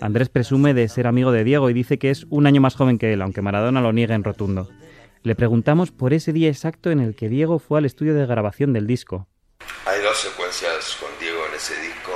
Andrés 0.00 0.30
presume 0.30 0.72
de 0.72 0.88
ser 0.88 1.06
amigo 1.06 1.30
de 1.30 1.44
Diego 1.44 1.68
y 1.68 1.74
dice 1.74 1.98
que 1.98 2.10
es 2.10 2.26
un 2.30 2.46
año 2.46 2.60
más 2.60 2.74
joven 2.74 2.98
que 2.98 3.12
él, 3.12 3.20
aunque 3.20 3.42
Maradona 3.42 3.82
lo 3.82 3.92
niegue 3.92 4.14
en 4.14 4.24
rotundo. 4.24 4.68
Le 5.22 5.34
preguntamos 5.34 5.90
por 5.90 6.14
ese 6.14 6.32
día 6.32 6.48
exacto 6.48 6.90
en 6.90 7.00
el 7.00 7.14
que 7.14 7.28
Diego 7.28 7.58
fue 7.58 7.78
al 7.78 7.84
estudio 7.84 8.14
de 8.14 8.24
grabación 8.24 8.72
del 8.72 8.86
disco. 8.86 9.28
Hay 9.84 10.00
dos 10.02 10.16
secuencias 10.18 10.96
con 10.98 11.10
Diego 11.20 11.40
en 11.50 11.54
ese 11.54 11.74
disco, 11.82 12.12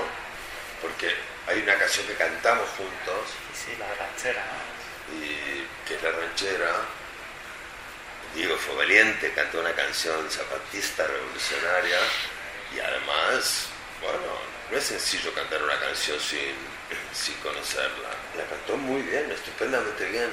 porque 0.80 1.08
hay 1.46 1.62
una 1.62 1.74
canción 1.94 2.06
que 2.08 2.14
cantamos 2.14 2.68
juntos. 2.70 3.30
Sí, 3.54 3.70
la 3.78 3.86
ranchera. 3.94 4.42
Y 5.14 5.86
que 5.86 5.94
es 5.94 6.02
la 6.02 6.10
ranchera. 6.10 6.72
Diego 8.34 8.56
fue 8.56 8.74
valiente, 8.74 9.32
cantó 9.32 9.60
una 9.60 9.72
canción 9.72 10.28
zapatista 10.28 11.06
revolucionaria 11.06 11.98
y 12.74 12.80
además, 12.80 13.66
bueno, 14.02 14.26
no 14.72 14.76
es 14.76 14.82
sencillo 14.82 15.32
cantar 15.34 15.62
una 15.62 15.78
canción 15.78 16.18
sin, 16.18 16.56
sin 17.12 17.36
conocerla. 17.36 18.10
La 18.36 18.44
cantó 18.46 18.76
muy 18.76 19.02
bien, 19.02 19.30
estupendamente 19.30 20.04
bien. 20.06 20.30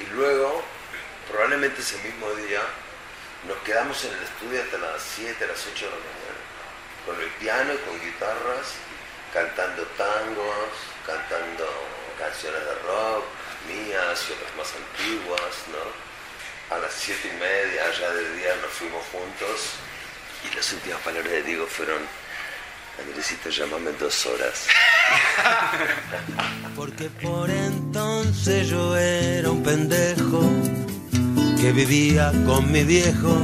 Y 0.00 0.04
luego, 0.14 0.64
probablemente 1.30 1.82
ese 1.82 1.98
mismo 1.98 2.30
día, 2.36 2.62
nos 3.46 3.58
quedamos 3.58 4.02
en 4.04 4.14
el 4.14 4.22
estudio 4.22 4.62
hasta 4.62 4.78
las 4.78 5.02
7, 5.02 5.46
las 5.46 5.60
8 5.60 5.84
de 5.84 5.90
la 5.90 5.96
mañana, 5.98 6.40
con 7.04 7.20
el 7.20 7.28
piano 7.32 7.74
y 7.74 7.78
con 7.84 8.00
guitarras, 8.00 8.76
cantando 9.32 9.82
tangos, 9.98 10.72
cantando 11.06 11.64
canciones 12.18 12.60
de 12.60 12.74
rock, 12.86 13.24
mías 13.68 14.24
y 14.28 14.32
otras 14.32 14.56
más 14.56 14.70
antiguas, 14.74 15.54
¿no? 15.72 16.74
A 16.74 16.78
las 16.78 16.92
siete 16.92 17.28
y 17.28 17.36
media, 17.38 17.82
ya 17.98 18.10
de 18.10 18.36
día, 18.36 18.54
nos 18.62 18.72
fuimos 18.72 19.04
juntos 19.12 19.78
y 20.44 20.54
las 20.54 20.72
últimas 20.72 21.00
palabras 21.00 21.32
de 21.32 21.42
Diego 21.42 21.66
fueron, 21.66 22.02
Andresito, 22.98 23.50
llámame 23.50 23.92
dos 23.92 24.26
horas. 24.26 24.66
Porque 26.76 27.10
por 27.10 27.50
entonces 27.50 28.68
yo 28.68 28.96
era 28.96 29.50
un 29.50 29.62
pendejo 29.62 30.50
que 31.60 31.72
vivía 31.72 32.32
con 32.46 32.72
mi 32.72 32.84
viejo. 32.84 33.36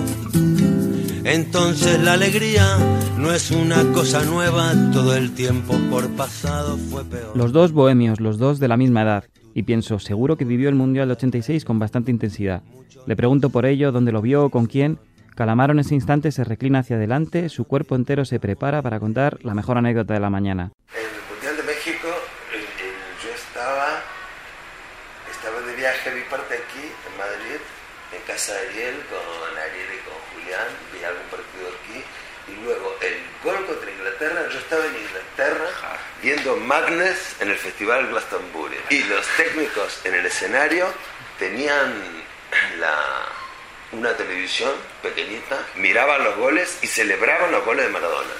Entonces 1.32 1.98
la 2.02 2.12
alegría 2.12 2.76
no 3.16 3.32
es 3.32 3.50
una 3.50 3.82
cosa 3.94 4.22
nueva, 4.22 4.72
todo 4.92 5.16
el 5.16 5.34
tiempo 5.34 5.74
por 5.90 6.10
pasado 6.10 6.76
fue 6.76 7.04
peor. 7.06 7.34
Los 7.34 7.52
dos 7.52 7.72
bohemios, 7.72 8.20
los 8.20 8.36
dos 8.36 8.58
de 8.58 8.68
la 8.68 8.76
misma 8.76 9.00
edad. 9.02 9.24
Y 9.54 9.62
pienso, 9.62 9.98
seguro 9.98 10.36
que 10.36 10.44
vivió 10.44 10.68
el 10.68 10.74
Mundial 10.74 11.08
de 11.08 11.12
86 11.14 11.64
con 11.64 11.78
bastante 11.78 12.10
intensidad. 12.10 12.62
Le 13.06 13.16
pregunto 13.16 13.48
por 13.48 13.64
ello, 13.64 13.92
dónde 13.92 14.12
lo 14.12 14.20
vio, 14.20 14.50
con 14.50 14.66
quién. 14.66 14.98
Calamaro 15.34 15.72
en 15.72 15.78
ese 15.78 15.94
instante 15.94 16.30
se 16.32 16.44
reclina 16.44 16.80
hacia 16.80 16.96
adelante, 16.96 17.48
su 17.48 17.64
cuerpo 17.64 17.96
entero 17.96 18.26
se 18.26 18.38
prepara 18.38 18.82
para 18.82 19.00
contar 19.00 19.38
la 19.42 19.54
mejor 19.54 19.78
anécdota 19.78 20.12
de 20.12 20.20
la 20.20 20.28
mañana. 20.28 20.72
En 20.94 21.00
el 21.00 21.32
Mundial 21.32 21.56
de 21.56 21.62
México, 21.62 22.08
el- 22.52 22.60
el- 22.60 23.16
yo 23.24 23.30
estaba, 23.34 23.88
estaba 25.32 25.66
de 25.66 25.76
viaje, 25.76 26.10
vi 26.14 26.28
parte 26.30 26.54
aquí, 26.54 26.84
en 26.84 27.16
Madrid, 27.16 27.60
en 28.14 28.22
casa 28.22 28.54
de 28.54 28.68
Ariel, 28.68 28.96
con 29.08 29.58
Ariel 29.58 29.88
y 29.94 30.00
con 30.04 30.14
Julián, 30.32 30.68
vi 30.92 31.04
algún 31.04 31.26
partido 31.28 31.68
aquí, 31.68 32.04
y 32.48 32.64
luego 32.64 32.96
el 33.00 33.16
gol 33.44 33.66
contra 33.66 33.90
Inglaterra, 33.90 34.48
yo 34.50 34.58
estaba 34.58 34.84
en 34.86 34.96
Inglaterra 34.96 35.68
viendo 36.22 36.56
Magnus 36.56 37.40
en 37.40 37.50
el 37.50 37.56
Festival 37.56 38.08
Glastonbury. 38.08 38.76
Y 38.90 39.04
los 39.04 39.26
técnicos 39.36 40.00
en 40.04 40.14
el 40.14 40.26
escenario 40.26 40.86
tenían 41.38 41.94
la, 42.78 43.26
una 43.92 44.16
televisión 44.16 44.72
pequeñita, 45.02 45.58
miraban 45.76 46.24
los 46.24 46.36
goles 46.36 46.78
y 46.82 46.86
celebraban 46.86 47.52
los 47.52 47.64
goles 47.64 47.86
de 47.86 47.92
Maradona. 47.92 48.34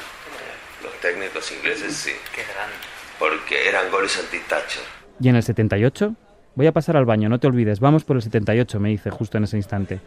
Los 0.82 0.92
técnicos 1.00 1.50
ingleses 1.52 1.96
sí. 1.96 2.14
Qué 2.34 2.42
grande. 2.42 2.74
Porque 3.18 3.68
eran 3.68 3.90
goles 3.90 4.18
anti-Thatcher. 4.18 4.82
¿Y 5.20 5.28
en 5.28 5.36
el 5.36 5.42
78? 5.44 6.14
Voy 6.54 6.66
a 6.66 6.72
pasar 6.72 6.98
al 6.98 7.06
baño, 7.06 7.30
no 7.30 7.40
te 7.40 7.46
olvides, 7.46 7.80
vamos 7.80 8.04
por 8.04 8.16
el 8.16 8.22
78, 8.22 8.78
me 8.78 8.90
dice 8.90 9.08
justo 9.10 9.38
en 9.38 9.44
ese 9.44 9.56
instante. 9.56 10.00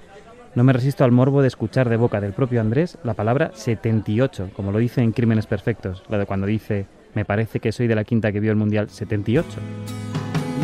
No 0.53 0.63
me 0.63 0.73
resisto 0.73 1.03
al 1.03 1.11
morbo 1.11 1.41
de 1.41 1.47
escuchar 1.47 1.89
de 1.89 1.97
boca 1.97 2.21
del 2.21 2.33
propio 2.33 2.61
Andrés 2.61 2.99
la 3.03 3.15
palabra 3.15 3.51
78, 3.55 4.51
como 4.55 4.71
lo 4.71 4.77
dice 4.77 5.01
en 5.01 5.11
Crímenes 5.11 5.47
Perfectos, 5.47 6.03
la 6.07 6.19
de 6.19 6.27
cuando 6.27 6.45
dice, 6.45 6.85
me 7.15 7.25
parece 7.25 7.59
que 7.59 7.71
soy 7.71 7.87
de 7.87 7.95
la 7.95 8.03
quinta 8.03 8.31
que 8.31 8.39
vio 8.39 8.51
el 8.51 8.57
Mundial 8.57 8.89
78. 8.91 9.47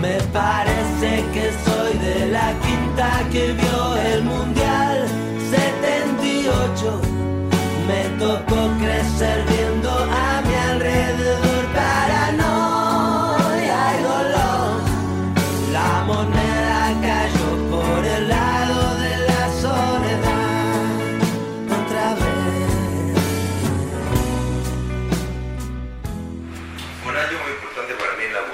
Me 0.01 0.17
parece 0.31 1.23
que 1.33 1.51
soy 1.65 1.97
de 1.97 2.31
la 2.31 2.53
quinta 2.59 3.27
que 3.31 3.53
vio 3.53 3.97
el 4.13 4.23
Mundial 4.23 5.07
78. 5.49 7.01
Me 7.87 8.19
tocó 8.19 8.69
crecer 8.77 9.43
viendo 9.47 9.89
a 9.89 10.30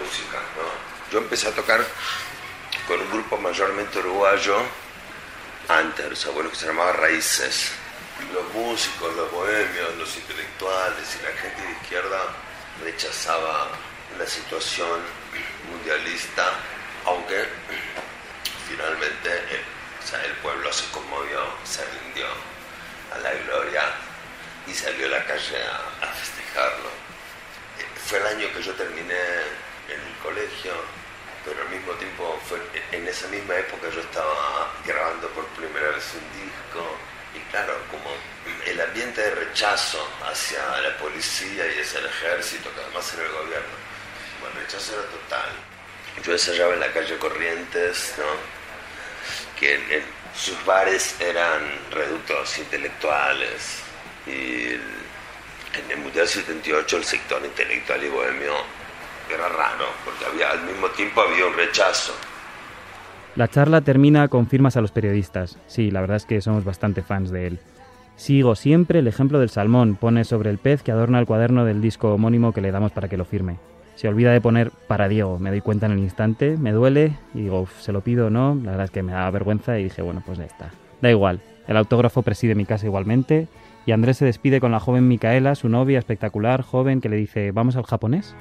música. 0.08 0.40
Yo 1.12 1.20
empecé 1.20 1.48
a 1.48 1.52
tocar 1.52 1.86
con 2.88 3.00
un 3.00 3.12
grupo 3.12 3.38
mayormente 3.38 4.00
uruguayo, 4.00 4.58
antes, 5.68 6.26
o 6.26 6.32
bueno, 6.32 6.50
que 6.50 6.56
se 6.56 6.68
llamaba 6.68 6.94
Raíces. 6.94 7.72
Los 8.34 8.52
músicos, 8.54 9.14
los 9.16 9.32
bohemios, 9.32 9.96
los 9.98 10.16
intelectuales 10.16 11.06
y 11.20 11.24
la 11.24 11.32
gente 11.40 11.62
de 11.62 11.72
izquierda 11.74 12.22
rechazaba 12.84 13.68
la 14.18 14.26
situación 14.26 15.02
mundialista, 15.70 16.52
aunque 17.06 17.46
finalmente 18.68 19.30
sea, 20.04 20.24
el 20.24 20.32
pueblo 20.38 20.72
se 20.74 20.90
conmovió, 20.92 21.42
se 21.64 21.84
rindió 21.86 22.26
a 23.14 23.20
la 23.20 23.34
gloria 23.34 23.84
y 24.66 24.74
salió 24.74 25.08
a 25.08 25.10
la 25.10 25.26
calle 25.26 25.58
a, 25.64 26.06
a 26.06 26.14
festejarlo. 26.14 26.90
Eh, 27.80 27.86
Fue 28.08 28.18
el 28.20 28.28
año 28.28 28.48
que 28.54 28.64
yo 28.64 28.74
terminé 28.74 29.16
en 29.90 30.00
el 30.00 30.18
colegio, 30.22 30.74
pero 31.46 31.62
al 31.62 31.70
mismo 31.70 31.94
tiempo 31.94 32.40
fue 32.48 32.60
en 32.92 33.08
esa 33.08 33.28
misma 33.28 33.56
época 33.56 33.90
yo 33.94 34.02
estaba 34.02 34.72
grabando 34.86 35.28
por 35.30 35.46
primera 35.48 35.90
vez 35.90 36.06
un 36.14 36.28
disco 36.42 36.98
y 37.36 37.40
claro, 37.52 37.74
como 37.92 38.12
el 38.66 38.82
ambiente 38.82 39.22
de 39.22 39.32
rechazo 39.32 40.06
hacia 40.30 40.60
la 40.82 40.98
policía 40.98 41.66
y 41.68 41.82
hacia 41.82 42.00
el 42.00 42.06
ejército, 42.08 42.74
que 42.74 42.82
además 42.82 43.14
era 43.14 43.24
el 43.24 43.32
gobierno, 43.32 43.76
bueno, 44.42 44.60
el 44.60 44.66
rechazo 44.66 44.94
era 44.94 45.04
total. 45.10 45.50
Yo 46.24 46.32
ensayaba 46.32 46.74
en 46.74 46.80
la 46.80 46.92
calle 46.92 47.18
Corrientes, 47.18 48.16
¿no? 48.18 48.58
que 49.60 50.04
sus 50.36 50.64
bares 50.66 51.16
eran 51.20 51.80
reductos 51.92 52.58
intelectuales 52.58 53.80
y 54.26 54.74
en 55.74 55.92
el 55.92 55.98
Mundial 55.98 56.28
78 56.28 56.98
el 56.98 57.06
sector 57.06 57.44
intelectual 57.44 58.04
y 58.04 58.10
bohemio 58.10 58.54
era 59.34 59.50
raro, 59.50 59.86
porque 60.06 60.44
al 60.44 60.64
mismo 60.66 60.88
tiempo 60.96 61.22
había 61.22 61.46
un 61.46 61.54
rechazo. 61.54 62.14
La 63.36 63.48
charla 63.48 63.82
termina 63.82 64.28
con 64.30 64.48
firmas 64.48 64.78
a 64.78 64.82
los 64.82 64.92
periodistas. 64.92 65.58
Sí, 65.68 65.92
la 65.92 66.02
verdad 66.02 66.18
es 66.18 66.26
que 66.26 66.42
somos 66.42 66.64
bastante 66.64 67.04
fans 67.04 67.30
de 67.30 67.48
él. 67.48 67.60
Sigo 68.16 68.56
siempre 68.56 69.00
el 69.00 69.08
ejemplo 69.08 69.40
del 69.40 69.50
salmón, 69.50 69.96
pone 69.96 70.24
sobre 70.24 70.50
el 70.50 70.58
pez 70.58 70.82
que 70.82 70.92
adorna 70.92 71.20
el 71.20 71.28
cuaderno 71.28 71.66
del 71.66 71.82
disco 71.82 72.14
homónimo 72.14 72.52
que 72.52 72.62
le 72.62 72.72
damos 72.72 72.92
para 72.92 73.08
que 73.08 73.18
lo 73.18 73.26
firme. 73.26 73.58
Se 73.96 74.08
olvida 74.08 74.32
de 74.32 74.42
poner 74.42 74.72
para 74.88 75.08
Diego, 75.08 75.38
me 75.38 75.52
doy 75.52 75.62
cuenta 75.62 75.86
en 75.86 75.92
el 75.92 76.00
instante, 76.00 76.58
me 76.58 76.72
duele 76.72 77.14
y 77.36 77.42
digo, 77.42 77.62
"Uf, 77.62 77.80
¿se 77.80 77.92
lo 77.92 78.02
pido 78.02 78.28
o 78.28 78.30
no? 78.32 78.56
La 78.64 78.72
verdad 78.72 78.86
es 78.86 78.92
que 78.92 79.04
me 79.04 79.12
daba 79.12 79.30
vergüenza 79.32 79.78
y 79.78 79.84
dije, 79.84 80.02
bueno, 80.02 80.24
pues 80.26 80.40
ya 80.40 80.46
está. 80.46 80.72
Da 81.02 81.12
igual, 81.12 81.42
el 81.68 81.78
autógrafo 81.78 82.24
preside 82.24 82.56
mi 82.56 82.66
casa 82.66 82.88
igualmente 82.88 83.48
y 83.86 83.92
Andrés 83.92 84.18
se 84.18 84.26
despide 84.26 84.60
con 84.60 84.72
la 84.72 84.80
joven 84.80 85.08
Micaela, 85.08 85.54
su 85.56 85.70
novia 85.70 86.00
espectacular, 86.00 86.64
joven, 86.64 87.02
que 87.02 87.10
le 87.10 87.18
dice, 87.18 87.52
¿vamos 87.52 87.76
al 87.76 87.86
japonés? 87.86 88.36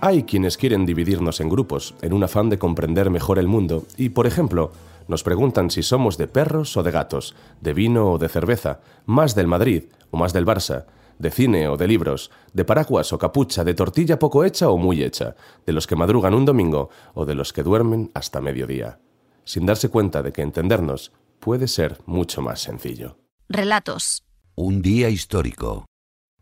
Hay 0.00 0.22
quienes 0.22 0.56
quieren 0.56 0.86
dividirnos 0.86 1.40
en 1.40 1.48
grupos, 1.48 1.96
en 2.02 2.12
un 2.12 2.22
afán 2.22 2.48
de 2.50 2.58
comprender 2.58 3.10
mejor 3.10 3.36
el 3.38 3.48
mundo, 3.48 3.84
y, 3.96 4.10
por 4.10 4.28
ejemplo, 4.28 4.70
nos 5.08 5.24
preguntan 5.24 5.70
si 5.70 5.82
somos 5.82 6.16
de 6.16 6.28
perros 6.28 6.76
o 6.76 6.84
de 6.84 6.92
gatos, 6.92 7.34
de 7.60 7.74
vino 7.74 8.12
o 8.12 8.18
de 8.18 8.28
cerveza, 8.28 8.80
más 9.06 9.34
del 9.34 9.48
Madrid 9.48 9.84
o 10.12 10.16
más 10.16 10.32
del 10.32 10.46
Barça, 10.46 10.84
de 11.18 11.32
cine 11.32 11.66
o 11.66 11.76
de 11.76 11.88
libros, 11.88 12.30
de 12.52 12.64
paraguas 12.64 13.12
o 13.12 13.18
capucha, 13.18 13.64
de 13.64 13.74
tortilla 13.74 14.20
poco 14.20 14.44
hecha 14.44 14.70
o 14.70 14.78
muy 14.78 15.02
hecha, 15.02 15.34
de 15.66 15.72
los 15.72 15.88
que 15.88 15.96
madrugan 15.96 16.34
un 16.34 16.44
domingo 16.44 16.90
o 17.14 17.26
de 17.26 17.34
los 17.34 17.52
que 17.52 17.64
duermen 17.64 18.12
hasta 18.14 18.40
mediodía. 18.40 19.00
sin 19.44 19.64
darse 19.64 19.88
cuenta 19.88 20.22
de 20.22 20.30
que 20.30 20.42
entendernos 20.42 21.10
puede 21.40 21.68
ser 21.68 21.98
mucho 22.04 22.42
más 22.42 22.60
sencillo. 22.60 23.16
Relatos. 23.48 24.22
Un 24.54 24.82
día 24.82 25.08
histórico. 25.08 25.86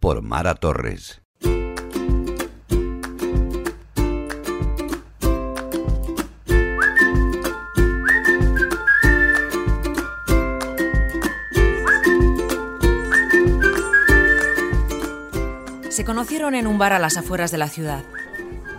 Por 0.01 0.23
Mara 0.23 0.57
Torres. 0.57 1.23
Se 15.97 16.05
conocieron 16.05 16.55
en 16.55 16.67
un 16.67 16.77
bar 16.77 16.93
a 16.93 16.99
las 16.99 17.17
afueras 17.17 17.51
de 17.51 17.57
la 17.57 17.71
ciudad. 17.71 18.05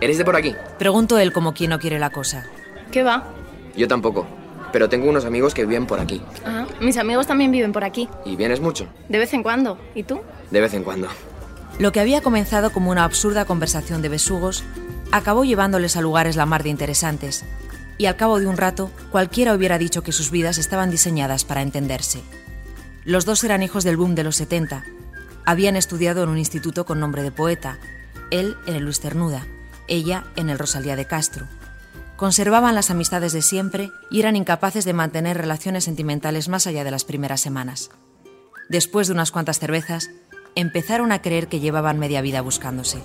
¿Eres 0.00 0.18
de 0.18 0.24
por 0.24 0.36
aquí? 0.36 0.54
Preguntó 0.78 1.18
él 1.18 1.32
como 1.32 1.52
quien 1.52 1.70
no 1.70 1.80
quiere 1.80 1.98
la 1.98 2.10
cosa. 2.10 2.46
¿Qué 2.92 3.02
va? 3.02 3.34
Yo 3.76 3.88
tampoco. 3.88 4.24
Pero 4.70 4.88
tengo 4.88 5.10
unos 5.10 5.24
amigos 5.24 5.52
que 5.52 5.66
viven 5.66 5.84
por 5.84 5.98
aquí. 5.98 6.22
Ah, 6.46 6.64
mis 6.80 6.96
amigos 6.96 7.26
también 7.26 7.50
viven 7.50 7.72
por 7.72 7.82
aquí. 7.82 8.08
¿Y 8.24 8.36
vienes 8.36 8.60
mucho? 8.60 8.86
De 9.08 9.18
vez 9.18 9.34
en 9.34 9.42
cuando. 9.42 9.80
¿Y 9.96 10.04
tú? 10.04 10.20
De 10.52 10.60
vez 10.60 10.74
en 10.74 10.84
cuando. 10.84 11.08
Lo 11.80 11.90
que 11.90 11.98
había 11.98 12.20
comenzado 12.20 12.70
como 12.70 12.92
una 12.92 13.02
absurda 13.02 13.46
conversación 13.46 14.00
de 14.00 14.10
besugos 14.10 14.62
acabó 15.10 15.42
llevándoles 15.42 15.96
a 15.96 16.00
lugares 16.00 16.36
la 16.36 16.46
mar 16.46 16.62
de 16.62 16.68
interesantes. 16.68 17.44
Y 17.98 18.06
al 18.06 18.14
cabo 18.14 18.38
de 18.38 18.46
un 18.46 18.56
rato, 18.56 18.92
cualquiera 19.10 19.54
hubiera 19.54 19.76
dicho 19.76 20.04
que 20.04 20.12
sus 20.12 20.30
vidas 20.30 20.56
estaban 20.56 20.92
diseñadas 20.92 21.44
para 21.44 21.62
entenderse. 21.62 22.20
Los 23.04 23.24
dos 23.24 23.42
eran 23.42 23.64
hijos 23.64 23.82
del 23.82 23.96
boom 23.96 24.14
de 24.14 24.22
los 24.22 24.36
70. 24.36 24.84
Habían 25.48 25.76
estudiado 25.76 26.22
en 26.22 26.28
un 26.28 26.36
instituto 26.36 26.84
con 26.84 27.00
nombre 27.00 27.22
de 27.22 27.32
poeta, 27.32 27.78
él 28.30 28.58
en 28.66 28.74
el 28.74 28.84
Luis 28.84 29.00
Cernuda, 29.00 29.46
ella 29.86 30.24
en 30.36 30.50
el 30.50 30.58
Rosalía 30.58 30.94
de 30.94 31.06
Castro. 31.06 31.46
Conservaban 32.16 32.74
las 32.74 32.90
amistades 32.90 33.32
de 33.32 33.40
siempre 33.40 33.90
y 34.10 34.20
eran 34.20 34.36
incapaces 34.36 34.84
de 34.84 34.92
mantener 34.92 35.38
relaciones 35.38 35.84
sentimentales 35.84 36.50
más 36.50 36.66
allá 36.66 36.84
de 36.84 36.90
las 36.90 37.06
primeras 37.06 37.40
semanas. 37.40 37.88
Después 38.68 39.06
de 39.06 39.14
unas 39.14 39.30
cuantas 39.30 39.58
cervezas, 39.58 40.10
empezaron 40.54 41.12
a 41.12 41.22
creer 41.22 41.48
que 41.48 41.60
llevaban 41.60 41.98
media 41.98 42.20
vida 42.20 42.42
buscándose. 42.42 42.98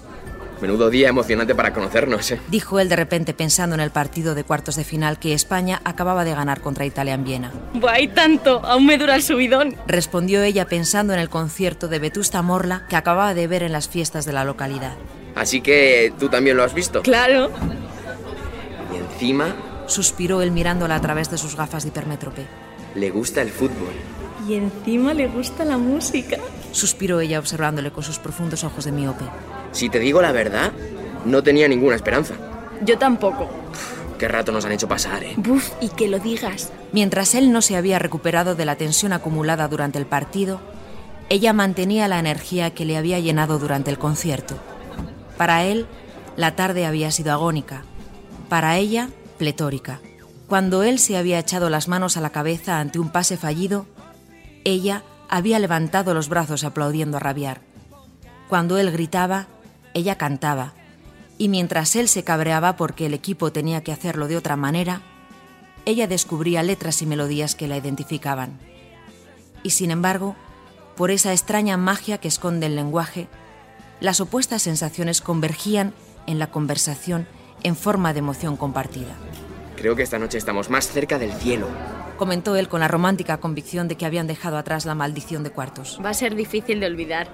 Menudo 0.64 0.90
día 0.90 1.10
emocionante 1.10 1.56
para 1.56 1.74
conocernos, 1.74 2.32
¿eh? 2.32 2.40
Dijo 2.48 2.80
él 2.80 2.88
de 2.88 2.96
repente 2.96 3.34
pensando 3.34 3.76
en 3.76 3.82
el 3.82 3.92
partido 3.92 4.34
de 4.34 4.46
cuartos 4.46 4.78
de 4.78 4.86
final 4.86 5.20
que 5.20 5.34
España 5.34 5.82
acababa 5.84 6.24
de 6.24 6.34
ganar 6.34 6.62
contra 6.62 6.86
Italia 6.86 7.16
en 7.16 7.26
Viena. 7.26 7.52
Buah, 7.74 7.96
hay 7.96 8.08
tanto. 8.08 8.62
Aún 8.64 8.86
me 8.86 8.98
dura 8.98 9.16
el 9.16 9.24
subidón. 9.24 9.76
Respondió 9.88 10.42
ella 10.42 10.66
pensando 10.66 11.12
en 11.12 11.20
el 11.20 11.28
concierto 11.28 11.90
de 11.90 12.00
Vetusta 12.00 12.42
Morla 12.42 12.86
que 12.88 12.96
acababa 12.96 13.34
de 13.34 13.46
ver 13.46 13.62
en 13.62 13.74
las 13.74 13.90
fiestas 13.90 14.24
de 14.24 14.32
la 14.32 14.46
localidad. 14.46 14.94
Así 15.36 15.60
que 15.60 16.14
tú 16.18 16.30
también 16.30 16.56
lo 16.56 16.64
has 16.64 16.74
visto. 16.74 17.02
Claro. 17.02 17.52
Y 18.94 18.96
encima 18.96 19.54
Suspiró 19.88 20.42
él 20.42 20.52
mirándola 20.52 20.96
a 20.96 21.02
través 21.02 21.30
de 21.30 21.38
sus 21.38 21.58
gafas 21.58 21.84
de 21.84 21.90
hipermétrope. 21.90 22.46
le 22.96 23.10
gusta 23.10 23.42
el 23.42 23.50
fútbol. 23.50 23.92
Y 24.48 24.54
encima 24.54 25.14
le 25.14 25.28
gusta 25.28 25.66
la 25.66 25.78
música. 25.78 26.38
Suspiró 26.72 27.20
ella 27.20 27.40
observándole 27.40 27.92
con 27.92 28.06
sus 28.06 28.18
profundos 28.18 28.64
ojos 28.64 28.86
de 28.86 28.94
miope. 28.94 29.26
Si 29.74 29.90
te 29.90 30.00
digo 30.00 30.22
la 30.22 30.32
verdad, 30.32 30.72
no 31.26 31.44
tenía 31.44 31.68
ninguna 31.68 31.96
esperanza. 31.96 32.36
Yo 32.82 32.98
tampoco. 32.98 33.50
Qué 34.18 34.28
rato 34.28 34.52
nos 34.52 34.64
han 34.64 34.72
hecho 34.72 34.88
pasar, 34.88 35.24
¿eh? 35.24 35.34
Buf, 35.36 35.72
y 35.82 35.90
que 35.90 36.08
lo 36.08 36.20
digas. 36.20 36.72
Mientras 36.94 37.36
él 37.36 37.52
no 37.52 37.62
se 37.62 37.76
había 37.76 38.00
recuperado 38.00 38.56
de 38.56 38.66
la 38.66 38.76
tensión 38.76 39.12
acumulada 39.12 39.68
durante 39.68 40.00
el 40.00 40.06
partido, 40.06 40.62
ella 41.30 41.52
mantenía 41.52 42.08
la 42.08 42.20
energía 42.20 42.74
que 42.74 42.86
le 42.86 42.96
había 42.96 43.20
llenado 43.20 43.60
durante 43.60 43.90
el 43.92 43.98
concierto. 43.98 44.56
Para 45.38 45.64
él, 45.64 45.88
la 46.38 46.56
tarde 46.56 46.86
había 46.86 47.12
sido 47.12 47.34
agónica. 47.34 47.84
Para 48.50 48.78
ella, 48.78 49.10
pletórica. 49.38 50.00
Cuando 50.48 50.84
él 50.84 51.00
se 51.00 51.18
había 51.18 51.40
echado 51.40 51.70
las 51.70 51.88
manos 51.88 52.16
a 52.16 52.22
la 52.22 52.30
cabeza 52.30 52.80
ante 52.80 53.00
un 53.00 53.10
pase 53.10 53.38
fallido, 53.38 53.88
ella 54.64 55.04
había 55.30 55.58
levantado 55.58 56.14
los 56.14 56.30
brazos 56.30 56.64
aplaudiendo 56.64 57.18
a 57.18 57.20
rabiar. 57.20 57.62
Cuando 58.48 58.78
él 58.78 58.92
gritaba, 58.92 59.48
ella 59.94 60.18
cantaba. 60.18 60.74
Y 61.38 61.50
mientras 61.50 61.96
él 61.96 62.08
se 62.08 62.24
cabreaba 62.24 62.76
porque 62.76 63.06
el 63.06 63.14
equipo 63.14 63.52
tenía 63.52 63.84
que 63.84 63.92
hacerlo 63.92 64.28
de 64.28 64.38
otra 64.38 64.56
manera, 64.56 65.02
ella 65.86 66.08
descubría 66.08 66.64
letras 66.64 67.02
y 67.02 67.06
melodías 67.06 67.56
que 67.56 67.68
la 67.68 67.78
identificaban. 67.78 68.60
Y 69.64 69.72
sin 69.72 69.92
embargo, 69.92 70.36
por 70.96 71.12
esa 71.12 71.32
extraña 71.32 71.78
magia 71.78 72.20
que 72.20 72.28
esconde 72.28 72.68
el 72.68 72.76
lenguaje, 72.76 73.28
las 74.00 74.20
opuestas 74.20 74.62
sensaciones 74.62 75.22
convergían 75.22 75.94
en 76.28 76.40
la 76.40 76.52
conversación 76.52 77.28
en 77.64 77.76
forma 77.76 78.14
de 78.14 78.20
emoción 78.20 78.58
compartida. 78.58 79.16
Creo 79.76 79.96
que 79.96 80.04
esta 80.04 80.20
noche 80.20 80.38
estamos 80.38 80.70
más 80.70 80.88
cerca 80.88 81.18
del 81.18 81.34
cielo. 81.34 81.68
Comentó 82.18 82.56
él 82.56 82.70
con 82.70 82.82
la 82.82 82.88
romántica 82.88 83.38
convicción 83.38 83.88
de 83.88 83.96
que 83.96 84.06
habían 84.06 84.28
dejado 84.28 84.58
atrás 84.58 84.86
la 84.86 84.96
maldición 84.96 85.44
de 85.44 85.50
cuartos. 85.50 86.00
Va 86.04 86.12
a 86.12 86.14
ser 86.14 86.36
difícil 86.36 86.80
de 86.80 86.86
olvidar. 86.86 87.28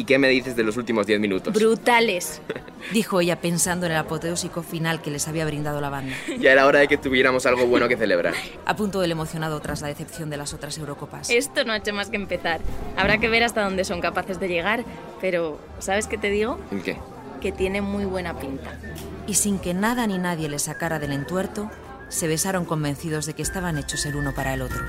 ¿Y 0.00 0.04
qué 0.04 0.18
me 0.18 0.30
dices 0.30 0.56
de 0.56 0.64
los 0.64 0.78
últimos 0.78 1.06
10 1.06 1.20
minutos? 1.20 1.52
Brutales. 1.52 2.40
Dijo 2.94 3.20
ella 3.20 3.38
pensando 3.38 3.84
en 3.84 3.92
el 3.92 3.98
apoteósico 3.98 4.62
final 4.62 5.02
que 5.02 5.10
les 5.10 5.28
había 5.28 5.44
brindado 5.44 5.78
la 5.82 5.90
banda. 5.90 6.16
Ya 6.38 6.52
era 6.52 6.64
hora 6.64 6.78
de 6.78 6.88
que 6.88 6.96
tuviéramos 6.96 7.44
algo 7.44 7.66
bueno 7.66 7.86
que 7.86 7.98
celebrar. 7.98 8.32
Apuntó 8.64 9.02
él 9.02 9.10
emocionado 9.10 9.60
tras 9.60 9.82
la 9.82 9.88
decepción 9.88 10.30
de 10.30 10.38
las 10.38 10.54
otras 10.54 10.78
Eurocopas. 10.78 11.28
Esto 11.28 11.64
no 11.64 11.74
ha 11.74 11.76
hecho 11.76 11.92
más 11.92 12.08
que 12.08 12.16
empezar. 12.16 12.62
Habrá 12.96 13.18
que 13.18 13.28
ver 13.28 13.44
hasta 13.44 13.62
dónde 13.62 13.84
son 13.84 14.00
capaces 14.00 14.40
de 14.40 14.48
llegar, 14.48 14.86
pero 15.20 15.60
¿sabes 15.80 16.06
qué 16.06 16.16
te 16.16 16.30
digo? 16.30 16.58
¿El 16.72 16.82
qué? 16.82 16.96
Que 17.42 17.52
tiene 17.52 17.82
muy 17.82 18.06
buena 18.06 18.38
pinta. 18.38 18.78
Y 19.26 19.34
sin 19.34 19.58
que 19.58 19.74
nada 19.74 20.06
ni 20.06 20.16
nadie 20.16 20.48
le 20.48 20.58
sacara 20.58 20.98
del 20.98 21.12
entuerto, 21.12 21.70
se 22.08 22.26
besaron 22.26 22.64
convencidos 22.64 23.26
de 23.26 23.34
que 23.34 23.42
estaban 23.42 23.76
hechos 23.76 24.06
el 24.06 24.16
uno 24.16 24.34
para 24.34 24.54
el 24.54 24.62
otro. 24.62 24.80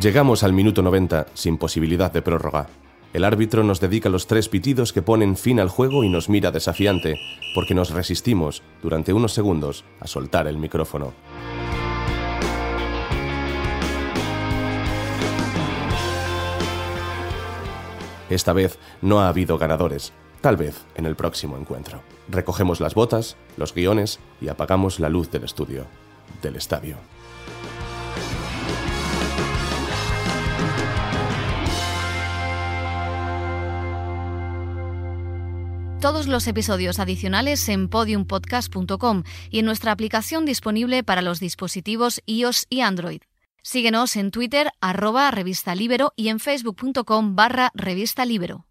Llegamos 0.00 0.44
al 0.44 0.52
minuto 0.52 0.80
90 0.80 1.26
sin 1.34 1.58
posibilidad 1.58 2.12
de 2.12 2.22
prórroga. 2.22 2.68
El 3.12 3.24
árbitro 3.24 3.64
nos 3.64 3.80
dedica 3.80 4.08
los 4.08 4.28
tres 4.28 4.48
pitidos 4.48 4.92
que 4.92 5.02
ponen 5.02 5.36
fin 5.36 5.58
al 5.58 5.68
juego 5.68 6.04
y 6.04 6.08
nos 6.08 6.28
mira 6.28 6.52
desafiante, 6.52 7.18
porque 7.52 7.74
nos 7.74 7.90
resistimos, 7.90 8.62
durante 8.80 9.12
unos 9.12 9.32
segundos, 9.32 9.84
a 9.98 10.06
soltar 10.06 10.46
el 10.46 10.56
micrófono. 10.56 11.14
Esta 18.30 18.52
vez 18.52 18.78
no 19.02 19.20
ha 19.20 19.28
habido 19.28 19.58
ganadores, 19.58 20.12
tal 20.40 20.56
vez 20.56 20.84
en 20.94 21.06
el 21.06 21.16
próximo 21.16 21.56
encuentro. 21.56 22.02
Recogemos 22.28 22.78
las 22.78 22.94
botas, 22.94 23.36
los 23.56 23.74
guiones 23.74 24.20
y 24.40 24.46
apagamos 24.46 25.00
la 25.00 25.08
luz 25.08 25.28
del 25.32 25.42
estudio, 25.42 25.86
del 26.40 26.54
estadio. 26.54 26.98
Todos 36.00 36.28
los 36.28 36.46
episodios 36.46 37.00
adicionales 37.00 37.68
en 37.68 37.88
podiumpodcast.com 37.88 39.24
y 39.50 39.58
en 39.58 39.64
nuestra 39.64 39.90
aplicación 39.90 40.44
disponible 40.44 41.02
para 41.02 41.22
los 41.22 41.40
dispositivos 41.40 42.22
iOS 42.24 42.66
y 42.70 42.82
Android. 42.82 43.22
Síguenos 43.62 44.14
en 44.14 44.30
Twitter, 44.30 44.70
arroba 44.80 45.28
revista 45.32 45.74
Libero 45.74 46.12
y 46.14 46.28
en 46.28 46.38
facebook.com 46.38 47.34
barra 47.34 47.72
revista 47.74 48.24
Libero. 48.24 48.67